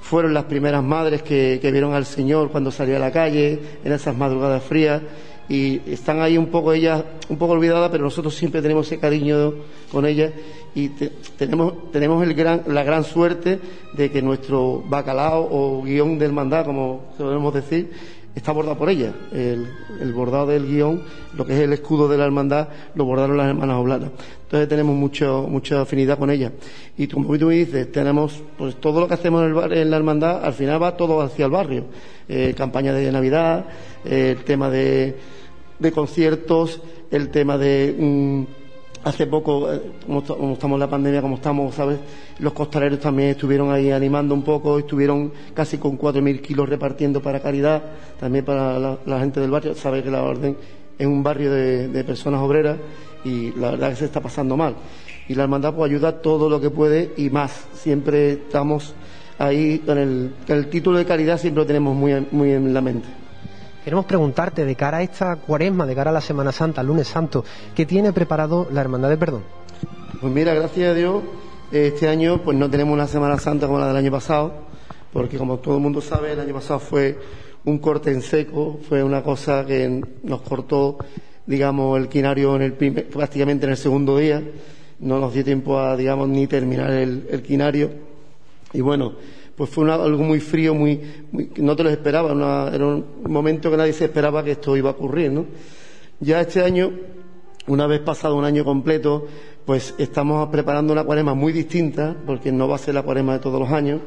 fueron 0.00 0.34
las 0.34 0.44
primeras 0.44 0.82
madres 0.82 1.22
que, 1.22 1.58
que, 1.60 1.70
vieron 1.70 1.94
al 1.94 2.06
Señor 2.06 2.50
cuando 2.50 2.70
salía 2.70 2.96
a 2.96 3.00
la 3.00 3.12
calle, 3.12 3.58
en 3.84 3.92
esas 3.92 4.16
madrugadas 4.16 4.62
frías, 4.62 5.02
y 5.48 5.80
están 5.90 6.20
ahí 6.20 6.36
un 6.36 6.46
poco 6.46 6.72
ellas, 6.72 7.02
un 7.28 7.38
poco 7.38 7.54
olvidadas, 7.54 7.90
pero 7.90 8.04
nosotros 8.04 8.34
siempre 8.34 8.60
tenemos 8.60 8.86
ese 8.86 8.98
cariño 8.98 9.54
con 9.90 10.04
ellas 10.04 10.32
y 10.74 10.90
tenemos, 11.36 11.90
tenemos 11.90 12.22
el 12.22 12.34
gran, 12.34 12.62
la 12.66 12.84
gran 12.84 13.02
suerte 13.04 13.58
de 13.94 14.10
que 14.10 14.20
nuestro 14.20 14.84
bacalao 14.86 15.48
o 15.50 15.82
guion 15.82 16.18
del 16.18 16.32
mandado, 16.32 16.66
como 16.66 17.00
solemos 17.16 17.54
decir, 17.54 17.90
está 18.34 18.52
bordado 18.52 18.76
por 18.76 18.90
ellas. 18.90 19.14
El, 19.32 19.66
bordado 20.14 20.46
del 20.46 20.66
guion, 20.66 21.02
lo 21.34 21.46
que 21.46 21.54
es 21.54 21.60
el 21.60 21.72
escudo 21.72 22.08
de 22.08 22.18
la 22.18 22.24
hermandad, 22.26 22.68
lo 22.94 23.04
bordaron 23.04 23.36
las 23.36 23.48
hermanas 23.48 23.76
oblatas. 23.76 24.10
Entonces 24.48 24.68
tenemos 24.68 24.96
mucho, 24.96 25.46
mucha 25.48 25.82
afinidad 25.82 26.18
con 26.18 26.30
ellas. 26.30 26.52
Y 26.96 27.06
como 27.06 27.36
tú 27.38 27.46
me 27.46 27.54
dices, 27.54 27.92
tenemos, 27.92 28.42
pues 28.56 28.76
todo 28.76 29.00
lo 29.00 29.06
que 29.06 29.14
hacemos 29.14 29.44
en, 29.44 29.72
en 29.72 29.90
la 29.90 29.96
hermandad, 29.96 30.44
al 30.44 30.54
final 30.54 30.82
va 30.82 30.96
todo 30.96 31.20
hacia 31.20 31.44
el 31.44 31.50
barrio. 31.50 31.84
Eh, 32.28 32.54
campaña 32.56 32.92
de 32.92 33.12
Navidad, 33.12 33.66
eh, 34.04 34.34
el 34.36 34.44
tema 34.44 34.70
de 34.70 35.16
de 35.78 35.92
conciertos, 35.92 36.80
el 37.10 37.30
tema 37.30 37.56
de 37.56 37.94
mm, 37.98 38.42
hace 39.04 39.26
poco, 39.26 39.72
eh, 39.72 39.80
como, 40.06 40.20
estamos 40.54 40.76
en 40.76 40.80
la 40.80 40.90
pandemia, 40.90 41.22
como 41.22 41.36
estamos, 41.36 41.74
¿sabes? 41.74 41.98
Los 42.40 42.52
costaleros 42.52 43.00
también 43.00 43.30
estuvieron 43.30 43.70
ahí 43.70 43.90
animando 43.90 44.34
un 44.34 44.42
poco, 44.42 44.78
estuvieron 44.78 45.32
casi 45.54 45.78
con 45.78 45.98
4.000 45.98 46.40
kilos 46.40 46.68
repartiendo 46.68 47.22
para 47.22 47.40
caridad, 47.40 47.82
también 48.18 48.44
para 48.44 48.78
la, 48.78 49.20
gente 49.20 49.40
del 49.40 49.50
barrio. 49.50 49.74
Sabe 49.74 50.02
que 50.02 50.10
la 50.10 50.22
Orden 50.22 50.56
es 50.98 51.06
un 51.06 51.22
barrio 51.22 51.52
de, 51.52 52.04
personas 52.04 52.40
obreras 52.40 52.76
y 53.28 53.52
la 53.56 53.72
verdad 53.72 53.90
que 53.90 53.96
se 53.96 54.04
está 54.06 54.20
pasando 54.20 54.56
mal. 54.56 54.74
Y 55.28 55.34
la 55.34 55.42
hermandad 55.42 55.74
pues 55.74 55.90
ayuda 55.90 56.20
todo 56.22 56.48
lo 56.48 56.60
que 56.60 56.70
puede 56.70 57.12
y 57.16 57.30
más. 57.30 57.66
Siempre 57.74 58.32
estamos 58.32 58.94
ahí 59.38 59.80
con 59.80 59.98
el, 59.98 60.34
el 60.48 60.68
título 60.68 60.98
de 60.98 61.04
caridad, 61.04 61.38
siempre 61.38 61.62
lo 61.62 61.66
tenemos 61.66 61.94
muy, 61.94 62.26
muy 62.30 62.52
en 62.52 62.72
la 62.72 62.80
mente. 62.80 63.08
Queremos 63.84 64.06
preguntarte 64.06 64.64
de 64.64 64.74
cara 64.74 64.98
a 64.98 65.02
esta 65.02 65.36
cuaresma, 65.36 65.86
de 65.86 65.94
cara 65.94 66.10
a 66.10 66.12
la 66.12 66.20
Semana 66.20 66.52
Santa, 66.52 66.80
el 66.80 66.88
lunes 66.88 67.08
santo, 67.08 67.44
¿qué 67.74 67.86
tiene 67.86 68.12
preparado 68.12 68.68
la 68.70 68.80
Hermandad 68.80 69.08
de 69.08 69.16
Perdón? 69.16 69.44
Pues 70.20 70.32
mira, 70.32 70.52
gracias 70.52 70.90
a 70.90 70.94
Dios, 70.94 71.22
este 71.70 72.08
año 72.08 72.42
pues 72.42 72.58
no 72.58 72.68
tenemos 72.68 72.92
una 72.92 73.06
Semana 73.06 73.38
Santa 73.38 73.66
como 73.66 73.78
la 73.78 73.88
del 73.88 73.96
año 73.96 74.10
pasado, 74.10 74.52
porque 75.12 75.38
como 75.38 75.58
todo 75.58 75.76
el 75.76 75.80
mundo 75.80 76.00
sabe, 76.00 76.32
el 76.32 76.40
año 76.40 76.54
pasado 76.54 76.80
fue 76.80 77.18
un 77.64 77.78
corte 77.78 78.10
en 78.10 78.20
seco, 78.20 78.78
fue 78.88 79.02
una 79.02 79.22
cosa 79.22 79.64
que 79.64 80.02
nos 80.22 80.42
cortó, 80.42 80.98
digamos, 81.48 81.98
el 81.98 82.08
quinario 82.08 82.56
en 82.56 82.62
el 82.62 82.74
prácticamente 82.74 83.64
en 83.64 83.72
el 83.72 83.78
segundo 83.78 84.18
día, 84.18 84.42
no 85.00 85.18
nos 85.18 85.32
dio 85.32 85.42
tiempo 85.42 85.78
a, 85.78 85.96
digamos, 85.96 86.28
ni 86.28 86.46
terminar 86.46 86.90
el, 86.90 87.42
quinario. 87.42 87.90
Y 88.74 88.82
bueno, 88.82 89.14
pues 89.56 89.70
fue 89.70 89.90
algo 89.90 90.22
muy 90.22 90.40
frío, 90.40 90.74
muy, 90.74 91.00
no 91.56 91.74
te 91.74 91.84
lo 91.84 91.88
esperaba, 91.88 92.70
era 92.70 92.86
un 92.86 93.04
momento 93.28 93.70
que 93.70 93.78
nadie 93.78 93.94
se 93.94 94.04
esperaba 94.04 94.44
que 94.44 94.52
esto 94.52 94.76
iba 94.76 94.90
a 94.90 94.92
ocurrir, 94.92 95.32
¿no? 95.32 95.46
Ya 96.20 96.42
este 96.42 96.62
año, 96.62 96.92
una 97.66 97.86
vez 97.86 98.00
pasado 98.00 98.36
un 98.36 98.44
año 98.44 98.62
completo, 98.62 99.26
pues 99.64 99.94
estamos 99.96 100.46
preparando 100.50 100.92
una 100.92 101.04
cuaresma 101.04 101.32
muy 101.32 101.54
distinta, 101.54 102.14
porque 102.26 102.52
no 102.52 102.68
va 102.68 102.76
a 102.76 102.78
ser 102.78 102.94
la 102.94 103.02
cuaresma 103.02 103.32
de 103.32 103.38
todos 103.38 103.58
los 103.58 103.70
años, 103.70 104.02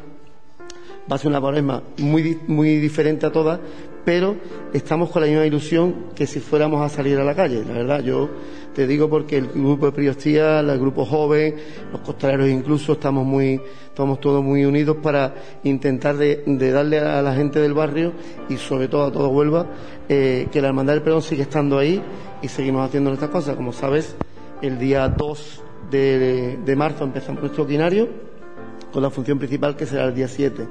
va 1.11 1.15
a 1.15 1.17
ser 1.17 1.29
una 1.29 1.41
cuaresma 1.41 1.81
muy, 1.97 2.37
muy 2.45 2.77
diferente 2.77 3.25
a 3.25 3.31
todas, 3.31 3.59
pero 4.05 4.35
estamos 4.73 5.09
con 5.09 5.21
la 5.21 5.27
misma 5.27 5.45
ilusión 5.45 6.07
que 6.15 6.25
si 6.25 6.39
fuéramos 6.39 6.81
a 6.81 6.89
salir 6.89 7.17
a 7.17 7.23
la 7.23 7.35
calle. 7.35 7.63
La 7.65 7.73
verdad, 7.73 8.01
yo 8.01 8.29
te 8.73 8.87
digo 8.87 9.09
porque 9.09 9.37
el 9.37 9.47
grupo 9.47 9.87
de 9.87 9.91
Priostía, 9.91 10.59
el 10.59 10.79
grupo 10.79 11.05
joven, 11.05 11.55
los 11.91 12.01
costaleros 12.01 12.49
incluso, 12.49 12.93
estamos 12.93 13.25
muy, 13.25 13.61
estamos 13.85 14.19
todos 14.19 14.43
muy 14.43 14.65
unidos 14.65 14.97
para 15.01 15.35
intentar 15.63 16.17
de, 16.17 16.43
darle 16.71 16.99
a 16.99 17.21
la 17.21 17.35
gente 17.35 17.59
del 17.59 17.73
barrio 17.73 18.13
y 18.49 18.57
sobre 18.57 18.87
todo 18.87 19.05
a 19.05 19.11
todo 19.11 19.29
Huelva 19.29 19.67
eh, 20.09 20.47
que 20.51 20.61
la 20.61 20.69
Hermandad 20.69 20.93
del 20.93 21.03
Perdón 21.03 21.21
sigue 21.21 21.43
estando 21.43 21.77
ahí 21.77 22.01
y 22.41 22.47
seguimos 22.47 22.87
haciendo 22.87 23.09
nuestras 23.09 23.31
cosas. 23.31 23.55
Como 23.55 23.73
sabes, 23.73 24.15
el 24.61 24.79
día 24.79 25.07
2 25.09 25.63
de, 25.91 26.57
de 26.63 26.75
marzo 26.75 27.03
empezamos 27.03 27.41
nuestro 27.41 27.67
quinario 27.67 28.07
con 28.91 29.03
la 29.03 29.09
función 29.09 29.37
principal 29.37 29.75
que 29.75 29.85
será 29.85 30.05
el 30.05 30.15
día 30.15 30.27
7 30.27 30.67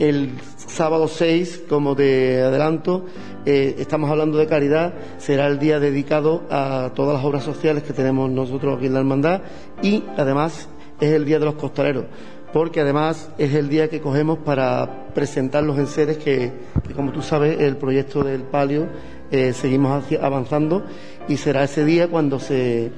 el 0.00 0.32
sábado 0.56 1.08
6, 1.08 1.64
como 1.68 1.94
de 1.94 2.42
adelanto, 2.42 3.04
eh, 3.44 3.76
estamos 3.78 4.10
hablando 4.10 4.38
de 4.38 4.46
caridad, 4.46 4.94
será 5.18 5.46
el 5.46 5.58
día 5.58 5.78
dedicado 5.78 6.42
a 6.50 6.92
todas 6.94 7.16
las 7.16 7.24
obras 7.24 7.44
sociales 7.44 7.82
que 7.82 7.92
tenemos 7.92 8.30
nosotros 8.30 8.78
aquí 8.78 8.86
en 8.86 8.94
la 8.94 9.00
hermandad 9.00 9.42
y 9.82 10.02
además 10.16 10.70
es 11.00 11.12
el 11.12 11.26
día 11.26 11.38
de 11.38 11.44
los 11.44 11.54
costaleros, 11.54 12.06
porque 12.50 12.80
además 12.80 13.30
es 13.36 13.54
el 13.54 13.68
día 13.68 13.90
que 13.90 14.00
cogemos 14.00 14.38
para 14.38 15.08
presentar 15.14 15.64
los 15.64 15.78
enseres 15.78 16.16
que, 16.16 16.50
como 16.96 17.12
tú 17.12 17.20
sabes, 17.20 17.60
el 17.60 17.76
proyecto 17.76 18.24
del 18.24 18.42
palio 18.42 18.88
eh, 19.30 19.52
seguimos 19.52 20.02
avanzando 20.18 20.82
y 21.28 21.36
será 21.36 21.64
ese 21.64 21.84
día 21.84 22.08
cuando 22.08 22.40
se 22.40 22.90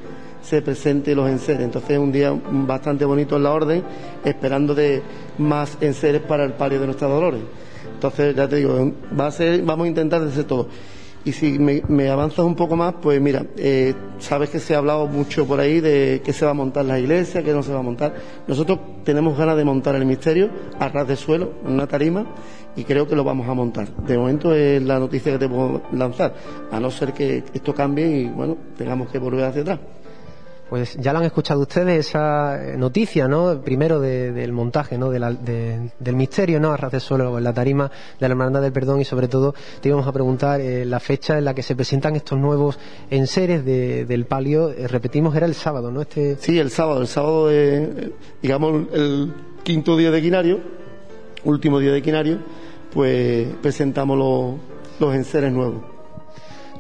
se 0.43 0.61
presente 0.61 1.15
los 1.15 1.29
enseres. 1.31 1.63
Entonces 1.63 1.93
es 1.93 1.99
un 1.99 2.13
día 2.13 2.33
bastante 2.33 3.05
bonito 3.05 3.37
en 3.37 3.45
la 3.45 3.53
orden, 3.53 3.83
esperando 4.25 4.75
de 4.75 5.03
más 5.39 5.79
enseres 5.81 6.23
para 6.23 6.45
el 6.45 6.53
palio 6.53 6.81
de 6.81 6.87
Nuestra 6.87 7.09
Dolores. 7.09 7.41
Entonces, 7.95 8.35
ya 8.35 8.49
te 8.49 8.57
digo, 8.57 8.93
va 9.19 9.27
a 9.27 9.31
ser, 9.31 9.63
vamos 9.63 9.87
a 9.87 9.89
intentar 9.89 10.23
hacer 10.23 10.45
todo. 10.45 10.69
Y 11.25 11.33
si 11.33 11.57
me, 11.59 12.09
avanzas 12.11 12.45
un 12.45 12.57
poco 12.57 12.75
más, 12.75 12.95
pues 13.01 13.21
mira, 13.21 13.47
eh, 13.57 13.95
sabes 14.19 14.51
que 14.51 14.59
se 14.59 14.75
ha 14.75 14.79
hablado 14.79 15.07
mucho 15.07 15.47
por 15.47 15.61
ahí 15.61 15.81
de 15.81 16.21
que 16.25 16.33
se 16.33 16.45
va 16.45 16.51
a 16.51 16.55
montar 16.55 16.85
la 16.85 16.99
iglesia, 16.99 17.45
que 17.45 17.53
no 17.53 17.63
se 17.63 17.73
va 17.73 17.79
a 17.79 17.83
montar. 17.83 18.15
Nosotros 18.49 18.81
tenemos 19.05 19.39
ganas 19.39 19.57
de 19.57 19.65
montar 19.65 19.95
el 19.95 20.05
misterio 20.05 20.51
a 20.81 20.89
ras 20.89 21.07
de 21.07 21.15
suelo, 21.15 21.53
en 21.65 21.75
una 21.75 21.87
tarima, 21.87 22.27
y 22.75 22.83
creo 22.83 23.07
que 23.07 23.15
lo 23.15 23.23
vamos 23.23 23.49
a 23.49 23.55
montar. 23.55 23.89
De 24.05 24.19
momento 24.19 24.53
es 24.53 24.83
la 24.83 24.99
noticia 24.99 25.31
que 25.33 25.39
te 25.39 25.49
puedo 25.49 25.83
lanzar, 25.93 26.35
a 26.73 26.81
no 26.81 26.91
ser 26.91 27.13
que 27.13 27.45
esto 27.55 27.73
cambie 27.73 28.05
y 28.05 28.29
bueno, 28.29 28.57
tengamos 28.77 29.09
que 29.09 29.19
volver 29.19 29.45
hacia 29.45 29.63
atrás. 29.63 29.79
Pues 30.73 30.97
ya 30.97 31.13
lo 31.13 31.19
han 31.19 31.27
escuchado 31.27 31.61
ustedes, 31.61 32.09
esa 32.09 32.73
eh, 32.73 32.79
noticia, 32.79 33.29
¿no? 33.29 33.61
Primero 33.61 34.01
del 34.01 34.53
montaje, 34.53 34.97
¿no? 34.97 35.11
del 35.11 35.91
misterio, 36.15 36.61
¿no? 36.61 36.73
A 36.73 36.79
ras 36.79 36.93
de 36.93 36.99
suelo 36.99 37.37
en 37.37 37.45
la 37.45 37.53
tarima 37.53 37.89
de 37.89 38.27
la 38.27 38.29
Hermandad 38.29 38.63
del 38.63 38.73
Perdón 38.73 38.99
y 38.99 39.05
sobre 39.05 39.29
todo 39.29 39.55
te 39.83 39.91
íbamos 39.91 40.07
a 40.07 40.13
preguntar 40.13 40.63
eh, 40.63 40.87
la 40.87 40.99
fecha 40.99 41.37
en 41.37 41.45
la 41.45 41.53
que 41.53 41.63
se 41.63 41.77
presentan 41.77 42.17
estos 42.17 42.39
nuevos 42.39 42.79
enseres 43.11 43.67
del 43.67 44.25
palio. 44.25 44.71
Eh, 44.71 44.89
repetimos, 44.89 45.37
era 45.37 45.45
el 45.45 45.55
sábado, 45.55 45.93
¿no? 45.93 46.01
Este... 46.01 46.37
Sí, 46.37 46.59
el 46.59 46.71
sábado. 46.71 47.03
El 47.03 47.07
sábado, 47.07 47.51
digamos, 48.41 48.87
el 48.95 49.31
quinto 49.65 49.95
día 49.99 50.11
de 50.11 50.23
Quinario, 50.23 50.59
último 51.45 51.81
día 51.81 51.93
de 51.93 52.01
Quinario, 52.01 52.39
pues 52.95 53.47
presentamos 53.61 54.17
los, 54.17 54.55
los 54.99 55.15
enseres 55.15 55.53
nuevos. 55.53 55.92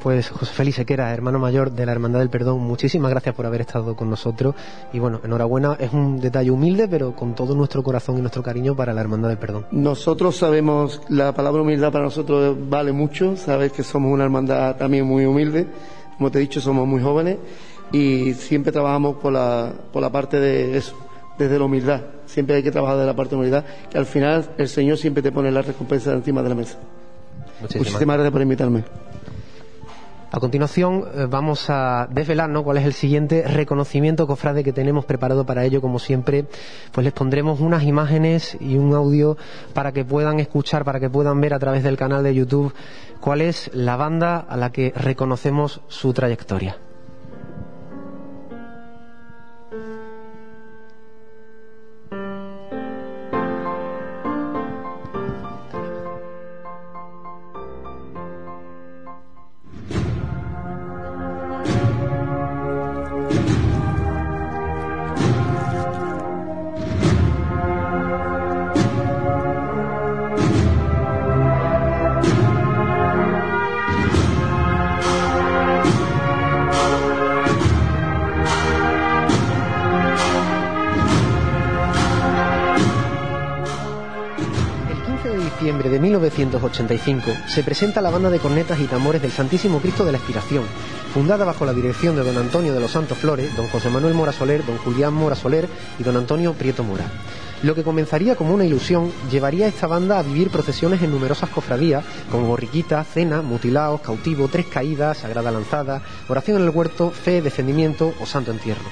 Pues 0.03 0.31
José 0.31 0.53
Félix 0.53 0.79
Sequera, 0.79 1.15
hermano 1.15 1.39
mayor 1.39 1.71
de 1.71 1.87
la 1.87 1.93
Hermandad 1.93 2.19
del 2.19 2.29
Perdón, 2.29 2.59
muchísimas 2.59 3.09
gracias 3.09 3.37
por 3.37 3.47
haber 3.47 3.61
estado 3.61 3.95
con 3.95 4.11
nosotros 4.11 4.57
y 4.93 4.99
bueno, 4.99 5.21
enhorabuena, 5.23 5.77
es 5.79 5.93
un 5.93 6.21
detalle 6.21 6.51
humilde 6.51 6.89
pero 6.89 7.15
con 7.15 7.37
todo 7.37 7.55
nuestro 7.55 7.85
corazón 7.85 8.19
y 8.19 8.21
nuestro 8.21 8.43
cariño 8.43 8.75
para 8.75 8.93
la 8.93 9.01
Hermandad 9.01 9.29
del 9.29 9.39
Perdón. 9.39 9.67
Nosotros 9.71 10.37
sabemos, 10.37 11.01
la 11.09 11.33
palabra 11.33 11.63
humildad 11.63 11.93
para 11.93 12.03
nosotros 12.03 12.57
vale 12.69 12.91
mucho, 12.91 13.37
sabes 13.37 13.71
que 13.71 13.85
somos 13.85 14.13
una 14.13 14.25
hermandad 14.25 14.75
también 14.75 15.07
muy 15.07 15.25
humilde, 15.25 15.69
como 16.19 16.33
te 16.33 16.39
he 16.39 16.41
dicho 16.41 16.61
somos 16.61 16.85
muy 16.89 17.01
jóvenes 17.01 17.39
y 17.93 18.35
siempre 18.35 18.73
trabajamos 18.73 19.19
por 19.19 19.33
la, 19.33 19.73
por 19.93 20.03
la 20.03 20.11
parte 20.11 20.41
de 20.41 20.77
eso, 20.77 20.97
desde 21.39 21.61
la 21.61 21.65
humildad, 21.65 22.01
siempre 22.27 22.57
hay 22.57 22.65
que 22.65 22.73
trabajar 22.73 22.99
de 22.99 23.07
la 23.07 23.15
parte 23.15 23.37
de 23.37 23.37
la 23.37 23.41
humildad, 23.43 23.65
que 23.89 23.99
al 23.99 24.07
final 24.07 24.51
el 24.59 24.69
Señor 24.69 24.99
siempre 24.99 25.23
te 25.23 25.31
pone 25.31 25.53
la 25.53 25.63
recompensa 25.63 26.13
encima 26.13 26.43
de 26.43 26.49
la 26.49 26.55
mesa. 26.57 26.77
Muchísimas 27.61 28.17
gracias 28.17 28.33
por 28.33 28.43
invitarme. 28.43 28.83
A 30.35 30.41
continuación 30.41 31.05
eh, 31.15 31.27
vamos 31.29 31.69
a 31.69 32.09
desvelar 32.11 32.51
cuál 32.63 32.79
es 32.79 32.87
el 32.87 32.95
siguiente 32.95 33.43
reconocimiento 33.47 34.27
cofrade 34.27 34.65
que 34.65 34.73
tenemos 34.73 35.05
preparado 35.05 35.45
para 35.45 35.63
ello. 35.67 35.83
Como 35.83 35.99
siempre, 35.99 36.47
pues 36.91 37.05
les 37.05 37.13
pondremos 37.13 37.61
unas 37.61 37.83
imágenes 37.83 38.57
y 38.59 38.79
un 38.79 38.95
audio 38.95 39.37
para 39.75 39.93
que 39.93 40.07
puedan 40.07 40.41
escuchar, 40.41 40.87
para 40.87 41.01
que 41.01 41.11
puedan 41.11 41.39
ver 41.43 41.53
a 41.53 41.59
través 41.59 41.83
del 41.83 41.99
canal 41.99 42.23
de 42.23 42.35
YouTube 42.35 42.73
cuál 43.21 43.43
es 43.43 43.71
la 43.75 43.97
banda 43.97 44.39
a 44.39 44.57
la 44.57 44.73
que 44.73 44.95
reconocemos 44.97 45.83
su 45.89 46.15
trayectoria. 46.15 46.79
1985 86.93 87.49
se 87.49 87.63
presenta 87.63 88.01
la 88.01 88.11
banda 88.11 88.29
de 88.29 88.39
cornetas 88.39 88.79
y 88.81 88.85
tambores 88.85 89.23
del 89.23 89.31
Santísimo 89.31 89.81
Cristo 89.81 90.05
de 90.05 90.13
la 90.13 90.19
Expiración, 90.19 90.65
fundada 91.15 91.45
bajo 91.45 91.65
la 91.65 91.73
dirección 91.73 92.17
de 92.17 92.23
don 92.23 92.37
Antonio 92.37 92.75
de 92.75 92.81
los 92.81 92.91
Santos 92.91 93.19
Flores, 93.19 93.55
don 93.57 93.69
José 93.69 93.89
Manuel 93.89 94.15
Mora 94.15 94.33
Soler, 94.33 94.65
don 94.67 94.77
Julián 94.79 95.15
Mora 95.15 95.35
Soler 95.35 95.69
y 95.99 96.03
don 96.03 96.17
Antonio 96.17 96.53
Prieto 96.53 96.85
Mora. 96.85 97.05
Lo 97.63 97.75
que 97.75 97.85
comenzaría 97.85 98.35
como 98.35 98.55
una 98.55 98.65
ilusión 98.65 99.11
llevaría 99.31 99.67
a 99.67 99.69
esta 99.69 99.87
banda 99.87 100.19
a 100.19 100.23
vivir 100.23 100.51
procesiones 100.51 101.01
en 101.03 101.13
numerosas 101.13 101.49
cofradías, 101.49 102.05
como 102.31 102.49
borriquita, 102.49 103.05
cena, 103.05 103.41
mutilaos, 103.41 104.01
cautivo, 104.01 104.49
tres 104.49 104.67
caídas, 104.67 105.19
sagrada 105.19 105.51
lanzada, 105.51 106.03
oración 106.29 106.59
en 106.59 106.65
el 106.65 106.71
huerto, 106.71 107.11
fe, 107.11 107.41
defendimiento 107.41 108.13
o 108.21 108.27
santo 108.27 108.51
entierro. 108.51 108.83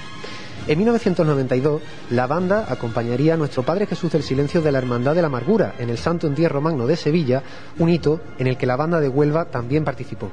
En 0.67 0.79
1992, 0.79 1.83
la 2.11 2.27
banda 2.27 2.67
acompañaría 2.69 3.35
a 3.35 3.37
nuestro 3.37 3.63
Padre 3.63 3.87
Jesús 3.87 4.13
del 4.13 4.23
Silencio 4.23 4.61
de 4.61 4.71
la 4.71 4.79
Hermandad 4.79 5.15
de 5.15 5.23
la 5.23 5.29
Amargura 5.29 5.75
en 5.79 5.89
el 5.89 5.99
Santo 5.99 6.27
Entierro 6.27 6.61
Magno 6.61 6.87
de 6.87 6.97
Sevilla, 6.97 7.43
un 7.79 7.89
hito 7.89 8.21
en 8.39 8.47
el 8.47 8.57
que 8.57 8.67
la 8.67 8.77
banda 8.77 9.01
de 9.01 9.09
Huelva 9.09 9.47
también 9.47 9.85
participó. 9.85 10.31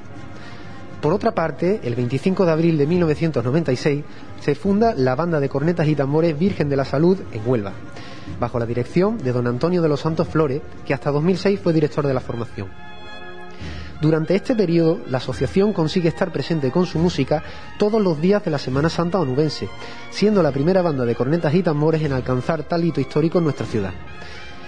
Por 1.02 1.14
otra 1.14 1.32
parte, 1.32 1.80
el 1.84 1.96
25 1.96 2.46
de 2.46 2.52
abril 2.52 2.78
de 2.78 2.88
1996 2.88 4.04
se 4.42 4.56
funda 4.56 4.94
la 4.96 5.16
banda 5.16 5.40
de 5.40 5.48
cornetas 5.50 5.88
y 5.88 5.96
tambores 5.96 6.38
Virgen 6.38 6.70
de 6.70 6.76
la 6.76 6.86
Salud 6.86 7.18
en 7.32 7.42
Huelva, 7.48 7.72
bajo 8.40 8.60
la 8.60 8.66
dirección 8.66 9.18
de 9.18 9.32
don 9.32 9.48
Antonio 9.48 9.82
de 9.82 9.90
los 9.90 10.02
Santos 10.02 10.28
Flores, 10.28 10.62
que 10.86 10.94
hasta 10.94 11.12
2006 11.12 11.60
fue 11.60 11.74
director 11.74 12.06
de 12.06 12.14
la 12.14 12.20
formación. 12.20 12.68
Durante 14.00 14.36
este 14.36 14.56
periodo, 14.56 15.00
la 15.08 15.18
asociación 15.18 15.74
consigue 15.74 16.10
estar 16.10 16.32
presente 16.32 16.70
con 16.70 16.86
su 16.86 17.00
música 17.00 17.43
todos 17.80 18.00
los 18.00 18.22
días 18.22 18.45
de 18.45 18.52
la 18.52 18.60
Semana 18.60 18.89
Santa 18.89 19.20
onubense, 19.20 19.68
siendo 20.12 20.43
la 20.43 20.52
primera 20.52 20.84
banda 20.84 21.04
de 21.04 21.16
cornetas 21.16 21.56
y 21.56 21.64
tambores 21.64 22.04
en 22.04 22.14
alcanzar 22.14 22.64
tal 22.64 22.84
hito 22.84 23.02
histórico 23.02 23.39
en 23.39 23.45
nuestra 23.45 23.66
ciudad. 23.66 23.93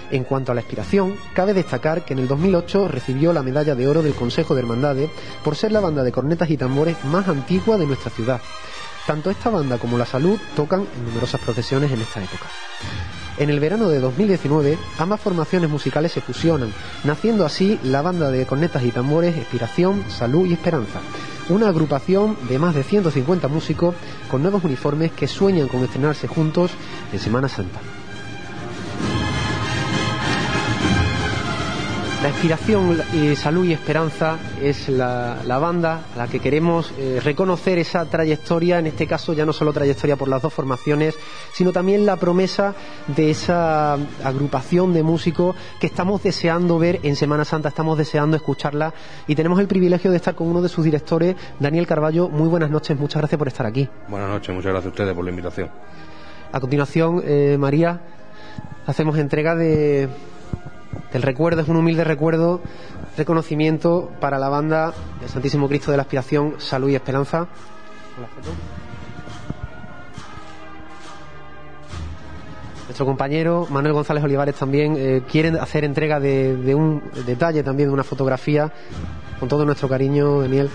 En 0.10 0.24
cuanto 0.24 0.52
a 0.52 0.56
la 0.56 0.62
expiración, 0.62 1.16
cabe 1.36 1.54
destacar 1.54 2.04
que 2.04 2.14
en 2.14 2.20
el 2.20 2.28
2008 2.28 2.88
recibió 2.88 3.32
la 3.32 3.44
medalla 3.44 3.76
de 3.76 3.88
oro 3.88 4.02
del 4.02 4.16
Consejo 4.16 4.56
de 4.56 4.62
Hermandades 4.62 5.12
por 5.44 5.56
ser 5.56 5.72
la 5.72 5.80
banda 5.80 6.04
de 6.04 6.12
cornetas 6.12 6.50
y 6.50 6.58
tambores 6.58 6.98
más 7.06 7.28
antigua 7.28 7.78
de 7.78 7.86
nuestra 7.86 8.10
ciudad. 8.10 8.42
Tanto 9.06 9.30
esta 9.30 9.52
banda 9.52 9.78
como 9.78 10.00
la 10.00 10.08
Salud 10.08 10.40
tocan 10.56 10.82
en 10.82 11.06
numerosas 11.06 11.40
procesiones 11.42 11.92
en 11.92 12.02
esta 12.02 12.24
época. 12.24 12.48
En 13.40 13.50
el 13.50 13.62
verano 13.62 13.88
de 13.88 14.02
2019, 14.02 14.78
ambas 14.98 15.22
formaciones 15.22 15.70
musicales 15.70 16.12
se 16.12 16.20
fusionan, 16.20 16.74
naciendo 17.06 17.46
así 17.46 17.80
la 17.84 18.02
banda 18.02 18.30
de 18.32 18.46
cornetas 18.46 18.84
y 18.84 18.92
tambores 18.92 19.38
Expiración, 19.38 20.04
Salud 20.10 20.46
y 20.46 20.52
Esperanza, 20.52 21.00
una 21.48 21.70
agrupación 21.70 22.36
de 22.50 22.60
más 22.60 22.76
de 22.76 22.84
150 22.84 23.48
músicos 23.48 23.96
con 24.30 24.42
nuevos 24.42 24.66
uniformes 24.66 25.14
que 25.14 25.28
sueñan 25.28 25.70
con 25.70 25.86
estrenarse 25.86 26.28
juntos 26.28 26.72
en 27.14 27.20
Semana 27.20 27.48
Santa. 27.48 27.80
La 32.22 32.28
inspiración, 32.28 32.98
eh, 33.14 33.34
salud 33.38 33.64
y 33.64 33.72
esperanza 33.72 34.38
es 34.62 34.90
la, 34.90 35.38
la, 35.46 35.58
banda 35.58 36.02
a 36.14 36.18
la 36.18 36.28
que 36.28 36.42
queremos 36.42 36.94
eh, 36.98 37.22
reconocer 37.24 37.78
esa 37.78 38.04
trayectoria, 38.04 38.78
en 38.78 38.88
este 38.88 39.08
caso 39.08 39.32
ya 39.32 39.46
no 39.46 39.54
solo 39.54 39.72
trayectoria 39.72 40.18
por 40.18 40.28
las 40.28 40.42
dos 40.42 40.54
formaciones, 40.54 41.16
sino 41.54 41.72
también 41.72 42.06
la 42.06 42.18
promesa 42.18 42.76
de 43.08 43.32
esa 43.32 43.94
agrupación 44.22 44.94
de 44.94 45.02
músicos 45.02 45.56
que 45.80 45.88
estamos 45.88 46.22
deseando 46.22 46.78
ver 46.78 47.00
en 47.04 47.16
Semana 47.16 47.46
Santa, 47.46 47.70
estamos 47.70 47.98
deseando 47.98 48.36
escucharla 48.36 48.94
y 49.26 49.36
tenemos 49.36 49.58
el 49.62 49.68
privilegio 49.68 50.12
de 50.12 50.18
estar 50.18 50.36
con 50.36 50.48
uno 50.48 50.62
de 50.62 50.68
sus 50.68 50.84
directores, 50.84 51.38
Daniel 51.58 51.88
Carballo. 51.88 52.28
Muy 52.28 52.50
buenas 52.50 52.70
noches, 52.70 53.00
muchas 53.00 53.22
gracias 53.22 53.40
por 53.40 53.48
estar 53.48 53.66
aquí. 53.66 53.88
Buenas 54.10 54.28
noches, 54.28 54.54
muchas 54.54 54.74
gracias 54.74 54.88
a 54.88 54.90
ustedes 54.90 55.16
por 55.16 55.24
la 55.24 55.30
invitación. 55.30 55.70
A 56.52 56.60
continuación, 56.60 57.24
eh, 57.24 57.56
María, 57.58 58.02
hacemos 58.86 59.18
entrega 59.18 59.56
de 59.56 60.10
del 61.12 61.22
recuerdo, 61.22 61.62
es 61.62 61.68
un 61.68 61.76
humilde 61.76 62.04
recuerdo, 62.04 62.62
reconocimiento 63.18 64.12
para 64.20 64.38
la 64.40 64.50
banda 64.50 64.94
del 65.20 65.30
Santísimo 65.30 65.68
Cristo 65.68 65.92
de 65.92 65.98
la 65.98 66.04
Aspiración, 66.04 66.56
Salud 66.58 66.90
y 66.90 66.96
Esperanza. 66.96 67.48
Nuestro 72.86 73.06
compañero 73.06 73.68
Manuel 73.70 73.94
González 73.94 74.24
Olivares 74.24 74.56
también 74.56 74.96
eh, 74.98 75.22
quiere 75.30 75.58
hacer 75.60 75.84
entrega 75.84 76.20
de, 76.20 76.58
de 76.58 76.76
un 76.76 77.04
detalle 77.26 77.64
también 77.64 77.90
de 77.90 77.94
una 77.94 78.04
fotografía 78.04 78.72
con 79.40 79.48
todo 79.48 79.66
nuestro 79.66 79.88
cariño, 79.88 80.42
Daniel. 80.42 80.70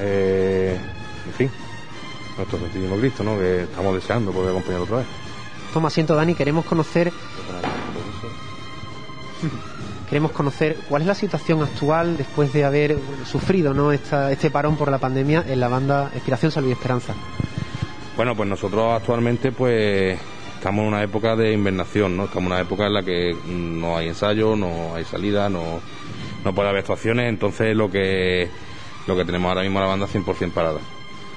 Eh, 0.00 0.78
en 1.26 1.32
fin, 1.32 1.50
nuestro 2.36 2.58
Santísimo 2.58 2.96
Cristo, 2.96 3.22
¿no? 3.24 3.38
Que 3.38 3.62
estamos 3.62 3.94
deseando 3.94 4.32
poder 4.32 4.50
acompañar 4.50 4.80
otra 4.80 4.98
vez. 4.98 5.06
Toma 5.72 5.88
asiento, 5.88 6.14
Dani, 6.14 6.34
queremos 6.34 6.64
conocer 6.64 7.12
queremos 10.08 10.32
conocer 10.32 10.76
cuál 10.88 11.02
es 11.02 11.08
la 11.08 11.14
situación 11.14 11.62
actual 11.62 12.16
después 12.16 12.52
de 12.52 12.64
haber 12.64 12.98
sufrido 13.24 13.74
¿no? 13.74 13.92
Esta, 13.92 14.30
este 14.30 14.50
parón 14.50 14.76
por 14.76 14.90
la 14.90 14.98
pandemia 14.98 15.44
en 15.48 15.60
la 15.60 15.68
banda 15.68 16.10
Inspiración, 16.14 16.52
Salud 16.52 16.68
y 16.68 16.72
Esperanza. 16.72 17.14
Bueno, 18.16 18.36
pues 18.36 18.48
nosotros 18.48 18.92
actualmente 18.94 19.50
pues 19.50 20.18
estamos 20.54 20.82
en 20.82 20.88
una 20.88 21.02
época 21.02 21.34
de 21.36 21.52
invernación, 21.52 22.16
¿no? 22.16 22.24
Estamos 22.26 22.46
en 22.46 22.52
una 22.52 22.60
época 22.60 22.86
en 22.86 22.94
la 22.94 23.02
que 23.02 23.36
no 23.48 23.96
hay 23.96 24.08
ensayo, 24.08 24.54
no 24.54 24.94
hay 24.94 25.04
salida, 25.04 25.48
no, 25.48 25.80
no 26.44 26.54
puede 26.54 26.68
haber 26.68 26.80
actuaciones, 26.80 27.28
entonces 27.28 27.76
lo 27.76 27.90
que 27.90 28.48
lo 29.06 29.16
que 29.16 29.24
tenemos 29.24 29.48
ahora 29.48 29.62
mismo 29.62 29.80
la 29.80 29.86
banda 29.86 30.06
100% 30.06 30.52
parada. 30.52 30.80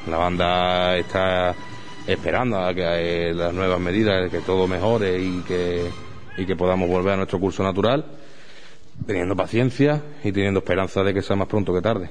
La 0.09 0.17
banda 0.17 0.97
está 0.97 1.53
esperando 2.05 2.59
a 2.59 2.73
que 2.73 3.33
las 3.33 3.53
nuevas 3.53 3.79
medidas, 3.79 4.31
que 4.31 4.39
todo 4.39 4.67
mejore 4.67 5.19
y 5.19 5.41
que, 5.41 5.89
y 6.37 6.45
que 6.45 6.55
podamos 6.55 6.87
volver 6.87 7.13
a 7.13 7.17
nuestro 7.17 7.39
curso 7.39 7.63
natural, 7.63 8.05
teniendo 9.05 9.35
paciencia 9.35 10.01
y 10.23 10.31
teniendo 10.31 10.59
esperanza 10.59 11.03
de 11.03 11.13
que 11.13 11.21
sea 11.21 11.35
más 11.35 11.47
pronto 11.47 11.73
que 11.73 11.81
tarde. 11.81 12.09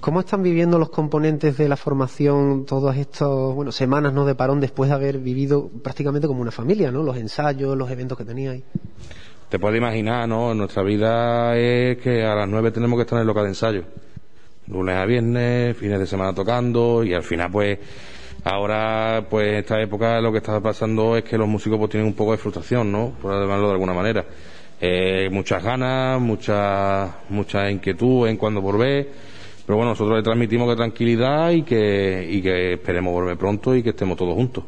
¿Cómo 0.00 0.18
están 0.18 0.42
viviendo 0.42 0.80
los 0.80 0.90
componentes 0.90 1.56
de 1.56 1.68
la 1.68 1.76
formación 1.76 2.66
todas 2.66 2.96
estas 2.96 3.28
bueno, 3.28 3.70
semanas 3.70 4.12
¿no? 4.12 4.24
de 4.24 4.34
parón 4.34 4.58
después 4.58 4.90
de 4.90 4.96
haber 4.96 5.18
vivido 5.18 5.68
prácticamente 5.68 6.26
como 6.26 6.42
una 6.42 6.50
familia, 6.50 6.90
¿no? 6.90 7.04
los 7.04 7.16
ensayos, 7.16 7.76
los 7.76 7.88
eventos 7.88 8.18
que 8.18 8.24
teníais? 8.24 8.64
Te 9.48 9.60
puedes 9.60 9.78
imaginar, 9.78 10.28
¿no? 10.28 10.54
Nuestra 10.54 10.82
vida 10.82 11.56
es 11.56 11.98
que 11.98 12.24
a 12.24 12.34
las 12.34 12.48
nueve 12.48 12.72
tenemos 12.72 12.96
que 12.96 13.02
estar 13.02 13.18
en 13.18 13.20
el 13.20 13.26
local 13.28 13.44
de 13.44 13.50
ensayo. 13.50 13.84
Lunes 14.68 14.96
a 14.96 15.04
viernes, 15.04 15.76
fines 15.76 15.98
de 15.98 16.06
semana 16.06 16.34
tocando 16.34 17.02
y 17.04 17.14
al 17.14 17.22
final 17.22 17.50
pues 17.50 17.78
ahora 18.44 19.26
pues 19.28 19.54
esta 19.54 19.80
época 19.80 20.20
lo 20.20 20.32
que 20.32 20.38
está 20.38 20.60
pasando 20.60 21.16
es 21.16 21.24
que 21.24 21.36
los 21.36 21.48
músicos 21.48 21.78
pues 21.78 21.90
tienen 21.90 22.06
un 22.06 22.14
poco 22.14 22.32
de 22.32 22.38
frustración, 22.38 22.90
¿no? 22.90 23.12
Por 23.20 23.32
llamarlo 23.32 23.66
de 23.66 23.72
alguna 23.72 23.94
manera. 23.94 24.24
Eh, 24.80 25.28
muchas 25.30 25.62
ganas, 25.62 26.20
mucha, 26.20 27.18
mucha 27.28 27.70
inquietud 27.70 28.26
en 28.26 28.36
cuando 28.36 28.60
volver 28.60 29.32
pero 29.66 29.76
bueno, 29.76 29.92
nosotros 29.92 30.16
le 30.16 30.22
transmitimos 30.22 30.68
que 30.68 30.76
tranquilidad 30.76 31.50
y 31.50 31.62
que, 31.62 32.26
y 32.28 32.42
que 32.42 32.74
esperemos 32.74 33.12
volver 33.12 33.36
pronto 33.36 33.74
y 33.74 33.82
que 33.82 33.90
estemos 33.90 34.16
todos 34.16 34.34
juntos. 34.34 34.64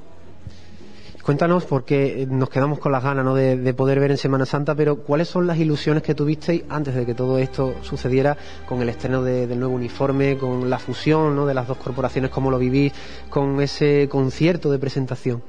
Cuéntanos, 1.24 1.64
porque 1.64 2.26
nos 2.28 2.50
quedamos 2.50 2.78
con 2.78 2.92
las 2.92 3.02
ganas 3.02 3.34
de, 3.34 3.56
de, 3.56 3.72
poder 3.72 3.98
ver 3.98 4.10
en 4.10 4.18
Semana 4.18 4.44
Santa, 4.44 4.74
pero 4.74 4.96
¿cuáles 4.96 5.26
son 5.26 5.46
las 5.46 5.56
ilusiones 5.56 6.02
que 6.02 6.14
tuvisteis 6.14 6.64
antes 6.68 6.94
de 6.94 7.06
que 7.06 7.14
todo 7.14 7.38
esto 7.38 7.76
sucediera 7.80 8.36
con 8.66 8.82
el 8.82 8.90
estreno 8.90 9.22
de, 9.22 9.46
del 9.46 9.58
nuevo 9.58 9.74
uniforme, 9.74 10.36
con 10.36 10.68
la 10.68 10.78
fusión 10.78 11.46
de 11.46 11.54
las 11.54 11.66
dos 11.66 11.78
corporaciones, 11.78 12.30
cómo 12.30 12.50
lo 12.50 12.58
vivís, 12.58 12.92
con 13.30 13.58
ese 13.62 14.06
concierto 14.10 14.70
de 14.70 14.78
presentación? 14.78 15.42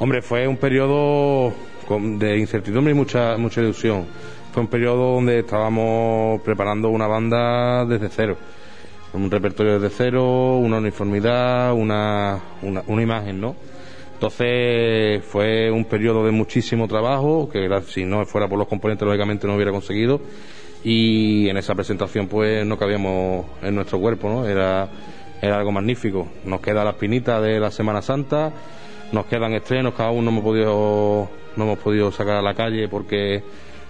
Hombre, 0.00 0.20
fue 0.20 0.48
un 0.48 0.56
periodo 0.56 1.52
de 2.18 2.36
incertidumbre 2.36 2.92
y 2.92 2.96
mucha, 2.96 3.36
mucha 3.36 3.60
ilusión. 3.60 4.04
Fue 4.52 4.64
un 4.64 4.68
periodo 4.68 5.14
donde 5.14 5.38
estábamos 5.38 6.40
preparando 6.40 6.88
una 6.88 7.06
banda 7.06 7.84
desde 7.84 8.08
cero. 8.08 8.36
Un 9.12 9.30
repertorio 9.30 9.78
desde 9.78 9.96
cero, 9.96 10.56
una 10.56 10.78
uniformidad, 10.78 11.72
una 11.72 12.40
imagen, 12.88 13.40
¿no? 13.40 13.54
Entonces 14.16 15.22
fue 15.26 15.70
un 15.70 15.84
periodo 15.84 16.24
de 16.24 16.30
muchísimo 16.30 16.88
trabajo, 16.88 17.50
que 17.52 17.68
si 17.86 18.06
no 18.06 18.24
fuera 18.24 18.48
por 18.48 18.58
los 18.58 18.66
componentes 18.66 19.04
lógicamente 19.06 19.46
no 19.46 19.56
hubiera 19.56 19.72
conseguido. 19.72 20.22
Y 20.82 21.50
en 21.50 21.58
esa 21.58 21.74
presentación 21.74 22.26
pues 22.26 22.64
no 22.64 22.78
cabíamos 22.78 23.44
en 23.60 23.74
nuestro 23.74 24.00
cuerpo, 24.00 24.30
¿no? 24.30 24.46
Era, 24.46 24.88
era 25.42 25.58
algo 25.58 25.70
magnífico. 25.70 26.28
Nos 26.46 26.62
queda 26.62 26.82
la 26.82 26.92
espinita 26.92 27.42
de 27.42 27.60
la 27.60 27.70
Semana 27.70 28.00
Santa, 28.00 28.50
nos 29.12 29.26
quedan 29.26 29.52
estrenos, 29.52 29.92
cada 29.92 30.10
uno 30.12 30.22
no 30.22 30.30
hemos 30.30 30.44
podido, 30.44 31.28
no 31.56 31.64
hemos 31.64 31.78
podido 31.78 32.10
sacar 32.10 32.36
a 32.36 32.42
la 32.42 32.54
calle 32.54 32.88
porque 32.88 33.42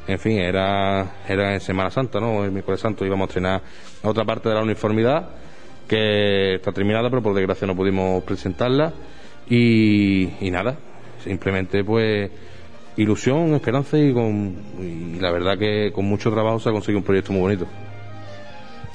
en 0.08 0.18
fin, 0.18 0.38
era, 0.38 1.18
era 1.28 1.54
en 1.54 1.60
Semana 1.60 1.90
Santa, 1.90 2.18
¿no? 2.18 2.44
El 2.44 2.50
miércoles 2.50 2.80
santo 2.80 3.06
íbamos 3.06 3.26
a 3.26 3.28
estrenar 3.28 3.62
otra 4.02 4.24
parte 4.24 4.48
de 4.48 4.56
la 4.56 4.62
uniformidad 4.62 5.28
que 5.86 6.56
está 6.56 6.72
terminada, 6.72 7.10
pero 7.10 7.22
por 7.22 7.32
desgracia 7.32 7.64
no 7.64 7.76
pudimos 7.76 8.24
presentarla. 8.24 8.92
Y, 9.48 10.30
y 10.40 10.50
nada, 10.50 10.76
simplemente 11.22 11.84
pues 11.84 12.30
ilusión, 12.96 13.54
esperanza 13.54 13.98
y, 13.98 14.12
con, 14.12 14.54
y 14.80 15.20
la 15.20 15.30
verdad 15.30 15.58
que 15.58 15.92
con 15.92 16.06
mucho 16.06 16.30
trabajo 16.30 16.58
se 16.58 16.68
ha 16.68 16.72
conseguido 16.72 16.98
un 16.98 17.04
proyecto 17.04 17.32
muy 17.32 17.42
bonito 17.42 17.66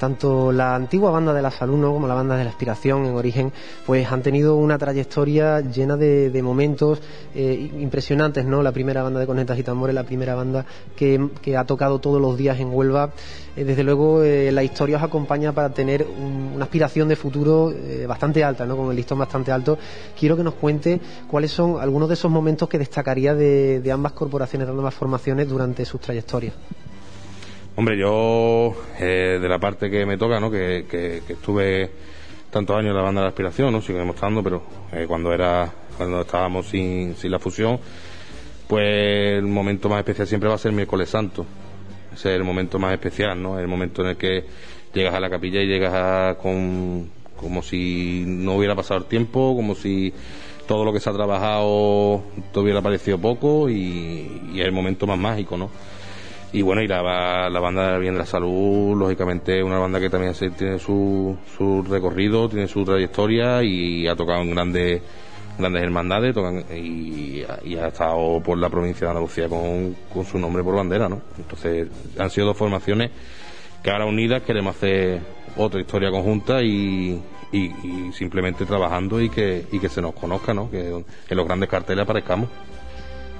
tanto 0.02 0.50
la 0.50 0.74
antigua 0.74 1.12
banda 1.12 1.32
de 1.32 1.40
la 1.40 1.52
salud 1.52 1.78
¿no? 1.78 1.92
como 1.92 2.08
la 2.08 2.14
banda 2.14 2.36
de 2.36 2.42
la 2.42 2.50
aspiración 2.50 3.06
en 3.06 3.14
origen, 3.14 3.52
pues 3.86 4.10
han 4.10 4.20
tenido 4.20 4.56
una 4.56 4.76
trayectoria 4.76 5.60
llena 5.60 5.96
de, 5.96 6.42
momentos 6.42 7.00
eh, 7.36 7.70
impresionantes, 7.78 8.44
¿no? 8.44 8.64
La 8.64 8.72
primera 8.72 9.04
banda 9.04 9.20
de 9.20 9.28
cornetas 9.28 9.56
y 9.60 9.62
tambores, 9.62 9.94
la 9.94 10.02
primera 10.02 10.34
banda 10.34 10.66
que, 10.96 11.30
ha 11.56 11.64
tocado 11.66 12.00
todos 12.00 12.20
los 12.20 12.36
días 12.36 12.58
en 12.58 12.74
Huelva. 12.74 13.10
Eh, 13.54 13.62
desde 13.62 13.84
luego, 13.84 14.24
eh, 14.24 14.50
la 14.50 14.64
historia 14.64 14.96
os 14.96 15.04
acompaña 15.04 15.52
para 15.52 15.72
tener 15.72 16.02
un, 16.02 16.50
una 16.56 16.64
aspiración 16.64 17.06
de 17.06 17.14
futuro 17.14 17.72
bastante 18.08 18.42
alta, 18.42 18.66
¿no? 18.66 18.76
Con 18.76 18.90
el 18.90 18.96
listón 18.96 19.20
bastante 19.20 19.52
alto. 19.52 19.78
Quiero 20.18 20.36
que 20.36 20.42
nos 20.42 20.54
cuente 20.54 21.00
cuáles 21.30 21.52
son 21.52 21.80
algunos 21.80 22.08
de 22.08 22.14
esos 22.14 22.28
momentos 22.28 22.68
que 22.68 22.76
destacaría 22.76 23.36
de, 23.36 23.78
de 23.80 23.92
ambas 23.92 24.14
corporaciones, 24.14 24.66
de 24.66 24.72
ambas 24.72 24.94
formaciones 24.94 25.48
durante 25.48 25.84
sus 25.84 26.00
trayectorias. 26.00 26.54
Hombre, 27.74 27.96
yo, 27.96 28.74
eh, 29.00 29.38
de 29.40 29.48
la 29.48 29.58
parte 29.58 29.90
que 29.90 30.04
me 30.04 30.18
toca, 30.18 30.38
¿no? 30.38 30.50
Que, 30.50 30.84
que, 30.90 31.22
estuve 31.26 31.90
tantos 32.50 32.76
años 32.76 32.90
en 32.90 32.96
la 32.96 33.02
banda 33.02 33.22
de 33.22 33.24
la 33.24 33.28
aspiración, 33.30 33.72
¿no? 33.72 33.80
Sigo 33.80 33.98
demostrando, 33.98 34.42
pero 34.42 34.62
eh, 34.92 35.06
cuando 35.08 35.32
era, 35.32 35.72
cuando 35.96 36.20
estábamos 36.20 36.66
sin, 36.66 37.16
sin 37.16 37.30
la 37.30 37.38
fusión, 37.38 37.80
pues 38.68 39.38
el 39.38 39.46
momento 39.46 39.88
más 39.88 40.00
especial 40.00 40.28
siempre 40.28 40.50
va 40.50 40.56
a 40.56 40.58
ser 40.58 40.72
miércoles 40.72 41.08
santo. 41.08 41.46
Ese 42.12 42.28
es 42.28 42.36
el 42.36 42.44
momento 42.44 42.78
más 42.78 42.92
especial, 42.92 43.42
¿no? 43.42 43.58
El 43.58 43.68
momento 43.68 44.02
en 44.02 44.08
el 44.08 44.16
que 44.18 44.44
llegas 44.92 45.14
a 45.14 45.20
la 45.20 45.30
capilla 45.30 45.62
y 45.62 45.66
llegas 45.66 45.94
a, 45.94 46.36
con, 46.42 47.08
como 47.38 47.62
si 47.62 48.24
no 48.26 48.56
hubiera 48.56 48.76
pasado 48.76 49.00
el 49.00 49.06
tiempo, 49.06 49.56
como 49.56 49.74
si 49.74 50.12
todo 50.66 50.84
lo 50.84 50.92
que 50.92 51.00
se 51.00 51.08
ha 51.08 51.14
trabajado 51.14 52.22
te 52.52 52.60
hubiera 52.60 52.82
parecido 52.82 53.16
poco 53.16 53.70
y, 53.70 54.42
y 54.52 54.60
es 54.60 54.66
el 54.66 54.72
momento 54.72 55.06
más 55.06 55.16
mágico, 55.16 55.56
¿no? 55.56 55.70
Y 56.52 56.62
bueno 56.62 56.82
y 56.82 56.88
la, 56.88 57.48
la 57.48 57.60
banda 57.60 57.98
Bien 57.98 58.14
de 58.14 58.20
la 58.20 58.26
Salud 58.26 58.96
lógicamente 58.96 59.62
una 59.62 59.78
banda 59.78 59.98
que 60.00 60.10
también 60.10 60.34
tiene 60.56 60.78
su, 60.78 61.36
su 61.56 61.82
recorrido 61.82 62.48
tiene 62.48 62.68
su 62.68 62.84
trayectoria 62.84 63.62
y 63.62 64.06
ha 64.06 64.14
tocado 64.14 64.42
en 64.42 64.50
grandes 64.50 65.02
grandes 65.58 65.82
hermandades 65.82 66.34
tocan, 66.34 66.64
y, 66.74 67.44
y, 67.64 67.76
ha 67.76 67.88
estado 67.88 68.40
por 68.42 68.58
la 68.58 68.68
provincia 68.70 69.06
de 69.06 69.10
Andalucía 69.10 69.48
con, 69.48 69.94
con 70.12 70.24
su 70.24 70.38
nombre 70.38 70.62
por 70.62 70.74
bandera 70.74 71.08
¿no? 71.08 71.22
entonces 71.38 71.88
han 72.18 72.30
sido 72.30 72.48
dos 72.48 72.56
formaciones 72.56 73.10
que 73.82 73.90
ahora 73.90 74.06
unidas 74.06 74.42
queremos 74.42 74.76
hacer 74.76 75.20
otra 75.56 75.80
historia 75.80 76.10
conjunta 76.10 76.62
y, 76.62 77.20
y, 77.52 77.58
y 77.58 78.12
simplemente 78.12 78.64
trabajando 78.64 79.20
y 79.20 79.28
que, 79.28 79.66
y 79.70 79.78
que 79.78 79.88
se 79.88 80.00
nos 80.00 80.14
conozca, 80.14 80.54
¿no? 80.54 80.70
que 80.70 80.88
en 80.88 81.36
los 81.36 81.46
grandes 81.46 81.68
carteles 81.68 82.04
aparezcamos. 82.04 82.48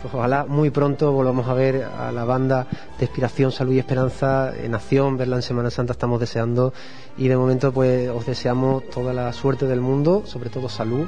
Pues 0.03 0.13
ojalá 0.15 0.45
muy 0.47 0.71
pronto 0.71 1.13
volvamos 1.13 1.47
a 1.47 1.55
ver 1.55 1.85
a 1.85 2.11
la 2.11 2.25
banda 2.25 2.67
de 2.99 3.05
Inspiración, 3.05 3.53
Salud 3.53 3.73
y 3.73 3.79
Esperanza 3.79 4.53
en 4.57 4.75
acción, 4.75 5.17
verla 5.17 5.37
en 5.37 5.43
Semana 5.43 5.71
Santa 5.71 5.93
estamos 5.93 6.19
deseando 6.19 6.73
y 7.17 7.29
de 7.29 7.37
momento 7.37 7.71
pues 7.73 8.11
os 8.11 8.27
deseamos 8.27 8.83
toda 8.91 9.13
la 9.13 9.33
suerte 9.33 9.67
del 9.67 9.81
mundo, 9.81 10.25
sobre 10.27 10.51
todo 10.51 10.69
salud 10.69 11.07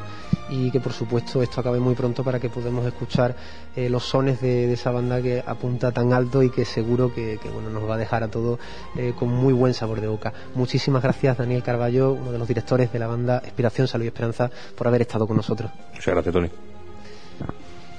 y 0.49 0.71
que 0.71 0.79
por 0.79 0.93
supuesto 0.93 1.43
esto 1.43 1.61
acabe 1.61 1.81
muy 1.81 1.97
pronto 1.97 2.23
para 2.23 2.39
que 2.39 2.49
podamos 2.49 2.87
escuchar 2.87 3.35
eh, 3.75 3.89
los 3.89 4.05
sones 4.05 4.41
de, 4.41 4.73
esa 4.73 4.93
banda 4.93 5.21
que 5.21 5.43
apunta 5.45 5.91
tan 5.91 6.13
alto 6.13 6.45
y 6.45 6.51
que 6.51 6.65
seguro 6.65 7.13
que, 7.13 7.41
que 7.43 7.49
bueno, 7.49 7.71
nos 7.71 7.91
va 7.91 7.97
a 7.97 7.99
dejar 7.99 8.23
a 8.23 8.29
todos 8.29 8.61
eh, 8.97 9.13
con 9.19 9.29
muy 9.29 9.53
buen 9.53 9.75
sabor 9.75 10.01
de 10.01 10.07
boca. 10.07 10.33
Muchísimas 10.55 11.03
gracias 11.03 11.37
Daniel 11.37 11.65
Carballo, 11.65 12.13
uno 12.13 12.31
de 12.31 12.39
los 12.39 12.47
directores 12.47 12.93
de 12.93 12.99
la 13.01 13.09
banda 13.09 13.43
Inspiración, 13.45 13.89
Salud 13.89 14.05
y 14.05 14.09
Esperanza, 14.09 14.53
por 14.77 14.87
haber 14.87 15.03
estado 15.03 15.27
con 15.27 15.37
nosotros. 15.37 15.73
Muchas 15.95 16.15
gracias 16.15 16.33
Tony. 16.33 16.74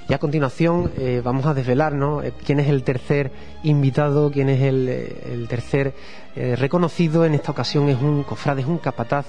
Y 0.08 0.14
a 0.14 0.18
continuación 0.18 0.92
eh, 0.98 1.20
vamos 1.24 1.46
a 1.46 1.54
desvelar 1.54 1.92
¿no? 1.94 2.22
Eh, 2.22 2.32
quién 2.44 2.60
es 2.60 2.68
el 2.68 2.84
tercer 2.84 3.32
invitado, 3.64 4.30
quién 4.30 4.48
es 4.48 4.62
el, 4.62 4.88
eh, 4.88 5.46
tercer 5.48 5.94
reconocido. 6.36 7.24
En 7.24 7.32
esta 7.32 7.50
ocasión 7.50 7.88
es 7.88 8.00
un 8.00 8.22
cofrade, 8.22 8.60
es 8.60 8.66
un 8.66 8.76
capataz 8.76 9.24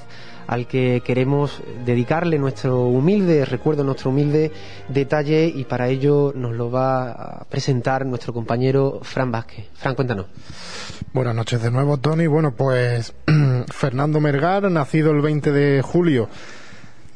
al 0.45 0.67
que 0.67 1.01
queremos 1.05 1.61
dedicarle 1.85 2.37
nuestro 2.37 2.83
humilde 2.83 3.45
recuerdo, 3.45 3.85
nuestro 3.85 4.09
humilde 4.09 4.51
detalle 4.89 5.45
y 5.47 5.63
para 5.63 5.87
ello 5.87 6.33
nos 6.35 6.53
lo 6.53 6.69
va 6.69 7.11
a 7.11 7.45
presentar 7.45 8.05
nuestro 8.05 8.33
compañero 8.33 8.99
Fran 9.03 9.31
Vázquez. 9.31 9.67
Fran, 9.73 9.95
cuéntanos. 9.95 10.25
Buenas 11.13 11.33
noches 11.33 11.61
de 11.61 11.71
nuevo, 11.71 11.97
Tony. 11.97 12.27
Bueno, 12.27 12.51
pues 12.51 13.13
Fernando 13.73 14.19
Mergar, 14.19 14.69
nacido 14.69 15.11
el 15.11 15.21
20 15.21 15.51
de 15.53 15.81
julio 15.81 16.27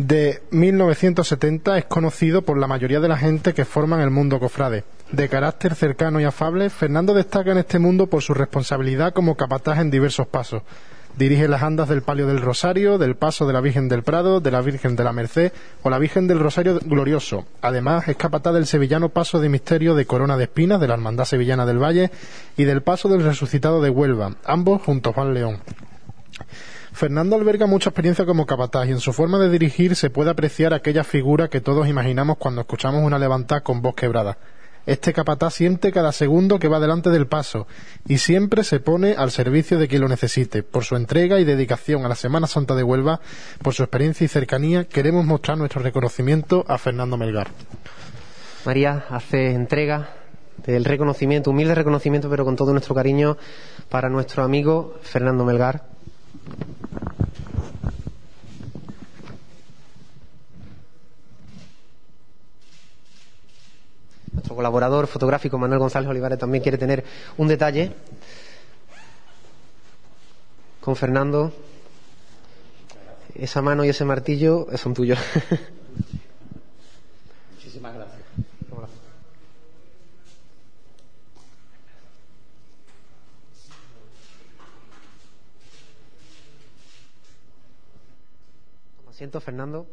de 0.08 0.42
1970 0.50 1.78
es 1.78 1.86
conocido 1.86 2.42
por 2.42 2.58
la 2.58 2.66
mayoría 2.66 3.00
de 3.00 3.08
la 3.08 3.18
gente 3.18 3.54
que 3.54 3.66
forman 3.66 4.02
el 4.02 4.10
mundo 4.10 4.40
cofrade. 4.40 4.84
De 5.12 5.30
carácter 5.30 5.76
cercano 5.76 6.20
y 6.20 6.24
afable, 6.24 6.70
Fernando 6.70 7.14
destaca 7.14 7.52
en 7.52 7.60
este 7.60 7.78
mundo 7.78 8.08
por 8.08 8.24
su 8.24 8.34
responsabilidad 8.34 9.14
como 9.14 9.36
capataz 9.36 9.80
en 9.80 9.92
diversos 9.92 10.28
pasos. 10.28 10.64
Dirige 11.18 11.48
las 11.48 11.62
andas 11.62 11.90
del 11.90 12.02
Palio 12.02 12.26
del 12.26 12.42
Rosario, 12.42 12.98
del 12.98 13.16
Paso 13.16 13.46
de 13.46 13.54
la 13.54 13.62
Virgen 13.62 13.90
del 13.90 14.02
Prado, 14.02 14.40
de 14.40 14.50
la 14.50 14.62
Virgen 14.62 14.96
de 14.96 15.04
la 15.04 15.12
Merced 15.12 15.52
o 15.84 15.90
la 15.90 16.00
Virgen 16.00 16.26
del 16.26 16.40
Rosario 16.40 16.80
Glorioso. 16.80 17.46
Además, 17.62 18.08
es 18.08 18.16
capataz 18.16 18.54
del 18.54 18.66
sevillano 18.66 19.10
Paso 19.10 19.40
de 19.40 19.50
Misterio 19.50 19.94
de 19.94 20.06
Corona 20.06 20.38
de 20.38 20.46
Espinas, 20.46 20.80
de 20.80 20.88
la 20.88 20.96
Hermandad 20.96 21.26
Sevillana 21.26 21.66
del 21.66 21.84
Valle 21.84 22.10
y 22.58 22.64
del 22.64 22.82
Paso 22.82 23.10
del 23.10 23.24
Resucitado 23.24 23.82
de 23.82 23.90
Huelva, 23.90 24.38
ambos 24.46 24.82
junto 24.82 25.10
a 25.10 25.14
Juan 25.14 25.34
León. 25.34 25.60
Fernando 26.94 27.36
alberga 27.36 27.66
mucha 27.68 27.90
experiencia 27.90 28.26
como 28.26 28.46
capataz 28.46 28.88
y 28.88 28.92
en 28.92 29.00
su 29.00 29.14
forma 29.14 29.40
de 29.40 29.50
dirigir 29.50 29.96
se 29.96 30.10
puede 30.10 30.30
apreciar 30.30 30.74
aquella 30.74 31.04
figura 31.04 31.48
que 31.48 31.62
todos 31.62 31.88
imaginamos 31.88 32.38
cuando 32.38 32.62
escuchamos 32.62 33.04
una 33.04 33.18
levantada 33.18 33.62
con 33.62 33.82
voz 33.82 33.96
quebrada. 33.96 34.38
Este 34.86 35.14
capataz 35.14 35.54
siente 35.54 35.92
cada 35.92 36.12
segundo 36.12 36.58
que 36.58 36.68
va 36.68 36.80
delante 36.80 37.12
del 37.12 37.28
paso 37.28 37.68
y 38.08 38.18
siempre 38.18 38.64
se 38.64 38.80
pone 38.80 39.14
al 39.14 39.30
servicio 39.30 39.78
de 39.78 39.88
quien 39.88 40.02
lo 40.02 40.08
necesite. 40.08 40.64
Por 40.64 40.84
su 40.84 40.96
entrega 40.96 41.40
y 41.40 41.44
dedicación 41.44 42.04
a 42.04 42.10
la 42.10 42.16
Semana 42.16 42.48
Santa 42.48 42.76
de 42.76 42.84
Huelva, 42.84 43.22
por 43.62 43.76
su 43.76 43.84
experiencia 43.84 44.26
y 44.26 44.28
cercanía, 44.28 44.86
queremos 44.86 45.24
mostrar 45.24 45.58
nuestro 45.58 45.84
reconocimiento 45.84 46.66
a 46.68 46.80
Fernando 46.80 47.16
Melgar. 47.16 47.50
María 48.66 49.06
hace 49.10 49.52
entrega 49.52 50.10
del 50.66 50.84
reconocimiento, 50.84 51.52
humilde 51.52 51.76
reconocimiento, 51.76 52.30
pero 52.30 52.44
con 52.44 52.56
todo 52.56 52.72
nuestro 52.72 52.96
cariño 52.96 53.38
para 53.90 54.10
nuestro 54.10 54.44
amigo 54.44 55.00
Fernando 55.04 55.46
Melgar. 55.46 55.91
Nuestro 64.32 64.56
colaborador 64.56 65.08
fotográfico 65.08 65.58
Manuel 65.58 65.80
González 65.80 66.10
Olivares 66.10 66.40
también 66.40 66.62
quiere 66.62 66.78
tener 66.78 67.04
un 67.38 67.48
detalle 67.48 67.92
con 70.80 70.96
Fernando. 70.96 71.54
Esa 73.36 73.62
mano 73.62 73.86
y 73.86 73.90
ese 73.90 74.04
martillo 74.04 74.68
son 74.76 74.94
tuyos. 74.94 75.20
Muchísimas 77.56 77.94
gracias. 77.94 78.22
Toma 89.22 89.28
asiento, 89.28 89.40
Fernando. 89.40 89.86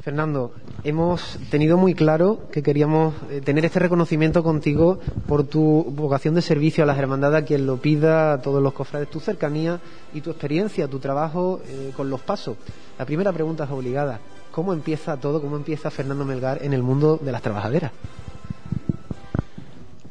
Fernando, 0.00 0.54
hemos 0.84 1.38
tenido 1.50 1.76
muy 1.76 1.94
claro 1.94 2.48
que 2.52 2.62
queríamos 2.62 3.14
eh, 3.30 3.40
tener 3.40 3.64
este 3.64 3.80
reconocimiento 3.80 4.44
contigo 4.44 5.00
por 5.26 5.42
tu 5.44 5.84
vocación 5.90 6.36
de 6.36 6.42
servicio 6.42 6.84
a 6.84 6.86
las 6.86 6.98
hermandades, 6.98 7.42
a 7.42 7.44
quien 7.44 7.66
lo 7.66 7.78
pida, 7.78 8.34
a 8.34 8.42
todos 8.42 8.62
los 8.62 8.74
cofrades, 8.74 9.10
tu 9.10 9.18
cercanía 9.18 9.80
y 10.14 10.20
tu 10.20 10.30
experiencia, 10.30 10.86
tu 10.86 11.00
trabajo 11.00 11.60
eh, 11.66 11.90
con 11.96 12.10
los 12.10 12.20
pasos. 12.20 12.56
La 12.96 13.06
primera 13.06 13.32
pregunta 13.32 13.64
es 13.64 13.70
obligada. 13.72 14.20
¿Cómo 14.52 14.72
empieza 14.72 15.16
todo, 15.16 15.40
cómo 15.40 15.56
empieza 15.56 15.90
Fernando 15.90 16.24
Melgar 16.24 16.62
en 16.62 16.74
el 16.74 16.82
mundo 16.84 17.18
de 17.20 17.32
las 17.32 17.42
trabajaderas? 17.42 17.90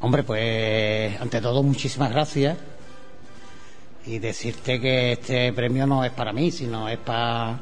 Hombre, 0.00 0.22
pues 0.22 1.18
ante 1.18 1.40
todo 1.40 1.62
muchísimas 1.62 2.10
gracias 2.10 2.71
y 4.06 4.18
decirte 4.18 4.80
que 4.80 5.12
este 5.12 5.52
premio 5.52 5.86
no 5.86 6.04
es 6.04 6.10
para 6.12 6.32
mí, 6.32 6.50
sino 6.50 6.88
es 6.88 6.98
para 6.98 7.60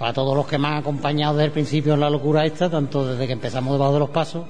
para 0.00 0.14
todos 0.14 0.34
los 0.34 0.46
que 0.46 0.56
me 0.56 0.66
han 0.66 0.78
acompañado 0.78 1.34
desde 1.34 1.48
el 1.48 1.52
principio 1.52 1.92
en 1.92 2.00
la 2.00 2.08
locura 2.08 2.46
esta, 2.46 2.70
tanto 2.70 3.06
desde 3.06 3.26
que 3.26 3.34
empezamos 3.34 3.74
debajo 3.74 3.92
de 3.92 3.98
los 3.98 4.08
pasos, 4.08 4.46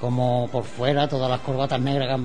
como 0.00 0.48
por 0.50 0.64
fuera, 0.64 1.06
todas 1.06 1.30
las 1.30 1.38
corbatas 1.38 1.80
negras 1.80 2.20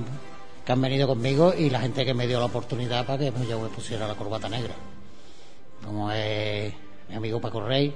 que 0.64 0.72
han, 0.72 0.80
venido 0.80 1.06
conmigo 1.06 1.54
y 1.56 1.70
la 1.70 1.78
gente 1.78 2.04
que 2.04 2.14
me 2.14 2.26
dio 2.26 2.40
la 2.40 2.46
oportunidad 2.46 3.06
para 3.06 3.18
que 3.18 3.32
yo 3.48 3.60
me 3.60 3.68
pusiera 3.68 4.08
la 4.08 4.16
corbata 4.16 4.48
negra. 4.48 4.74
Como 5.84 6.10
es 6.10 6.74
mi 7.08 7.14
amigo 7.14 7.40
Paco 7.40 7.60
Rey, 7.60 7.94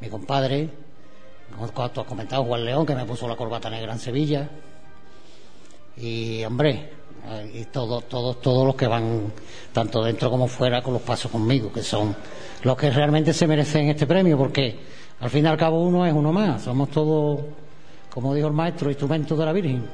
mi 0.00 0.08
compadre, 0.08 0.68
como 1.54 1.68
tú 1.68 2.00
has 2.00 2.06
comentado, 2.08 2.42
Juan 2.42 2.64
León, 2.64 2.84
que 2.84 2.96
me 2.96 3.04
puso 3.04 3.28
la 3.28 3.36
corbata 3.36 3.70
negra 3.70 3.92
en 3.92 4.00
Sevilla. 4.00 4.50
Y, 5.96 6.42
hombre, 6.42 6.90
y 7.52 7.64
todos, 7.66 8.08
todos, 8.08 8.40
todos 8.40 8.66
los 8.66 8.74
que 8.74 8.86
van, 8.86 9.32
tanto 9.72 10.02
dentro 10.02 10.30
como 10.30 10.46
fuera, 10.48 10.82
con 10.82 10.94
los 10.94 11.02
pasos 11.02 11.30
conmigo, 11.30 11.72
que 11.72 11.82
son 11.82 12.14
los 12.62 12.76
que 12.76 12.90
realmente 12.90 13.32
se 13.32 13.46
merecen 13.46 13.88
este 13.88 14.06
premio, 14.06 14.36
porque 14.36 14.78
al 15.20 15.30
fin 15.30 15.44
y 15.44 15.48
al 15.48 15.56
cabo 15.56 15.82
uno 15.82 16.06
es 16.06 16.12
uno 16.12 16.32
más, 16.32 16.62
somos 16.62 16.90
todos, 16.90 17.40
como 18.12 18.34
dijo 18.34 18.48
el 18.48 18.54
maestro, 18.54 18.90
instrumentos 18.90 19.38
de 19.38 19.44
la 19.44 19.52
Virgen. 19.52 19.84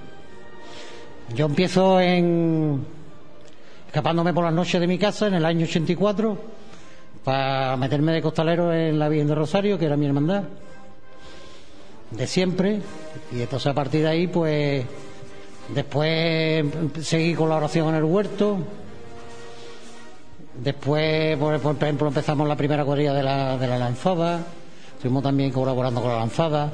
Yo 1.34 1.46
empiezo 1.46 2.00
en 2.00 2.84
escapándome 3.86 4.32
por 4.32 4.44
las 4.44 4.52
noches 4.52 4.80
de 4.80 4.86
mi 4.86 4.98
casa 4.98 5.26
en 5.26 5.34
el 5.34 5.44
año 5.44 5.64
84 5.64 6.38
para 7.24 7.76
meterme 7.76 8.12
de 8.12 8.22
costalero 8.22 8.72
en 8.72 8.98
la 8.98 9.08
Virgen 9.08 9.28
de 9.28 9.34
Rosario, 9.34 9.78
que 9.78 9.86
era 9.86 9.96
mi 9.96 10.06
hermandad, 10.06 10.44
de 12.10 12.26
siempre, 12.26 12.80
y 13.32 13.40
entonces 13.40 13.66
a 13.66 13.74
partir 13.74 14.02
de 14.02 14.08
ahí, 14.08 14.26
pues 14.28 14.84
después 15.74 16.64
seguí 17.02 17.34
con 17.34 17.48
la 17.48 17.56
oración 17.56 17.88
en 17.88 17.94
el 17.96 18.04
huerto, 18.04 18.58
Después, 20.62 21.36
por, 21.38 21.54
ejemplo, 21.54 22.08
empezamos 22.08 22.48
la 22.48 22.56
primera 22.56 22.84
cuadrilla 22.84 23.12
de 23.12 23.22
la, 23.22 23.58
de 23.58 23.66
la 23.66 23.78
lanzada. 23.78 24.40
Estuvimos 24.94 25.22
también 25.22 25.50
colaborando 25.50 26.00
con 26.00 26.10
la 26.10 26.18
lanzada. 26.18 26.72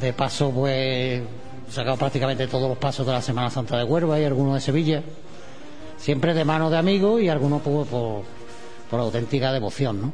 De 0.00 0.12
paso, 0.12 0.50
pues 0.50 1.22
sacado 1.70 1.96
prácticamente 1.96 2.46
todos 2.46 2.68
los 2.68 2.78
pasos 2.78 3.06
de 3.06 3.12
la 3.12 3.22
Semana 3.22 3.50
Santa 3.50 3.76
de 3.76 3.84
Huelva 3.84 4.18
y 4.18 4.24
algunos 4.24 4.54
de 4.54 4.60
Sevilla. 4.60 5.02
Siempre 5.98 6.34
de 6.34 6.44
mano 6.44 6.70
de 6.70 6.78
amigos 6.78 7.20
y 7.20 7.28
algunos 7.28 7.62
pues, 7.62 7.88
por, 7.88 8.22
por 8.90 9.00
auténtica 9.00 9.52
devoción, 9.52 10.00
¿no? 10.00 10.12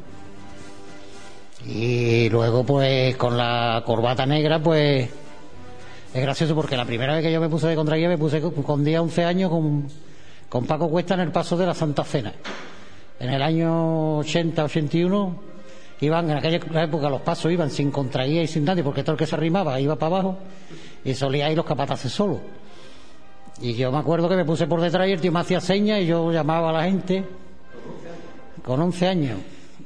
Y 1.66 2.28
luego, 2.30 2.64
pues 2.64 3.16
con 3.16 3.36
la 3.36 3.82
corbata 3.84 4.24
negra, 4.26 4.58
pues 4.58 5.08
es 6.12 6.22
gracioso 6.22 6.54
porque 6.56 6.76
la 6.76 6.84
primera 6.84 7.14
vez 7.14 7.22
que 7.22 7.32
yo 7.32 7.40
me 7.40 7.48
puse 7.48 7.68
de 7.68 7.76
contraguía 7.76 8.08
me 8.08 8.18
puse 8.18 8.40
con, 8.40 8.84
día 8.84 9.00
11 9.00 9.24
años 9.24 9.50
con, 9.50 9.86
con 10.48 10.66
Paco 10.66 10.90
Cuesta 10.90 11.14
en 11.14 11.20
el 11.20 11.30
paso 11.30 11.56
de 11.56 11.66
la 11.66 11.74
Santa 11.74 12.02
Cena. 12.02 12.32
En 13.20 13.30
el 13.30 13.40
año 13.42 14.18
80, 14.18 14.64
81, 14.64 15.40
iban, 16.00 16.30
en 16.30 16.36
aquella 16.38 16.82
época 16.82 17.08
los 17.08 17.20
pasos 17.20 17.52
iban 17.52 17.70
sin 17.70 17.92
contraguía 17.92 18.42
y 18.42 18.48
sin 18.48 18.64
nadie, 18.64 18.82
porque 18.82 19.02
todo 19.02 19.12
el 19.12 19.18
que 19.18 19.26
se 19.26 19.36
arrimaba 19.36 19.78
iba 19.80 19.94
para 19.96 20.16
abajo 20.16 20.38
y 21.04 21.14
solía 21.14 21.50
ir 21.50 21.56
los 21.56 21.66
capataces 21.66 22.10
solos. 22.10 22.38
Y 23.60 23.74
yo 23.74 23.92
me 23.92 23.98
acuerdo 23.98 24.28
que 24.28 24.36
me 24.36 24.44
puse 24.44 24.66
por 24.66 24.80
detrás 24.80 25.06
y 25.06 25.12
el 25.12 25.20
tío 25.20 25.30
me 25.30 25.40
hacía 25.40 25.60
señas 25.60 26.00
y 26.00 26.06
yo 26.06 26.32
llamaba 26.32 26.70
a 26.70 26.72
la 26.72 26.84
gente 26.84 27.24
con 28.64 28.80
11 28.80 29.06
años, 29.06 29.38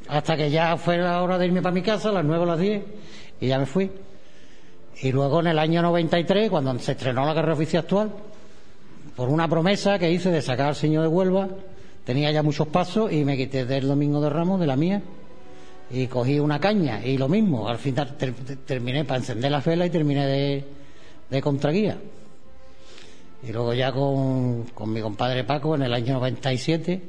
hasta 0.09 0.37
que 0.37 0.51
ya 0.51 0.77
fue 0.79 0.97
la 0.97 1.20
hora 1.22 1.37
de 1.37 1.47
irme 1.47 1.61
para 1.61 1.75
mi 1.75 1.83
casa, 1.83 2.09
a 2.09 2.12
las 2.12 2.25
9 2.25 2.43
o 2.43 2.47
las 2.47 2.59
10, 2.59 2.83
y 3.41 3.49
ya 3.49 3.59
me 3.59 3.66
fui. 3.66 3.91
Y 5.03 5.12
luego 5.12 5.40
en 5.40 5.49
el 5.49 5.59
año 5.59 5.82
93, 5.82 6.51
cuando 6.51 6.78
se 6.78 6.92
estrenó 6.92 7.24
la 7.32 7.53
oficial 7.53 7.82
actual, 7.82 8.11
por 9.16 9.28
una 9.28 9.49
promesa 9.49 9.99
que 9.99 10.11
hice 10.11 10.30
de 10.30 10.40
sacar 10.42 10.68
al 10.68 10.74
señor 10.76 11.03
de 11.03 11.09
Huelva, 11.09 11.49
tenía 12.05 12.30
ya 12.30 12.42
muchos 12.42 12.68
pasos 12.68 13.12
y 13.12 13.24
me 13.24 13.36
quité 13.36 13.64
del 13.64 13.88
domingo 13.88 14.20
de 14.20 14.30
Ramos, 14.30 14.61
de 14.61 14.66
la 14.66 14.76
mía, 14.76 15.03
y 15.90 16.07
cogí 16.07 16.38
una 16.40 16.59
caña 16.61 17.05
y 17.05 17.18
lo 17.18 17.28
mismo. 17.28 17.68
Al 17.68 17.78
final 17.78 18.16
ter- 18.16 18.32
ter- 18.34 18.57
terminé 18.59 19.05
para 19.05 19.18
encender 19.18 19.51
la 19.51 19.61
vela 19.61 19.86
y 19.86 19.90
terminé 19.90 20.26
de, 20.26 20.64
de 21.30 21.42
contraguía. 21.42 21.99
Y 23.47 23.53
luego 23.53 23.74
ya 23.74 23.92
con, 23.92 24.64
con 24.74 24.90
mi 24.92 25.01
compadre 25.03 25.45
Paco 25.45 25.74
en 25.74 25.82
el 25.82 25.92
año 25.92 26.14
97, 26.14 27.03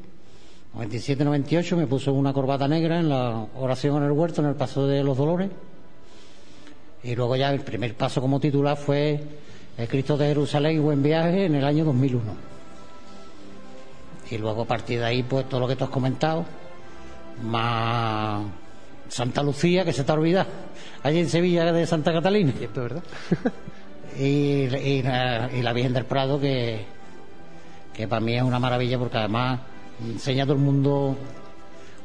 97-98 0.78 1.76
me 1.78 1.88
puso 1.88 2.12
una 2.14 2.34
corbata 2.34 2.68
negra 2.68 3.00
en 3.00 3.08
la 3.10 3.46
oración 3.58 3.98
en 3.98 4.04
el 4.04 4.12
huerto, 4.12 4.42
en 4.42 4.48
el 4.50 4.56
paso 4.56 4.86
de 4.88 5.02
los 5.04 5.18
dolores. 5.18 5.50
Y 7.06 7.16
luego 7.16 7.36
ya 7.36 7.52
el 7.52 7.60
primer 7.62 7.94
paso 7.94 8.20
como 8.20 8.40
titular 8.40 8.76
fue 8.76 9.24
el 9.78 9.88
Cristo 9.88 10.18
de 10.18 10.26
Jerusalén 10.26 10.78
y 10.78 10.80
buen 10.80 11.04
viaje 11.04 11.46
en 11.46 11.54
el 11.54 11.64
año 11.64 11.86
2001. 11.86 12.24
Y 14.32 14.38
luego 14.40 14.64
a 14.64 14.66
partir 14.66 14.98
de 15.00 15.06
ahí, 15.06 15.22
pues 15.22 15.48
todo 15.48 15.60
lo 15.60 15.68
que 15.68 15.76
tú 15.76 15.84
has 15.84 15.92
comentado, 15.92 16.44
más 17.44 18.42
Santa 19.08 19.44
Lucía, 19.44 19.86
que 19.86 19.94
se 19.94 20.04
te 20.04 20.12
ha 20.12 20.16
olvidado, 20.16 20.50
allí 21.04 21.20
en 21.20 21.30
Sevilla 21.30 21.72
de 21.72 21.86
Santa 21.86 22.12
Catalina. 22.12 22.52
Cierto, 22.58 22.82
¿verdad? 22.82 23.04
y, 24.20 24.64
y 24.64 25.04
la, 25.04 25.52
y 25.54 25.62
la 25.62 25.74
Virgen 25.74 25.94
del 25.94 26.06
Prado, 26.06 26.40
que, 26.40 26.86
que 27.94 28.08
para 28.08 28.20
mí 28.20 28.36
es 28.36 28.42
una 28.42 28.58
maravilla 28.58 28.98
porque 28.98 29.20
además 29.20 29.60
enseña 30.04 30.42
a 30.42 30.46
todo 30.48 30.56
el 30.56 30.64
mundo 30.64 31.16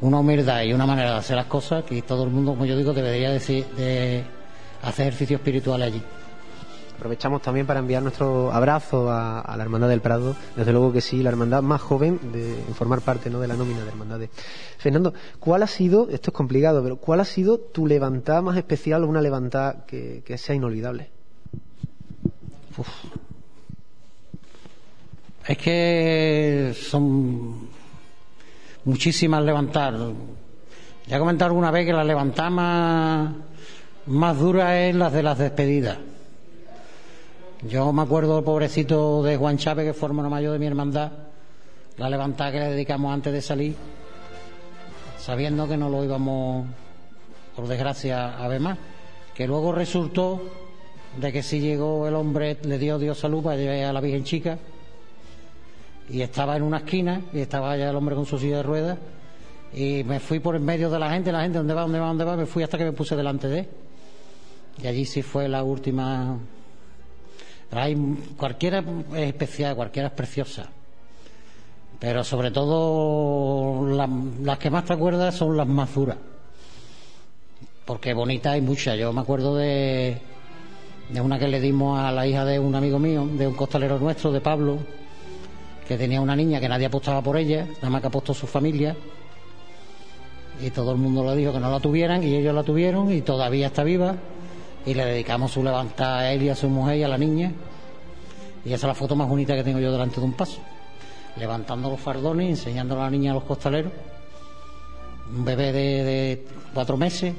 una 0.03 0.19
humildad 0.19 0.63
y 0.65 0.75
una 0.75 0.85
manera 0.85 1.13
de 1.13 1.17
hacer 1.17 1.37
las 1.37 1.47
cosas 1.47 1.85
que 1.85 2.03
todo 2.03 2.25
el 2.25 2.31
mundo, 2.31 2.51
como 2.53 2.67
yo 2.67 2.77
digo, 2.77 2.93
debería 2.93 3.31
decir, 3.31 3.65
de 3.79 4.40
hacer 4.83 5.09
ejercicio 5.09 5.37
espiritual 5.37 5.83
allí. 5.83 6.03
Aprovechamos 6.97 7.41
también 7.41 7.67
para 7.67 7.81
enviar 7.81 8.03
nuestro 8.03 8.53
abrazo 8.53 9.11
a, 9.11 9.41
a 9.41 9.57
la 9.57 9.63
Hermandad 9.63 9.89
del 9.89 10.03
Prado. 10.03 10.37
Desde 10.55 10.71
luego 10.71 10.93
que 10.93 11.01
sí, 11.01 11.23
la 11.23 11.31
hermandad 11.31 11.63
más 11.63 11.81
joven 11.81 12.21
de 12.31 12.63
formar 12.75 13.01
parte 13.01 13.31
¿no? 13.31 13.41
de 13.41 13.49
la 13.49 13.57
nómina 13.57 13.83
de 13.83 13.89
hermandades. 13.89 14.29
Fernando, 14.77 15.15
¿cuál 15.39 15.63
ha 15.63 15.67
sido, 15.67 16.11
esto 16.11 16.31
es 16.31 16.35
complicado, 16.35 16.83
pero 16.83 16.97
cuál 16.97 17.21
ha 17.21 17.25
sido 17.25 17.59
tu 17.59 17.87
levantada 17.87 18.43
más 18.43 18.59
especial 18.59 19.03
o 19.03 19.09
una 19.09 19.23
levantada 19.23 19.87
que, 19.87 20.23
que 20.27 20.37
sea 20.37 20.55
inolvidable? 20.55 21.09
Es 25.47 25.59
que 25.59 26.75
son 26.79 27.69
muchísimas 28.85 29.43
levantar. 29.43 29.95
Ya 31.07 31.17
he 31.17 31.19
comentado 31.19 31.51
alguna 31.51 31.71
vez 31.71 31.87
que 31.87 31.93
la 31.93 32.05
levantada 32.05 32.51
más, 32.51 33.35
más 34.07 34.39
dura 34.39 34.81
es 34.81 34.95
las 34.95 35.13
de 35.13 35.23
las 35.23 35.39
despedidas. 35.39 35.99
Yo 37.63 37.93
me 37.93 38.03
acuerdo 38.03 38.37
del 38.37 38.45
pobrecito 38.45 39.23
de 39.23 39.37
Juan 39.37 39.59
Chávez, 39.59 39.87
que 39.87 39.93
fue 39.93 40.09
hermano 40.09 40.31
mayor 40.31 40.53
de 40.55 40.59
mi 40.59 40.67
hermandad, 40.67 41.13
la 41.99 42.09
levantada 42.09 42.53
que 42.53 42.59
le 42.59 42.71
dedicamos 42.71 43.13
antes 43.13 43.33
de 43.33 43.43
salir, 43.43 43.75
sabiendo 45.19 45.69
que 45.69 45.77
no 45.77 45.91
lo 45.91 46.03
íbamos, 46.03 46.67
por 47.55 47.69
desgracia, 47.69 48.43
a 48.43 48.49
ver 48.49 48.61
más. 48.61 48.79
Que 49.35 49.47
luego 49.47 49.73
resultó 49.73 50.41
de 51.19 51.33
que 51.33 51.43
sí 51.43 51.61
llegó 51.61 52.09
el 52.09 52.15
hombre, 52.15 52.57
le 52.63 52.79
dio 52.79 52.99
Dios 52.99 53.19
salud 53.19 53.43
para 53.43 53.57
llevar 53.57 53.91
a 53.91 53.93
la 53.93 54.01
Virgen 54.01 54.25
Chica, 54.25 54.59
y 56.09 56.23
estaba 56.23 56.57
en 56.57 56.63
una 56.63 56.79
esquina, 56.79 57.21
y 57.35 57.41
estaba 57.41 57.77
ya 57.77 57.91
el 57.91 57.97
hombre 57.97 58.15
con 58.15 58.25
su 58.25 58.39
silla 58.39 58.57
de 58.59 58.63
ruedas, 58.63 58.99
y 59.75 60.03
me 60.05 60.19
fui 60.19 60.41
por 60.41 60.57
en 60.57 60.65
medio 60.65 60.89
de 60.89 60.99
la 60.99 61.11
gente, 61.11 61.31
la 61.31 61.43
gente, 61.43 61.59
¿dónde 61.59 61.75
va, 61.75 61.83
dónde 61.83 62.01
va, 62.01 62.07
dónde 62.07 62.25
va? 62.25 62.37
Me 62.37 62.47
fui 62.47 62.63
hasta 62.63 62.79
que 62.79 62.85
me 62.85 62.93
puse 62.93 63.15
delante 63.15 63.47
de 63.47 63.59
él. 63.61 63.69
Y 64.83 64.87
allí 64.87 65.05
sí 65.05 65.23
fue 65.23 65.49
la 65.49 65.63
última. 65.63 66.39
Hay, 67.73 67.97
cualquiera 68.37 68.83
es 69.15 69.29
especial, 69.29 69.77
cualquiera 69.77 70.09
es 70.09 70.15
preciosa. 70.15 70.69
Pero 71.99 72.25
sobre 72.25 72.51
todo 72.51 73.87
la- 73.89 74.09
las 74.43 74.59
que 74.59 74.71
más 74.71 74.85
te 74.87 74.95
acuerdas 74.95 75.35
son 75.35 75.57
las 75.57 75.67
más 75.67 75.95
duras. 75.95 76.17
Porque 77.85 78.15
bonitas 78.15 78.55
hay 78.55 78.61
muchas. 78.61 78.97
Yo 78.99 79.13
me 79.13 79.21
acuerdo 79.21 79.55
de, 79.57 80.19
de 81.11 81.21
una 81.21 81.39
que 81.39 81.49
le 81.49 81.61
dimos 81.61 81.99
a 81.99 82.11
la 82.11 82.27
hija 82.27 82.45
de 82.45 82.59
un 82.59 82.75
amigo 82.75 82.99
mío, 82.99 83.27
de 83.37 83.47
un 83.47 83.55
costalero 83.55 83.99
nuestro, 83.99 84.33
de 84.33 84.41
Pablo, 84.41 84.79
que 85.87 85.99
tenía 85.99 86.21
una 86.21 86.35
niña 86.37 86.59
que 86.61 86.69
nadie 86.69 86.87
apostaba 86.87 87.21
por 87.21 87.37
ella, 87.37 87.67
nada 87.77 87.91
más 87.91 88.01
que 88.01 88.07
apostó 88.07 88.33
su 88.33 88.47
familia. 88.47 88.97
Y 90.63 90.71
todo 90.71 90.93
el 90.93 90.99
mundo 90.99 91.25
le 91.25 91.37
dijo 91.37 91.53
que 91.53 91.61
no 91.61 91.71
la 91.71 91.81
tuvieran 91.81 92.23
y 92.23 92.35
ellos 92.35 92.55
la 92.55 92.63
tuvieron 92.63 93.13
y 93.13 93.21
todavía 93.23 93.67
está 93.69 93.83
viva. 93.83 94.15
Y 94.87 94.95
le 94.95 95.05
dedicamos 95.05 95.53
su 95.53 95.63
levantada 95.63 96.21
a 96.21 96.33
él 96.33 96.43
y 96.43 96.49
a 96.49 96.55
su 96.55 96.69
mujer 96.69 96.97
y 96.99 97.03
a 97.03 97.09
la 97.09 97.19
niña. 97.19 97.53
Y 98.65 98.69
esa 98.73 98.87
es 98.87 98.89
la 98.89 98.95
foto 98.95 99.15
más 99.17 99.29
bonita 99.29 99.55
que 99.55 99.63
tengo 99.65 99.79
yo 99.79 99.93
delante 99.93 100.21
de 100.21 100.27
un 100.27 100.33
paso. 100.33 100.61
Levantando 101.37 101.91
los 101.91 102.01
fardones 102.01 102.49
enseñando 102.49 102.97
a 102.97 103.05
la 103.05 103.11
niña 103.11 103.33
a 103.33 103.35
los 103.35 103.45
costaleros. 103.45 103.93
Un 105.35 105.45
bebé 105.45 105.73
de, 105.73 106.45
cuatro 106.75 106.97
meses. 106.97 107.35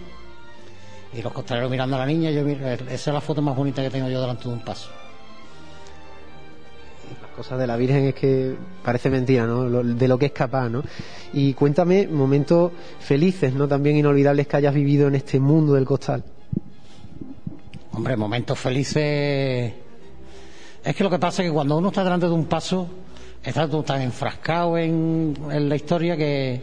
Y 1.14 1.22
los 1.22 1.34
costaleros 1.34 1.70
mirando 1.70 1.96
a 1.96 2.00
la 2.00 2.06
niña. 2.06 2.32
Yo, 2.32 2.44
mir- 2.44 2.62
esa 2.64 3.10
es 3.12 3.14
la 3.14 3.22
foto 3.22 3.42
más 3.42 3.56
bonita 3.56 3.82
que 3.82 3.90
tengo 3.90 4.08
yo 4.08 4.22
delante 4.22 4.44
de 4.48 4.50
un 4.54 4.64
paso. 4.64 4.90
Las 7.22 7.32
cosas 7.32 7.60
de 7.60 7.68
la 7.68 7.76
Virgen 7.76 8.06
es 8.06 8.16
que 8.16 8.56
parece 8.84 9.10
mentira, 9.10 9.46
¿no? 9.46 9.84
De 9.84 10.08
lo 10.08 10.18
que 10.18 10.28
es 10.28 10.32
capaz, 10.32 10.70
¿no? 10.70 10.84
Y 11.34 11.54
cuéntame 11.54 12.08
momentos 12.08 12.72
felices, 13.00 13.54
¿no? 13.54 13.68
También 13.68 13.98
inolvidables 13.98 14.48
que 14.48 14.58
hayas 14.58 14.74
vivido 14.74 15.08
en 15.08 15.16
este 15.16 15.40
mundo 15.40 15.74
del 15.74 15.86
costal. 15.86 16.24
Hombre, 17.94 18.16
momentos 18.16 18.58
felices. 18.58 19.74
Es 20.84 20.96
que 20.96 21.04
lo 21.04 21.10
que 21.10 21.20
pasa 21.20 21.44
es 21.44 21.50
que 21.50 21.54
cuando 21.54 21.78
uno 21.78 21.90
está 21.90 22.04
delante 22.04 22.26
de 22.26 22.32
un 22.32 22.46
paso, 22.46 22.88
está 23.44 23.68
tan 23.84 24.02
enfrascado 24.02 24.78
en, 24.78 25.36
la 25.50 25.76
historia 25.76 26.16
que 26.16 26.62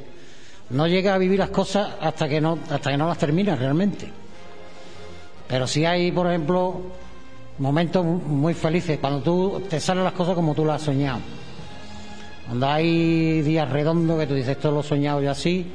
no 0.71 0.87
llega 0.87 1.15
a 1.15 1.19
vivir 1.19 1.39
las 1.39 1.51
cosas 1.51 1.97
hasta 2.01 2.29
que 2.29 2.41
no, 2.41 2.59
hasta 2.71 2.91
que 2.91 2.97
no 2.97 3.07
las 3.07 3.19
termina 3.19 3.55
realmente. 3.57 4.11
Pero 5.47 5.67
sí 5.67 5.85
hay, 5.85 6.13
por 6.13 6.27
ejemplo, 6.29 6.81
momentos 7.59 8.05
muy 8.05 8.55
felices, 8.55 8.99
cuando 8.99 9.21
tú 9.21 9.63
te 9.69 9.81
salen 9.81 10.05
las 10.05 10.15
cosas 10.15 10.35
como 10.35 10.55
tú 10.55 10.65
las 10.65 10.77
has 10.77 10.83
soñado. 10.83 11.21
Cuando 12.47 12.69
hay 12.69 13.43
días 13.43 13.69
redondos 13.71 14.19
que 14.19 14.27
tú 14.27 14.35
dices, 14.35 14.57
esto 14.57 14.71
lo 14.71 14.81
he 14.81 14.83
soñado 14.83 15.21
yo 15.21 15.31
así, 15.31 15.67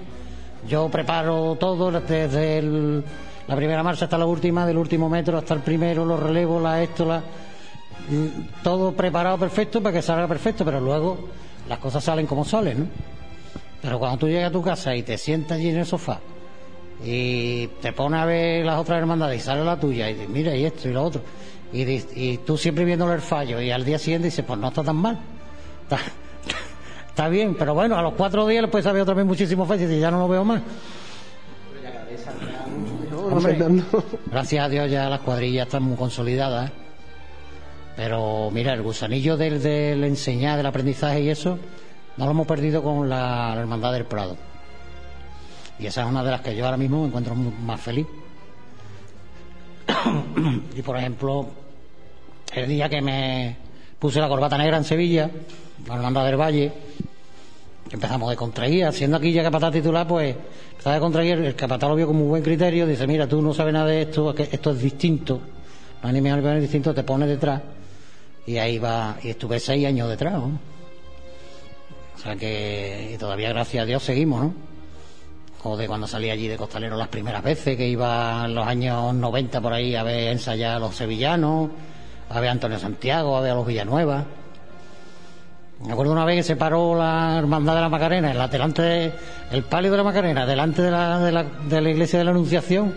yo 0.68 0.90
preparo 0.90 1.56
todo 1.60 1.92
desde 1.92 2.58
el- 2.58 3.04
la 3.48 3.56
primera 3.56 3.84
marcha 3.84 4.06
hasta 4.06 4.18
la 4.18 4.26
última, 4.26 4.66
del 4.66 4.78
último 4.78 5.10
metro 5.10 5.38
hasta 5.38 5.54
el 5.54 5.62
primero, 5.62 6.06
los 6.06 6.20
relevos, 6.20 6.62
la 6.62 6.82
esto, 6.82 7.06
la, 7.06 7.20
mm, 7.20 8.64
todo 8.64 8.94
preparado 8.94 9.38
perfecto 9.38 9.82
para 9.82 9.94
que 9.94 10.02
salga 10.02 10.28
perfecto, 10.28 10.64
pero 10.64 10.80
luego 10.80 11.18
las 11.68 11.80
cosas 11.80 12.04
salen 12.04 12.26
como 12.26 12.46
salen, 12.46 12.80
¿no? 12.80 12.86
Pero 13.82 14.00
cuando 14.00 14.18
tú 14.18 14.28
llegas 14.28 14.50
a 14.50 14.52
tu 14.52 14.62
casa 14.62 14.96
y 14.96 15.04
te 15.04 15.18
sientas 15.18 15.58
allí 15.58 15.70
en 15.70 15.78
el 15.78 15.86
sofá 15.86 16.20
y 17.04 17.68
te 17.82 17.92
pones 17.92 18.22
a 18.22 18.26
ver 18.26 18.66
las 18.66 18.80
otras 18.80 19.00
hermandades 19.00 19.42
y 19.42 19.44
sale 19.44 19.64
la 19.66 19.78
tuya 19.78 20.10
y 20.10 20.14
dices, 20.14 20.30
mira, 20.30 20.56
y 20.56 20.64
esto 20.64 20.88
y 20.88 20.94
lo 20.94 21.04
otro, 21.04 21.22
y, 21.74 21.82
y 22.16 22.38
tú 22.46 22.58
siempre 22.58 22.86
viéndole 22.86 23.16
el 23.16 23.22
fallo 23.22 23.60
y 23.60 23.72
al 23.72 23.84
día 23.84 24.00
siguiente 24.00 24.28
dices, 24.28 24.46
pues 24.46 24.60
no 24.60 24.70
está 24.70 24.84
tan 24.84 24.96
mal. 24.96 25.20
Está, 27.10 27.28
bien, 27.30 27.56
pero 27.56 27.74
bueno, 27.74 27.98
a 27.98 28.02
los 28.02 28.14
cuatro 28.14 28.48
días 28.48 28.62
le 28.62 28.68
puedes 28.70 28.86
saber 28.86 29.02
otra 29.02 29.16
vez 29.16 29.26
muchísimo 29.26 29.66
fallo 29.66 29.90
y 29.90 30.00
ya 30.00 30.12
no 30.12 30.20
lo 30.20 30.28
veo 30.28 30.46
más. 30.46 30.62
Hombre, 33.38 33.58
gracias 34.28 34.66
a 34.66 34.70
Dios 34.70 34.92
ya 34.92 35.10
las 35.10 35.22
cuadrillas 35.22 35.68
están 35.68 35.84
muy 35.84 35.98
consolidadas. 35.98 36.70
¿eh? 36.70 36.74
Pero 37.96 38.50
mira, 38.52 38.74
el 38.74 38.82
gusanillo 38.82 39.38
del, 39.38 39.62
del 39.62 40.04
enseñar, 40.04 40.58
del 40.58 40.66
aprendizaje 40.66 41.22
y 41.22 41.30
eso, 41.30 41.58
no 42.18 42.26
lo 42.26 42.32
hemos 42.32 42.48
perdido 42.48 42.84
con 42.84 43.10
la, 43.10 43.54
la 43.56 43.62
Hermandad 43.62 43.94
del 43.94 44.06
Prado. 44.06 44.38
Y 45.80 45.88
esa 45.88 46.04
es 46.04 46.08
una 46.08 46.24
de 46.24 46.32
las 46.32 46.42
que 46.42 46.56
yo 46.56 46.66
ahora 46.66 46.78
mismo 46.78 47.02
me 47.02 47.08
encuentro 47.08 47.36
más 47.36 47.82
feliz. 47.82 48.06
y 50.76 50.82
por 50.82 50.98
ejemplo, 50.98 51.48
el 52.54 52.68
día 52.68 52.90
que 52.90 53.02
me 53.02 53.58
puse 54.00 54.20
la 54.20 54.28
corbata 54.28 54.58
negra 54.58 54.78
en 54.78 54.84
Sevilla, 54.84 55.30
la 55.88 55.96
Hermandad 55.96 56.26
del 56.26 56.40
Valle, 56.40 56.74
empezamos 57.94 58.30
de 58.30 58.36
contraguía, 58.36 58.92
siendo 58.92 59.18
aquí 59.18 59.32
ya 59.32 59.44
capataz 59.44 59.72
titular, 59.72 60.08
pues 60.08 60.36
empezaba 60.72 60.96
de 60.96 61.00
contraguía, 61.00 61.34
el 61.36 61.56
capataz 61.56 61.90
lo 61.90 61.96
vio 61.96 62.08
con 62.08 62.16
muy 62.16 62.28
buen 62.28 62.44
criterio, 62.44 62.88
dice, 62.88 63.06
mira, 63.06 63.28
tú 63.28 63.42
no 63.42 63.54
sabes 63.54 63.74
nada 63.74 63.86
de 63.86 64.02
esto, 64.02 64.36
esto 64.36 64.72
es 64.72 64.82
distinto, 64.82 65.40
no 66.02 66.10
hay 66.10 66.14
ni 66.16 66.22
mejor 66.22 66.44
ni 66.44 66.62
distinto, 66.62 66.94
te 66.94 67.04
pones 67.04 67.30
detrás, 67.30 67.62
y 68.48 68.58
ahí 68.58 68.80
va, 68.80 69.18
y 69.22 69.30
estuve 69.30 69.60
seis 69.60 69.86
años 69.86 70.10
detrás. 70.10 70.34
O 70.36 72.20
sea 72.20 72.36
que, 72.36 73.12
y 73.14 73.18
todavía 73.18 73.50
gracias 73.50 73.84
a 73.84 73.86
Dios 73.86 74.04
seguimos, 74.04 74.42
¿no? 74.42 74.54
O 75.66 75.78
de 75.78 75.88
cuando 75.88 76.08
salí 76.08 76.30
allí 76.30 76.48
de 76.48 76.58
costalero 76.58 76.98
las 76.98 77.08
primeras 77.08 77.44
veces, 77.44 77.78
que 77.78 77.88
iba 77.88 78.44
en 78.46 78.56
los 78.56 78.68
años 78.68 79.14
90 79.14 79.62
por 79.62 79.72
ahí 79.72 79.96
a 79.96 80.04
ver 80.04 80.30
ensayar 80.30 80.76
a 80.76 80.80
los 80.80 80.96
sevillanos, 80.96 81.70
a 82.30 82.40
ver 82.40 82.50
a 82.50 82.52
Antonio 82.54 82.80
Santiago, 82.80 83.38
a 83.38 83.42
ver 83.42 83.52
a 83.52 83.56
los 83.56 83.66
Villanueva. 83.66 84.26
Me 85.86 85.92
acuerdo 85.94 86.14
una 86.14 86.24
vez 86.26 86.38
que 86.38 86.44
se 86.44 86.56
paró 86.56 86.96
la 86.96 87.38
hermandad 87.38 87.76
de 87.76 87.82
la 87.82 87.90
Macarena, 87.90 88.32
en 88.32 88.38
la, 88.38 88.48
delante 88.48 88.82
de, 88.82 89.12
el 89.52 89.64
palio 89.64 89.92
de 89.92 89.98
la 89.98 90.04
Macarena, 90.04 90.46
delante 90.46 90.82
de 90.82 90.92
la, 90.92 91.20
de 91.20 91.32
la, 91.32 91.44
de 91.44 91.82
la 91.82 91.90
iglesia 91.90 92.20
de 92.20 92.26
la 92.26 92.32
Anunciación, 92.32 92.94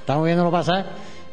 estábamos 0.00 0.26
viéndolo 0.26 0.50
pasar, 0.50 0.86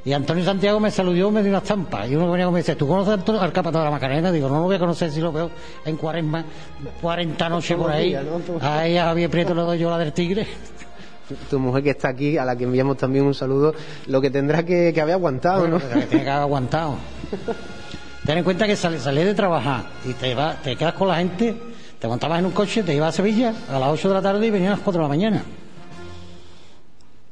y 0.03 0.13
Antonio 0.13 0.43
Santiago 0.43 0.79
me 0.79 0.89
saludó, 0.89 1.29
me 1.29 1.41
dio 1.41 1.49
una 1.51 1.59
estampa, 1.59 2.07
y 2.07 2.15
uno 2.15 2.25
que 2.25 2.31
venía 2.31 2.45
conmigo 2.45 2.51
me 2.53 2.59
dice, 2.59 2.75
¿tú 2.75 2.87
conoces 2.87 3.11
a 3.11 3.13
Antonio- 3.13 3.39
al 3.41 3.51
capataz 3.53 3.79
de 3.81 3.85
la 3.85 3.91
Macarena? 3.91 4.31
Digo, 4.31 4.49
no 4.49 4.55
lo 4.55 4.61
voy 4.63 4.75
a 4.75 4.79
conocer 4.79 5.11
si 5.11 5.21
lo 5.21 5.31
veo 5.31 5.51
en 5.85 5.95
cuaresma, 5.95 6.43
40 7.01 7.49
noches 7.49 7.77
por 7.77 7.91
ahí, 7.91 8.15
ahí 8.61 8.97
a 8.97 9.05
Javier 9.05 9.29
Prieto 9.29 9.53
le 9.53 9.61
doy 9.61 9.77
yo 9.77 9.89
la 9.91 9.99
del 9.99 10.11
tigre. 10.11 10.47
Tu 11.49 11.59
mujer 11.59 11.83
que 11.83 11.89
está 11.91 12.09
aquí, 12.09 12.37
a 12.37 12.45
la 12.45 12.55
que 12.55 12.65
enviamos 12.65 12.97
también 12.97 13.25
un 13.25 13.33
saludo, 13.33 13.73
lo 14.07 14.21
que 14.21 14.29
tendrá 14.31 14.63
que, 14.63 14.91
que 14.93 15.01
haber 15.01 15.13
aguantado, 15.15 15.67
¿no? 15.67 15.77
que 15.79 15.85
tiene 16.07 16.23
que 16.23 16.29
haber 16.29 16.41
aguantado. 16.43 16.95
Ten 18.25 18.37
en 18.39 18.43
cuenta 18.43 18.65
que 18.65 18.75
sal- 18.75 18.99
salí 18.99 19.23
de 19.23 19.33
trabajar 19.35 19.85
y 20.03 20.13
te, 20.13 20.35
te 20.63 20.75
quedas 20.75 20.93
con 20.93 21.07
la 21.07 21.17
gente, 21.17 21.55
te 21.99 22.07
montabas 22.07 22.39
en 22.39 22.45
un 22.45 22.51
coche, 22.51 22.81
te 22.83 22.93
ibas 22.95 23.09
a 23.09 23.11
Sevilla 23.17 23.53
a 23.69 23.77
las 23.79 23.89
8 23.89 24.07
de 24.09 24.13
la 24.15 24.21
tarde 24.21 24.47
y 24.47 24.49
venías 24.49 24.73
a 24.73 24.75
las 24.77 24.83
4 24.83 24.99
de 24.99 25.03
la 25.03 25.09
mañana. 25.09 25.43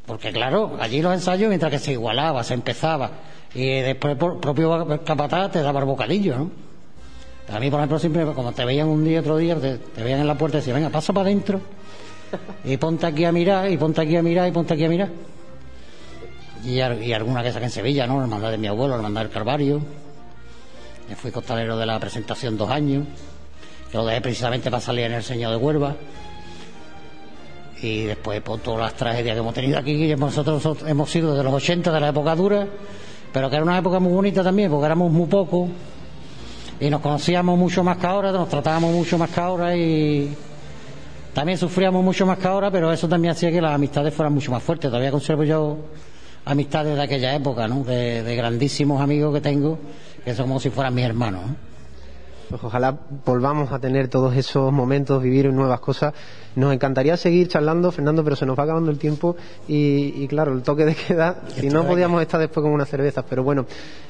Porque 0.05 0.31
claro, 0.31 0.77
allí 0.79 1.01
los 1.01 1.13
ensayos, 1.13 1.47
mientras 1.49 1.71
que 1.71 1.79
se 1.79 1.93
igualaba, 1.93 2.43
se 2.43 2.53
empezaba, 2.53 3.09
y 3.55 3.65
después 3.79 4.11
el 4.11 4.17
propio 4.17 4.99
capataz 5.03 5.51
te 5.51 5.61
daba 5.61 5.79
el 5.79 5.85
bocadillo, 5.85 6.37
¿no? 6.37 6.51
A 7.53 7.59
mí, 7.59 7.69
por 7.69 7.79
ejemplo, 7.79 7.99
siempre, 7.99 8.25
como 8.25 8.51
te 8.53 8.63
veían 8.65 8.87
un 8.87 9.03
día, 9.03 9.19
otro 9.19 9.37
día, 9.37 9.55
te, 9.55 9.77
te 9.77 10.03
veían 10.03 10.19
en 10.21 10.27
la 10.27 10.35
puerta 10.37 10.57
y 10.57 10.59
decían, 10.61 10.75
venga, 10.77 10.89
pasa 10.89 11.11
para 11.13 11.27
adentro, 11.27 11.59
y 12.65 12.77
ponte 12.77 13.05
aquí 13.05 13.25
a 13.25 13.31
mirar, 13.31 13.69
y 13.71 13.77
ponte 13.77 14.01
aquí 14.01 14.15
a 14.15 14.21
mirar, 14.23 14.47
y 14.47 14.51
ponte 14.51 14.73
aquí 14.73 14.85
a 14.85 14.89
mirar. 14.89 15.09
Y, 16.65 16.75
y 16.79 17.13
alguna 17.13 17.43
que 17.43 17.51
saqué 17.51 17.65
en 17.65 17.71
Sevilla, 17.71 18.05
¿no? 18.07 18.17
La 18.17 18.23
hermandad 18.23 18.51
de 18.51 18.57
mi 18.57 18.67
abuelo, 18.67 18.89
la 18.89 18.95
hermandad 18.97 19.21
del 19.21 19.31
Calvario. 19.31 19.81
Me 21.10 21.16
fui 21.16 21.32
costalero 21.32 21.78
de 21.78 21.86
la 21.86 21.99
presentación 21.99 22.58
dos 22.58 22.70
años, 22.70 23.06
que 23.91 23.97
lo 23.97 24.06
dejé 24.06 24.22
precisamente 24.22 24.72
para 24.72 24.82
salir 24.82 25.06
en 25.06 25.14
el 25.14 25.24
Señor 25.24 25.51
de 25.51 25.58
Huelva. 25.58 25.95
Y 27.82 28.04
después 28.04 28.41
por 28.41 28.60
todas 28.62 28.80
las 28.80 28.93
tragedias 28.93 29.36
que 29.36 29.39
hemos 29.39 29.54
tenido 29.54 29.78
aquí, 29.78 30.16
nosotros 30.16 30.64
so- 30.64 30.78
hemos 30.88 31.10
sido 31.12 31.32
desde 31.32 31.43
los 31.43 31.54
80, 31.54 31.91
de 31.91 31.99
la 31.99 32.10
época 32.10 32.36
dura, 32.36 32.66
pero 33.34 33.49
que 33.49 33.56
era 33.58 33.64
una 33.66 33.78
época 33.78 33.99
muy 33.99 34.14
bonita 34.14 34.41
también, 34.43 34.72
porque 34.72 34.86
éramos 34.86 35.12
muy 35.12 35.28
pocos 35.28 35.70
y 36.80 36.89
nos 36.89 37.01
conocíamos 37.01 37.58
mucho 37.60 37.84
más 37.84 37.97
que 37.97 38.08
ahora, 38.08 38.32
nos 38.32 38.47
tratábamos 38.47 38.93
mucho 38.93 39.18
más 39.18 39.30
que 39.30 39.39
ahora 39.39 39.76
y 39.76 40.34
también 41.34 41.58
sufríamos 41.58 42.04
mucho 42.04 42.26
más 42.26 42.38
que 42.38 42.47
ahora, 42.47 42.72
pero 42.72 42.91
eso 42.93 43.10
también 43.10 43.34
hacía 43.34 43.51
que 43.51 43.60
las 43.62 43.74
amistades 43.76 44.14
fueran 44.14 44.34
mucho 44.34 44.51
más 44.51 44.64
fuertes. 44.64 44.89
Todavía 44.89 45.12
conservo 45.12 45.43
yo 45.43 45.78
amistades 46.45 46.95
de 46.95 47.01
aquella 47.01 47.36
época, 47.36 47.68
¿no? 47.68 47.84
De 47.84 48.34
grandísimos 48.36 49.01
amigos 49.01 49.34
que 49.34 49.41
tengo, 49.41 49.78
que 50.24 50.34
son 50.34 50.47
como 50.47 50.59
si 50.59 50.69
fueran 50.69 50.93
mis 50.93 51.05
hermanos. 51.05 51.41
¿no? 51.45 51.74
Pues 52.53 52.63
ojalá 52.65 52.95
volvamos 53.26 53.71
a 53.71 53.80
tener 53.80 54.09
todos 54.09 54.36
esos 54.36 54.71
momentos, 54.71 55.24
vivir 55.24 55.51
nuevas 55.51 55.80
cosas. 55.80 56.13
Nos 56.55 56.71
encantaría 56.71 57.17
seguir 57.17 57.47
charlando, 57.47 57.91
Fernando, 57.91 58.24
pero 58.24 58.36
se 58.36 58.45
nos 58.45 58.59
va 58.59 58.63
acabando 58.65 58.91
el 58.91 58.99
tiempo 58.99 59.36
y, 59.67 60.13
y 60.24 60.28
claro, 60.28 60.53
el 60.53 60.61
toque 60.61 60.86
de 60.86 60.93
queda, 60.93 61.41
si 61.55 61.69
no 61.69 61.84
podíamos 61.84 62.21
estar 62.21 62.39
después 62.39 62.63
con 62.63 62.71
unas 62.71 62.88
cervezas, 62.88 63.26
pero 63.28 63.43
bueno, 63.43 63.65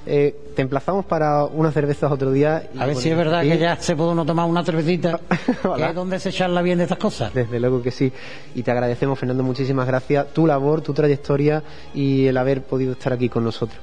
eh, 0.05 0.35
te 0.57 0.61
emplazamos 0.61 1.05
para 1.05 1.45
unas 1.45 1.73
cervezas 1.73 2.11
otro 2.11 2.33
día. 2.33 2.63
y 2.73 2.77
A 2.79 2.85
ver 2.85 2.95
bueno, 2.95 2.99
si 2.99 3.09
es 3.11 3.15
verdad 3.15 3.43
que 3.43 3.57
ya 3.57 3.77
se 3.77 3.95
puede 3.95 4.11
uno 4.11 4.25
tomar 4.25 4.45
una 4.49 4.61
cervecita, 4.65 5.21
que 5.77 5.85
es 5.85 5.95
donde 5.95 6.19
se 6.19 6.33
charla 6.33 6.61
bien 6.61 6.79
de 6.79 6.83
estas 6.83 6.99
cosas. 6.99 7.33
Desde 7.33 7.61
luego 7.61 7.81
que 7.81 7.91
sí. 7.91 8.11
Y 8.55 8.61
te 8.61 8.71
agradecemos, 8.71 9.17
Fernando, 9.17 9.43
muchísimas 9.43 9.87
gracias. 9.87 10.33
Tu 10.33 10.45
labor, 10.45 10.81
tu 10.81 10.93
trayectoria 10.93 11.63
y 11.93 12.27
el 12.27 12.35
haber 12.35 12.63
podido 12.63 12.91
estar 12.91 13.13
aquí 13.13 13.29
con 13.29 13.45
nosotros. 13.45 13.79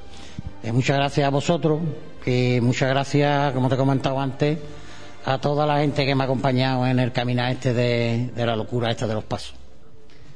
Eh, 0.61 0.71
muchas 0.71 0.97
gracias 0.97 1.25
a 1.25 1.31
vosotros 1.31 1.79
y 2.25 2.59
muchas 2.61 2.89
gracias, 2.89 3.53
como 3.53 3.69
te 3.69 3.75
he 3.75 3.77
comentado 3.77 4.19
antes, 4.19 4.57
a 5.25 5.37
toda 5.39 5.65
la 5.65 5.79
gente 5.79 6.05
que 6.05 6.15
me 6.15 6.23
ha 6.23 6.25
acompañado 6.25 6.85
en 6.87 6.99
el 6.99 7.11
caminar 7.11 7.51
este 7.51 7.73
de, 7.73 8.31
de 8.35 8.45
la 8.45 8.55
locura 8.55 8.89
esta 8.91 9.07
de 9.07 9.13
los 9.13 9.23
pasos. 9.23 9.55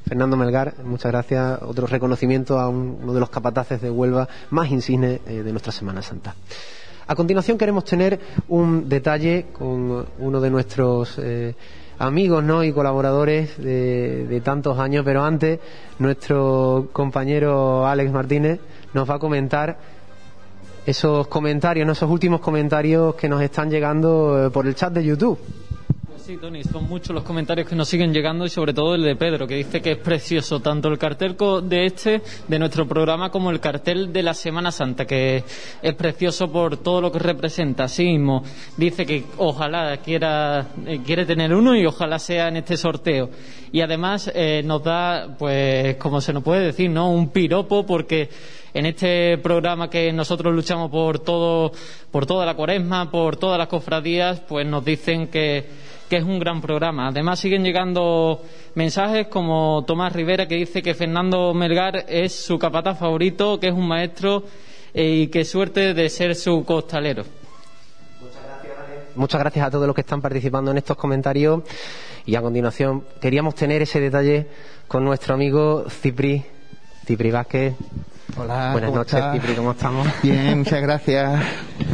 Fernando 0.08 0.38
Melgar, 0.38 0.76
muchas 0.84 1.12
gracias. 1.12 1.60
Otro 1.64 1.88
reconocimiento 1.88 2.60
a 2.60 2.70
un- 2.70 3.00
uno 3.02 3.14
de 3.14 3.20
los 3.20 3.30
capataces 3.30 3.82
de 3.82 3.90
Huelva 3.90 4.28
más 4.52 4.70
insignes 4.70 5.20
eh, 5.26 5.42
de 5.44 5.52
nuestra 5.52 5.72
Semana 5.72 6.02
Santa. 6.04 6.36
A 7.08 7.16
continuación 7.16 7.58
queremos 7.58 7.86
tener 7.86 8.20
un 8.48 8.88
detalle 8.88 9.48
con 9.52 10.06
uno 10.20 10.42
de 10.42 10.50
nuestros 10.52 11.18
eh, 11.18 11.56
amigos 11.98 12.44
¿no? 12.44 12.64
y 12.64 12.72
colaboradores 12.72 13.58
de, 13.58 14.28
de 14.28 14.42
tantos 14.42 14.78
años, 14.78 15.04
pero 15.06 15.24
antes 15.24 15.60
nuestro 15.98 16.90
compañero 16.94 17.88
Alex 17.88 18.12
Martínez 18.12 18.60
nos 18.94 19.10
va 19.10 19.16
a 19.16 19.20
comentar 19.20 19.78
esos 20.86 21.28
comentarios, 21.28 21.86
¿no? 21.86 21.94
esos 21.94 22.10
últimos 22.10 22.42
comentarios 22.42 23.16
que 23.16 23.28
nos 23.28 23.42
están 23.42 23.70
llegando 23.70 24.48
eh, 24.48 24.50
por 24.50 24.68
el 24.68 24.76
chat 24.76 24.94
de 24.94 25.04
YouTube. 25.04 25.40
Sí, 26.26 26.38
Tony, 26.38 26.64
son 26.64 26.90
muchos 26.90 27.14
los 27.14 27.24
comentarios 27.24 27.70
que 27.70 27.76
nos 27.76 27.88
siguen 27.88 28.12
llegando 28.12 28.46
y 28.46 28.50
sobre 28.50 28.74
todo 28.74 28.96
el 28.96 29.04
de 29.04 29.16
Pedro, 29.16 29.46
que 29.46 29.58
dice 29.58 29.80
que 29.80 29.92
es 29.92 29.98
precioso 30.00 30.60
tanto 30.60 30.88
el 30.88 30.98
cartel 30.98 31.38
de 31.66 31.86
este, 31.86 32.24
de 32.48 32.58
nuestro 32.58 32.88
programa, 32.88 33.30
como 33.30 33.52
el 33.52 33.60
cartel 33.60 34.12
de 34.12 34.24
la 34.24 34.34
Semana 34.34 34.72
Santa, 34.72 35.06
que 35.06 35.44
es 35.84 35.94
precioso 35.94 36.52
por 36.52 36.78
todo 36.78 37.00
lo 37.00 37.12
que 37.12 37.20
representa. 37.20 37.84
Así 37.84 38.06
mismo, 38.06 38.44
dice 38.76 39.06
que 39.06 39.24
ojalá 39.38 39.98
quiera, 39.98 40.70
eh, 40.88 41.02
quiere 41.06 41.28
tener 41.28 41.54
uno 41.54 41.76
y 41.76 41.86
ojalá 41.86 42.18
sea 42.18 42.48
en 42.48 42.58
este 42.58 42.76
sorteo. 42.76 43.30
Y 43.72 43.82
además 43.82 44.32
eh, 44.34 44.64
nos 44.66 44.84
da, 44.84 45.36
pues, 45.38 45.98
como 45.98 46.22
se 46.22 46.34
nos 46.34 46.42
puede 46.42 46.66
decir, 46.66 46.90
¿no? 46.90 47.12
Un 47.12 47.30
piropo 47.30 47.86
porque 47.86 48.30
en 48.74 48.88
este 48.88 49.38
programa 49.38 49.92
que 49.92 50.12
nosotros 50.12 50.56
luchamos 50.56 50.90
por 50.90 51.20
todo, 51.20 51.72
por 52.10 52.26
toda 52.26 52.48
la 52.48 52.56
cuaresma, 52.56 53.12
por 53.12 53.38
todas 53.38 53.60
las 53.60 53.68
cofradías, 53.68 54.40
pues 54.40 54.66
nos 54.66 54.84
dicen 54.84 55.28
que, 55.28 55.94
que 56.10 56.18
es 56.18 56.24
un 56.24 56.40
gran 56.40 56.62
programa. 56.62 57.08
Además 57.08 57.40
siguen 57.40 57.64
llegando 57.64 58.42
mensajes 58.76 59.28
como 59.28 59.84
Tomás 59.86 60.14
Rivera 60.14 60.48
que 60.48 60.56
dice 60.56 60.82
que 60.82 60.94
Fernando 60.94 61.54
Melgar 61.54 62.06
es 62.08 62.34
su 62.34 62.60
capataz 62.60 63.00
favorito, 63.00 63.60
que 63.60 63.68
es 63.68 63.74
un 63.74 63.88
maestro 63.88 64.44
eh, 64.94 65.24
y 65.24 65.28
que 65.28 65.44
suerte 65.46 65.94
de 65.94 66.10
ser 66.10 66.36
su 66.36 66.64
costalero. 66.64 67.24
Muchas 69.16 69.40
gracias 69.40 69.66
a 69.66 69.72
todos 69.72 69.88
los 69.88 69.96
que 69.96 70.02
están 70.02 70.22
participando 70.22 70.72
en 70.72 70.78
estos 70.78 70.98
comentarios. 70.98 71.64
Y 72.26 72.36
a 72.36 72.42
continuación, 72.42 73.06
queríamos 73.22 73.56
tener 73.56 73.82
ese 73.82 74.00
detalle 74.00 74.48
con 74.88 75.06
nuestro 75.06 75.36
amigo 75.36 75.86
Cipri, 75.90 76.44
Cipri 77.06 77.32
Vázquez. 77.32 77.76
Hola, 78.38 78.72
Buenas 78.74 78.90
¿cómo 78.90 78.98
noches? 78.98 79.24
Cipri, 79.32 79.56
¿cómo 79.56 79.72
estamos? 79.72 80.08
Bien, 80.22 80.58
muchas 80.60 80.82
gracias. 80.82 81.42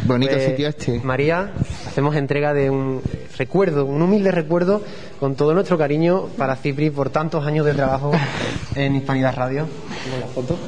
Bonito 0.06 0.32
Pues, 0.32 0.44
sitio 0.44 0.68
este. 0.68 1.00
María, 1.00 1.52
hacemos 1.86 2.16
entrega 2.16 2.52
de 2.52 2.68
un 2.68 3.00
recuerdo, 3.38 3.86
un 3.86 4.02
humilde 4.02 4.32
recuerdo, 4.32 4.82
con 5.20 5.36
todo 5.36 5.54
nuestro 5.54 5.78
cariño 5.78 6.26
para 6.36 6.56
Cipri 6.56 6.90
por 6.90 7.10
tantos 7.10 7.46
años 7.46 7.64
de 7.64 7.74
trabajo 7.74 8.10
en 8.74 8.96
Hispanidad 8.96 9.36
Radio. 9.36 9.68
Tengo 10.04 10.18
la 10.18 10.26
foto. 10.26 10.58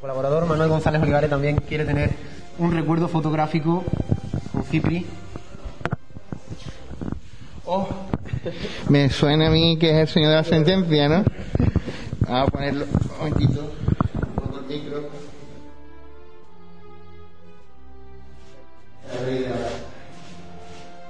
Colaborador 0.00 0.46
Manuel 0.46 0.68
González 0.70 1.02
Olivares 1.02 1.28
también 1.28 1.56
quiere 1.56 1.84
tener 1.84 2.10
un 2.58 2.72
recuerdo 2.72 3.08
fotográfico 3.08 3.84
con 4.52 4.64
Cipri. 4.64 5.06
Oh, 7.70 7.86
me 8.88 9.10
suena 9.10 9.48
a 9.48 9.50
mí 9.50 9.76
que 9.78 9.90
es 9.90 9.96
el 9.96 10.08
señor 10.08 10.30
de 10.30 10.36
la 10.36 10.44
sentencia, 10.44 11.06
¿no? 11.06 11.22
Vamos 12.20 12.48
a 12.48 12.50
ponerlo 12.50 12.86
un 12.86 13.18
momentito. 13.18 13.70
Micro. 14.66 15.02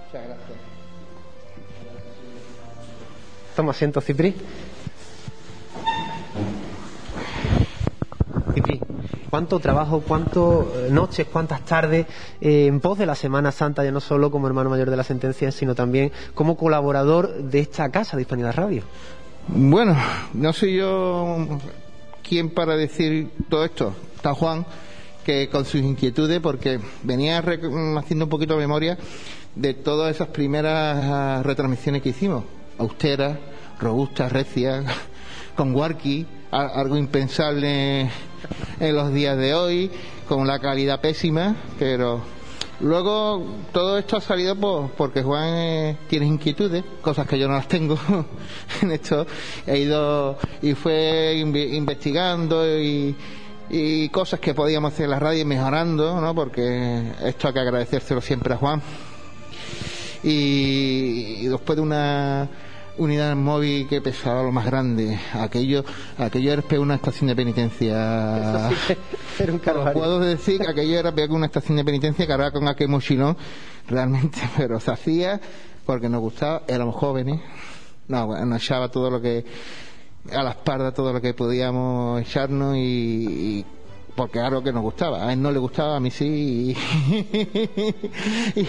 Muchas 0.06 0.26
gracias. 0.26 0.58
Toma 3.54 3.70
asiento, 3.70 4.00
Cipri. 4.00 4.34
Cuánto 9.30 9.58
trabajo, 9.60 10.00
cuántas 10.00 10.90
noches, 10.90 11.26
cuántas 11.30 11.64
tardes 11.64 12.06
eh, 12.40 12.66
en 12.66 12.80
pos 12.80 12.98
de 12.98 13.06
la 13.06 13.14
Semana 13.14 13.52
Santa, 13.52 13.84
ya 13.84 13.90
no 13.90 14.00
solo 14.00 14.30
como 14.30 14.46
hermano 14.46 14.70
mayor 14.70 14.90
de 14.90 14.96
la 14.96 15.04
sentencia, 15.04 15.52
sino 15.52 15.74
también 15.74 16.12
como 16.34 16.56
colaborador 16.56 17.42
de 17.42 17.60
esta 17.60 17.90
casa 17.90 18.16
de 18.16 18.22
Hispanidad 18.22 18.54
Radio. 18.54 18.82
Bueno, 19.48 19.96
no 20.34 20.52
soy 20.52 20.76
yo 20.76 21.46
quien 22.22 22.50
para 22.50 22.76
decir 22.76 23.30
todo 23.48 23.64
esto. 23.64 23.94
Está 24.14 24.34
Juan, 24.34 24.66
que 25.24 25.48
con 25.48 25.64
sus 25.64 25.80
inquietudes, 25.80 26.40
porque 26.40 26.80
venía 27.02 27.38
haciendo 27.38 28.24
un 28.24 28.30
poquito 28.30 28.54
de 28.54 28.60
memoria 28.60 28.98
de 29.54 29.74
todas 29.74 30.14
esas 30.14 30.28
primeras 30.28 31.04
ah, 31.04 31.42
retransmisiones 31.42 32.02
que 32.02 32.10
hicimos. 32.10 32.44
Austeras, 32.78 33.38
robustas, 33.80 34.30
recias, 34.30 34.84
con 35.56 35.74
Warki, 35.74 36.26
algo 36.50 36.96
impensable 36.96 38.10
en 38.80 38.94
los 38.94 39.12
días 39.12 39.36
de 39.36 39.54
hoy, 39.54 39.90
con 40.28 40.46
la 40.46 40.58
calidad 40.58 41.00
pésima, 41.00 41.56
pero 41.78 42.20
luego 42.80 43.44
todo 43.72 43.98
esto 43.98 44.16
ha 44.16 44.20
salido 44.20 44.54
porque 44.96 45.22
Juan 45.22 45.48
eh, 45.48 45.96
tiene 46.08 46.26
inquietudes, 46.26 46.84
cosas 47.00 47.26
que 47.26 47.38
yo 47.38 47.48
no 47.48 47.54
las 47.54 47.68
tengo 47.68 47.98
en 48.82 48.92
esto. 48.92 49.26
He 49.66 49.78
ido 49.78 50.38
y 50.62 50.74
fue 50.74 51.34
investigando 51.36 52.64
y, 52.78 53.16
cosas 54.10 54.40
que 54.40 54.54
podíamos 54.54 54.94
hacer 54.94 55.04
en 55.04 55.10
la 55.10 55.18
radio 55.18 55.44
mejorando, 55.44 56.20
¿no? 56.20 56.34
porque 56.34 57.12
esto 57.24 57.48
hay 57.48 57.54
que 57.54 57.60
agradecérselo 57.60 58.22
siempre 58.22 58.54
a 58.54 58.56
Juan. 58.56 58.82
y 60.22 61.46
después 61.46 61.76
de 61.76 61.82
una 61.82 62.48
unidad 62.98 63.34
móvil 63.36 63.88
que 63.88 64.00
pesaba 64.00 64.42
lo 64.42 64.52
más 64.52 64.66
grande. 64.66 65.18
Aquello, 65.34 65.84
aquello 66.18 66.52
era 66.52 66.80
una 66.80 66.96
estación 66.96 67.28
de 67.28 67.36
penitencia. 67.36 68.70
era 69.38 69.52
un 69.52 69.60
Puedo 69.60 70.20
decir 70.20 70.60
que 70.60 70.68
aquello 70.68 70.98
era 70.98 71.12
peor 71.12 71.28
que 71.28 71.34
una 71.34 71.46
estación 71.46 71.76
de 71.76 71.84
penitencia 71.84 72.26
cargada 72.26 72.52
con 72.52 72.68
aquel 72.68 72.88
mochilón, 72.88 73.36
realmente, 73.86 74.38
pero 74.56 74.80
se 74.80 74.90
hacía 74.90 75.40
porque 75.86 76.08
nos 76.08 76.20
gustaba, 76.20 76.62
éramos 76.68 76.94
jóvenes. 76.96 77.40
No, 78.08 78.26
bueno, 78.26 78.46
nos 78.46 78.62
echaba 78.62 78.90
todo 78.90 79.10
lo 79.10 79.20
que, 79.20 79.44
a 80.30 80.42
la 80.42 80.50
espalda 80.50 80.92
todo 80.92 81.12
lo 81.12 81.20
que 81.20 81.34
podíamos 81.34 82.20
echarnos 82.20 82.76
y 82.76 83.64
porque 84.18 84.40
algo 84.40 84.64
que 84.64 84.72
nos 84.72 84.82
gustaba. 84.82 85.28
A 85.28 85.32
él 85.32 85.40
no 85.40 85.52
le 85.52 85.60
gustaba, 85.60 85.94
a 85.94 86.00
mí 86.00 86.10
sí, 86.10 86.76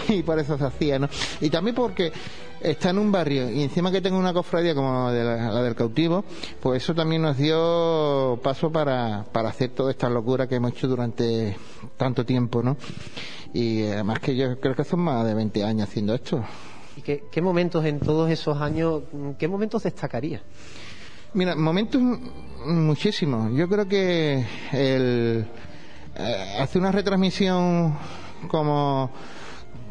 y, 0.08 0.22
por 0.22 0.38
eso 0.38 0.56
se 0.56 0.64
hacía, 0.64 1.00
¿no? 1.00 1.08
Y 1.40 1.50
también 1.50 1.74
porque 1.74 2.12
está 2.60 2.90
en 2.90 2.98
un 2.98 3.10
barrio 3.10 3.50
y 3.50 3.64
encima 3.64 3.90
que 3.90 4.00
tengo 4.00 4.16
una 4.16 4.32
cofradía 4.32 4.76
como 4.76 5.10
la, 5.10 5.60
del 5.60 5.74
cautivo, 5.74 6.24
pues 6.60 6.84
eso 6.84 6.94
también 6.94 7.22
nos 7.22 7.36
dio 7.36 8.38
paso 8.44 8.70
para, 8.70 9.24
para 9.32 9.48
hacer 9.48 9.70
toda 9.70 9.90
esta 9.90 10.08
locura 10.08 10.46
que 10.46 10.54
hemos 10.54 10.70
hecho 10.70 10.86
durante 10.86 11.56
tanto 11.96 12.24
tiempo, 12.24 12.62
¿no? 12.62 12.76
Y 13.52 13.82
además 13.86 14.20
que 14.20 14.36
yo 14.36 14.60
creo 14.60 14.76
que 14.76 14.84
son 14.84 15.00
más 15.00 15.26
de 15.26 15.34
20 15.34 15.64
años 15.64 15.88
haciendo 15.88 16.14
esto. 16.14 16.44
¿Y 16.96 17.02
qué, 17.02 17.24
qué 17.28 17.42
momentos 17.42 17.84
en 17.84 17.98
todos 17.98 18.30
esos 18.30 18.56
años, 18.60 19.02
qué 19.36 19.48
momentos 19.48 19.82
destacaría? 19.82 20.42
Mira, 21.32 21.54
momentos 21.54 22.02
muchísimos. 22.66 23.52
Yo 23.54 23.68
creo 23.68 23.86
que 23.86 24.44
el 24.72 25.46
eh, 26.16 26.56
hacer 26.58 26.80
una 26.80 26.90
retransmisión 26.90 27.96
como 28.48 29.12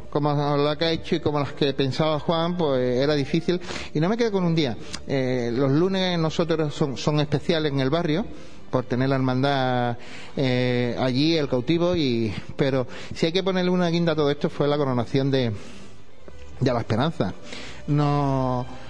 como 0.10 0.58
la 0.58 0.76
que 0.76 0.86
ha 0.86 0.92
hecho 0.92 1.16
y 1.16 1.20
como 1.22 1.40
las 1.40 1.54
que 1.54 1.74
pensaba 1.74 2.20
Juan, 2.20 2.58
pues 2.58 2.98
era 2.98 3.14
difícil. 3.14 3.62
Y 3.94 4.02
no 4.02 4.10
me 4.10 4.18
quedo 4.18 4.34
con 4.34 4.44
un 4.44 4.54
día. 4.54 4.76
Eh, 5.08 5.50
los 5.54 5.72
lunes 5.72 6.20
nosotros 6.20 6.74
son, 6.74 6.98
son, 6.98 7.22
especiales 7.22 7.72
en 7.72 7.80
el 7.80 7.90
barrio 7.90 8.26
por 8.70 8.84
tener 8.84 9.08
la 9.08 9.16
hermandad 9.16 9.98
eh, 10.36 10.98
allí, 11.00 11.38
el 11.38 11.48
cautivo, 11.48 11.96
y 11.96 12.34
pero 12.58 12.86
si 13.16 13.28
hay 13.28 13.32
que 13.32 13.44
ponerle 13.44 13.72
una 13.72 13.88
guinda 13.88 14.12
a 14.12 14.16
todo 14.16 14.30
esto 14.30 14.50
fue 14.50 14.68
la 14.68 14.78
coronación 14.78 15.32
de, 15.32 15.54
de 16.60 16.74
la 16.74 16.80
esperanza. 16.80 17.34
No 17.88 18.89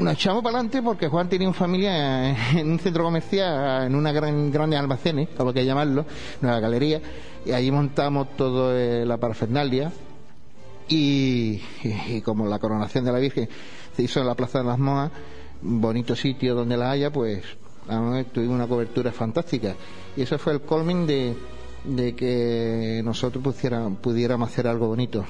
nos 0.00 0.14
echamos 0.14 0.42
para 0.42 0.56
adelante 0.56 0.82
porque 0.82 1.08
Juan 1.08 1.28
tenía 1.28 1.48
una 1.48 1.56
familia 1.56 2.50
en 2.58 2.70
un 2.70 2.78
centro 2.78 3.04
comercial, 3.04 3.86
en 3.86 3.94
una 3.94 4.12
gran 4.12 4.50
grandes 4.50 4.78
almacenes, 4.78 5.28
como 5.36 5.52
que 5.52 5.64
llamarlo, 5.64 6.06
nueva 6.40 6.60
galería, 6.60 7.00
y 7.44 7.52
allí 7.52 7.70
montamos 7.70 8.36
todo 8.36 8.76
eh, 8.76 9.04
la 9.04 9.18
parafernalia 9.18 9.92
y, 10.88 11.60
como 12.24 12.46
la 12.46 12.58
coronación 12.58 13.04
de 13.04 13.12
la 13.12 13.18
Virgen 13.18 13.48
se 13.94 14.02
hizo 14.02 14.20
en 14.20 14.26
la 14.26 14.34
Plaza 14.34 14.58
de 14.58 14.64
las 14.64 14.78
Moas, 14.78 15.10
bonito 15.62 16.16
sitio 16.16 16.54
donde 16.54 16.76
la 16.76 16.90
haya, 16.90 17.12
pues 17.12 17.44
tuvimos 18.32 18.54
una 18.54 18.66
cobertura 18.66 19.12
fantástica. 19.12 19.74
Y 20.16 20.22
eso 20.22 20.38
fue 20.38 20.54
el 20.54 20.60
colming 20.62 21.06
de, 21.06 21.36
de 21.84 22.14
que 22.14 23.02
nosotros 23.04 23.42
pudiéramos 24.00 24.48
hacer 24.48 24.66
algo 24.66 24.88
bonito. 24.88 25.24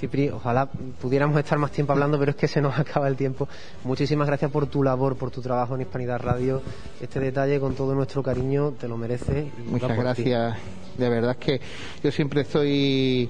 Cipri, 0.00 0.30
ojalá 0.30 0.66
pudiéramos 1.00 1.38
estar 1.38 1.58
más 1.58 1.72
tiempo 1.72 1.92
hablando, 1.92 2.18
pero 2.18 2.30
es 2.30 2.36
que 2.36 2.48
se 2.48 2.62
nos 2.62 2.78
acaba 2.78 3.06
el 3.06 3.16
tiempo. 3.16 3.46
Muchísimas 3.84 4.26
gracias 4.26 4.50
por 4.50 4.66
tu 4.66 4.82
labor, 4.82 5.16
por 5.16 5.30
tu 5.30 5.42
trabajo 5.42 5.74
en 5.74 5.82
Hispanidad 5.82 6.20
Radio. 6.20 6.62
Este 7.00 7.20
detalle, 7.20 7.60
con 7.60 7.74
todo 7.74 7.94
nuestro 7.94 8.22
cariño, 8.22 8.72
te 8.80 8.88
lo 8.88 8.96
mereces. 8.96 9.46
Muchas 9.66 9.96
gracias. 9.96 10.56
De 10.96 11.08
verdad 11.08 11.32
es 11.32 11.36
que 11.36 11.60
yo 12.02 12.10
siempre 12.10 12.44
soy 12.44 13.28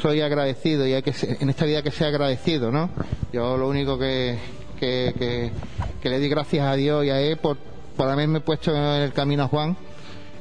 soy 0.00 0.20
agradecido 0.20 0.86
y 0.86 0.92
hay 0.92 1.02
que 1.02 1.12
en 1.40 1.50
esta 1.50 1.64
vida 1.64 1.82
que 1.82 1.90
sea 1.90 2.06
agradecido, 2.06 2.70
¿no? 2.70 2.88
Yo 3.32 3.56
lo 3.56 3.68
único 3.68 3.98
que, 3.98 4.38
que, 4.78 5.50
le 6.04 6.20
di 6.20 6.28
gracias 6.28 6.64
a 6.64 6.76
Dios 6.76 7.04
y 7.04 7.10
a 7.10 7.20
él 7.20 7.38
por, 7.38 7.56
por 7.96 8.08
haberme 8.08 8.40
puesto 8.40 8.72
en 8.72 8.80
el 9.02 9.12
camino 9.12 9.42
a 9.42 9.48
Juan 9.48 9.76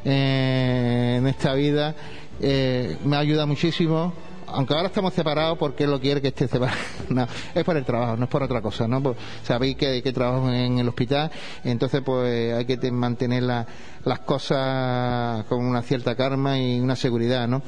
eh, 0.06 1.16
en 1.18 1.26
esta 1.26 1.56
vida. 1.56 1.96
Eh, 2.40 2.98
me 3.04 3.18
ayuda 3.18 3.48
muchísimo 3.48 4.14
aunque 4.48 4.74
ahora 4.74 4.88
estamos 4.88 5.14
separados 5.14 5.58
porque 5.58 5.84
él 5.84 5.92
lo 5.92 6.00
quiere 6.00 6.22
que 6.22 6.30
esté 6.30 6.48
separado. 6.48 6.78
No, 7.10 7.26
es 7.56 7.64
por 7.64 7.78
el 7.78 7.86
trabajo, 7.86 8.18
no 8.18 8.26
es 8.26 8.30
por 8.30 8.44
otra 8.44 8.62
cosa, 8.62 8.88
¿no? 8.88 9.02
Pues, 9.02 9.18
sabéis 9.44 9.78
que, 9.78 10.02
que 10.04 10.12
trabajo 10.12 10.52
en 10.52 10.78
el 10.78 10.88
hospital, 10.90 11.32
entonces 11.64 12.02
pues 12.04 12.54
hay 12.54 12.66
que 12.66 12.92
mantener 12.92 13.44
las 13.44 14.20
cosas 14.26 15.46
con 15.46 15.66
una 15.66 15.82
cierta 15.82 16.16
karma 16.16 16.60
y 16.60 16.80
una 16.80 16.96
seguridad, 16.96 17.48
¿no? 17.48 17.62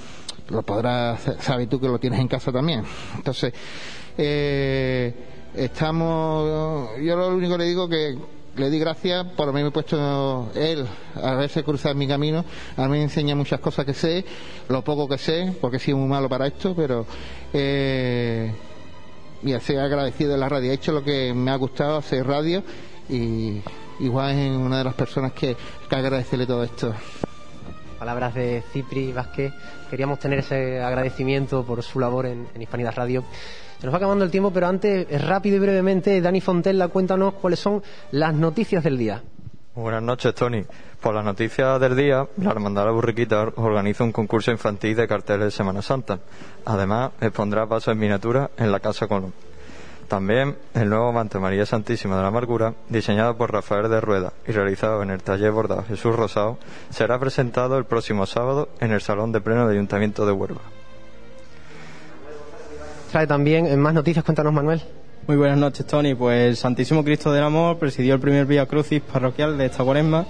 Lo 0.50 0.64
podrás, 0.64 1.22
sabes 1.40 1.70
tú 1.70 1.80
que 1.80 1.88
lo 1.88 2.00
tienes 2.00 2.20
en 2.20 2.28
casa 2.28 2.52
también. 2.52 2.84
Entonces, 3.16 3.54
eh, 4.18 5.14
estamos, 5.56 6.90
yo 7.02 7.16
lo 7.16 7.30
único 7.30 7.54
que 7.54 7.58
le 7.60 7.70
digo 7.70 7.88
que 7.88 8.18
le 8.60 8.70
di 8.70 8.78
gracias 8.78 9.26
por 9.38 9.48
haberme 9.48 9.72
puesto 9.72 10.52
él 10.54 10.86
a 11.16 11.32
haberse 11.32 11.64
cruzado 11.64 11.96
mi 11.96 12.08
camino. 12.08 12.44
A 12.76 12.84
mí 12.84 12.98
me 12.98 13.04
enseña 13.04 13.34
muchas 13.34 13.62
cosas 13.62 13.86
que 13.86 13.94
sé, 13.94 14.26
lo 14.68 14.84
poco 14.84 15.08
que 15.08 15.18
sé, 15.18 15.56
porque 15.62 15.78
he 15.78 15.80
sido 15.80 15.98
muy 15.98 16.10
malo 16.10 16.28
para 16.28 16.46
esto, 16.46 16.76
pero 16.76 17.06
eh, 17.54 18.52
mira, 19.42 19.62
he 19.66 19.80
agradecido 19.80 20.34
de 20.34 20.38
la 20.38 20.50
radio. 20.50 20.72
He 20.72 20.76
hecho 20.76 20.92
lo 20.92 21.04
que 21.04 21.34
me 21.34 21.52
ha 21.52 21.56
gustado 21.56 21.98
hacer 21.98 22.28
radio 22.28 22.62
y 23.08 23.62
igual 24.02 24.38
es 24.38 24.52
una 24.52 24.80
de 24.80 24.84
las 24.84 24.94
personas 24.94 25.32
que, 25.32 25.56
que 25.90 25.96
agradecerle 25.96 26.46
todo 26.46 26.64
esto. 26.64 26.94
Palabras 27.98 28.34
de 28.34 28.62
Cipri 28.74 29.14
Vázquez. 29.14 29.54
Queríamos 29.90 30.20
tener 30.20 30.40
ese 30.40 30.82
agradecimiento 30.82 31.64
por 31.66 31.82
su 31.82 32.00
labor 32.00 32.26
en, 32.26 32.48
en 32.54 32.62
Hispanidad 32.62 32.94
Radio. 32.96 33.24
Se 33.80 33.86
nos 33.86 33.94
va 33.94 33.98
acabando 33.98 34.26
el 34.26 34.32
tiempo, 34.32 34.52
pero 34.52 34.68
antes, 34.68 35.08
rápido 35.26 35.56
y 35.56 35.60
brevemente, 35.60 36.20
Dani 36.20 36.42
Fontella, 36.42 36.90
cuéntanos 36.90 37.36
cuáles 37.36 37.60
son 37.60 37.82
las 38.12 38.34
noticias 38.34 38.84
del 38.84 38.98
día. 38.98 39.24
Buenas 39.74 40.04
noches, 40.04 40.36
Tony. 40.36 40.66
Por 41.00 41.16
las 41.16 41.24
noticias 41.24 41.80
del 41.80 41.96
día, 41.96 42.28
la 42.36 42.52
Hermandad 42.52 42.82
de 42.82 42.88
la 42.88 42.92
Burriquita 42.92 43.42
organiza 43.56 44.04
un 44.04 44.12
concurso 44.12 44.52
infantil 44.52 44.98
de 44.98 45.08
carteles 45.08 45.46
de 45.46 45.52
Semana 45.52 45.82
Santa. 45.82 46.20
Además, 46.66 47.12
expondrá 47.22 47.68
pasos 47.68 47.94
en 47.94 48.00
miniatura 48.00 48.52
en 48.58 48.70
la 48.70 48.82
Casa 48.82 49.08
Colón. 49.08 49.32
También 50.10 50.58
el 50.74 50.90
nuevo 50.90 51.14
Mante 51.14 51.40
María 51.40 51.66
Santísima 51.66 52.18
de 52.18 52.24
la 52.24 52.28
Amargura, 52.28 52.74
diseñado 52.90 53.38
por 53.38 53.54
Rafael 53.54 53.90
de 53.90 54.02
Rueda 54.02 54.34
y 54.46 54.52
realizado 54.52 55.02
en 55.04 55.12
el 55.12 55.24
taller 55.24 55.52
bordado 55.52 55.86
Jesús 55.86 56.18
Rosado, 56.18 56.58
será 56.90 57.18
presentado 57.18 57.78
el 57.78 57.86
próximo 57.86 58.26
sábado 58.26 58.68
en 58.82 58.92
el 58.92 59.00
Salón 59.00 59.32
de 59.32 59.40
Pleno 59.40 59.62
del 59.62 59.78
Ayuntamiento 59.78 60.26
de 60.26 60.34
Huelva 60.34 60.79
trae 63.10 63.28
también 63.28 63.80
más 63.80 63.94
noticias. 63.94 64.24
Cuéntanos, 64.24 64.54
Manuel. 64.54 64.82
Muy 65.28 65.38
buenas 65.38 65.58
noches, 65.58 65.86
Tony. 65.86 66.16
Pues 66.16 66.50
el 66.50 66.56
Santísimo 66.56 67.04
Cristo 67.04 67.32
del 67.32 67.44
Amor 67.44 67.78
presidió 67.78 68.16
el 68.16 68.20
primer 68.20 68.46
Vía 68.46 68.66
Crucis 68.66 69.02
parroquial 69.02 69.58
de 69.58 69.66
esta 69.66 69.84
cuaresma. 69.84 70.26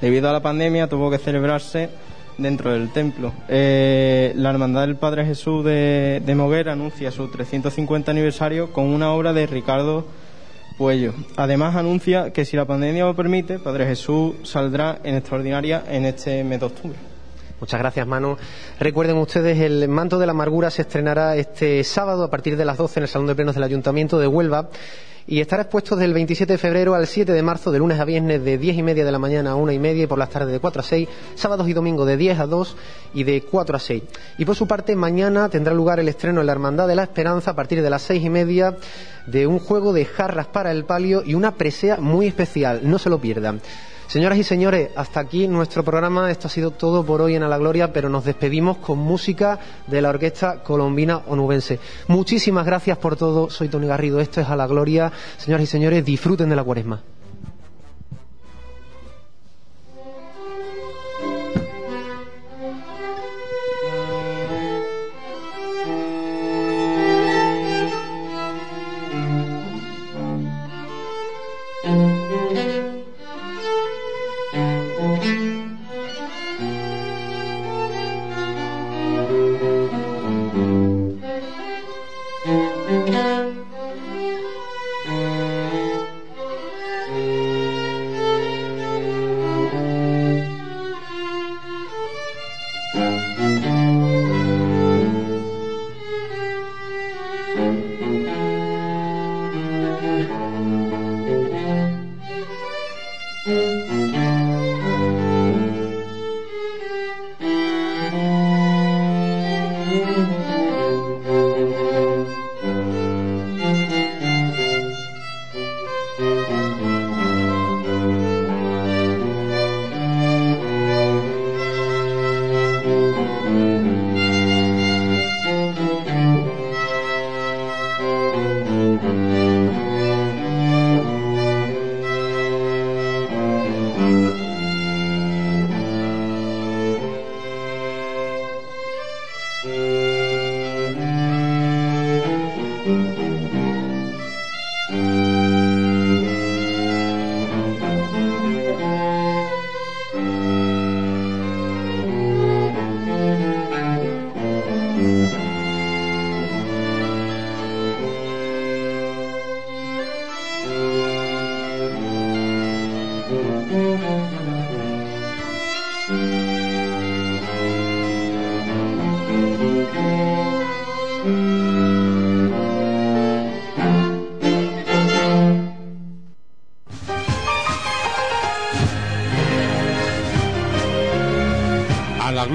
Debido 0.00 0.28
a 0.28 0.32
la 0.32 0.42
pandemia 0.42 0.88
tuvo 0.88 1.10
que 1.10 1.18
celebrarse 1.18 1.88
dentro 2.38 2.72
del 2.72 2.90
templo. 2.90 3.32
Eh, 3.48 4.32
la 4.36 4.50
Hermandad 4.50 4.82
del 4.82 4.96
Padre 4.96 5.24
Jesús 5.24 5.64
de, 5.64 6.22
de, 6.24 6.34
Moguera 6.34 6.72
anuncia 6.72 7.10
su 7.10 7.28
350 7.28 8.10
aniversario 8.10 8.72
con 8.72 8.84
una 8.84 9.12
obra 9.12 9.32
de 9.32 9.46
Ricardo 9.46 10.06
Puello. 10.76 11.14
Además 11.36 11.74
anuncia 11.76 12.32
que 12.32 12.44
si 12.44 12.56
la 12.56 12.66
pandemia 12.66 13.04
lo 13.04 13.16
permite, 13.16 13.58
Padre 13.58 13.86
Jesús 13.86 14.34
saldrá 14.42 14.98
en 15.02 15.16
extraordinaria 15.16 15.82
en 15.88 16.04
este 16.04 16.44
mes 16.44 16.60
de 16.60 16.66
octubre. 16.66 17.15
Muchas 17.58 17.80
gracias, 17.80 18.06
Manu. 18.06 18.36
Recuerden 18.78 19.16
ustedes, 19.16 19.58
el 19.60 19.88
Manto 19.88 20.18
de 20.18 20.26
la 20.26 20.32
Amargura 20.32 20.70
se 20.70 20.82
estrenará 20.82 21.36
este 21.36 21.82
sábado 21.84 22.24
a 22.24 22.30
partir 22.30 22.54
de 22.56 22.66
las 22.66 22.76
12 22.76 23.00
en 23.00 23.02
el 23.04 23.08
Salón 23.08 23.28
de 23.28 23.34
Plenos 23.34 23.54
del 23.54 23.64
Ayuntamiento 23.64 24.18
de 24.18 24.26
Huelva 24.26 24.68
y 25.26 25.40
estará 25.40 25.62
expuesto 25.62 25.96
del 25.96 26.12
27 26.12 26.52
de 26.52 26.58
febrero 26.58 26.94
al 26.94 27.06
7 27.06 27.32
de 27.32 27.42
marzo, 27.42 27.72
de 27.72 27.78
lunes 27.78 27.98
a 27.98 28.04
viernes 28.04 28.44
de 28.44 28.58
10 28.58 28.76
y 28.76 28.82
media 28.82 29.06
de 29.06 29.10
la 29.10 29.18
mañana 29.18 29.52
a 29.52 29.54
1 29.54 29.72
y 29.72 29.78
media 29.78 30.04
y 30.04 30.06
por 30.06 30.18
las 30.18 30.28
tardes 30.28 30.52
de 30.52 30.60
4 30.60 30.80
a 30.80 30.84
6, 30.84 31.08
sábados 31.34 31.66
y 31.66 31.72
domingos 31.72 32.06
de 32.06 32.18
10 32.18 32.38
a 32.38 32.46
2 32.46 32.76
y 33.14 33.24
de 33.24 33.40
4 33.42 33.76
a 33.76 33.80
6. 33.80 34.02
Y 34.36 34.44
por 34.44 34.54
su 34.54 34.68
parte, 34.68 34.94
mañana 34.94 35.48
tendrá 35.48 35.72
lugar 35.72 35.98
el 35.98 36.08
estreno 36.08 36.42
en 36.42 36.46
la 36.46 36.52
Hermandad 36.52 36.86
de 36.86 36.94
la 36.94 37.04
Esperanza 37.04 37.52
a 37.52 37.56
partir 37.56 37.82
de 37.82 37.90
las 37.90 38.02
6 38.02 38.22
y 38.22 38.30
media 38.30 38.76
de 39.26 39.46
un 39.46 39.58
juego 39.58 39.94
de 39.94 40.04
jarras 40.04 40.46
para 40.48 40.70
el 40.70 40.84
palio 40.84 41.22
y 41.24 41.34
una 41.34 41.54
presea 41.54 41.96
muy 41.96 42.26
especial. 42.26 42.80
No 42.82 42.98
se 42.98 43.08
lo 43.08 43.18
pierdan. 43.18 43.60
Señoras 44.08 44.38
y 44.38 44.44
señores, 44.44 44.90
hasta 44.94 45.18
aquí 45.18 45.48
nuestro 45.48 45.82
programa. 45.82 46.30
Esto 46.30 46.46
ha 46.46 46.50
sido 46.50 46.70
todo 46.70 47.04
por 47.04 47.20
hoy 47.20 47.34
en 47.34 47.42
A 47.42 47.48
la 47.48 47.58
Gloria, 47.58 47.92
pero 47.92 48.08
nos 48.08 48.24
despedimos 48.24 48.76
con 48.78 48.98
música 48.98 49.58
de 49.88 50.00
la 50.00 50.10
Orquesta 50.10 50.62
Colombina 50.62 51.22
Onubense. 51.26 51.80
Muchísimas 52.06 52.64
gracias 52.64 52.98
por 52.98 53.16
todo. 53.16 53.50
Soy 53.50 53.68
Tony 53.68 53.88
Garrido. 53.88 54.20
Esto 54.20 54.40
es 54.40 54.48
A 54.48 54.54
la 54.54 54.68
Gloria. 54.68 55.10
Señoras 55.38 55.64
y 55.64 55.66
señores, 55.66 56.04
disfruten 56.04 56.48
de 56.48 56.56
la 56.56 56.62
cuaresma. 56.62 57.02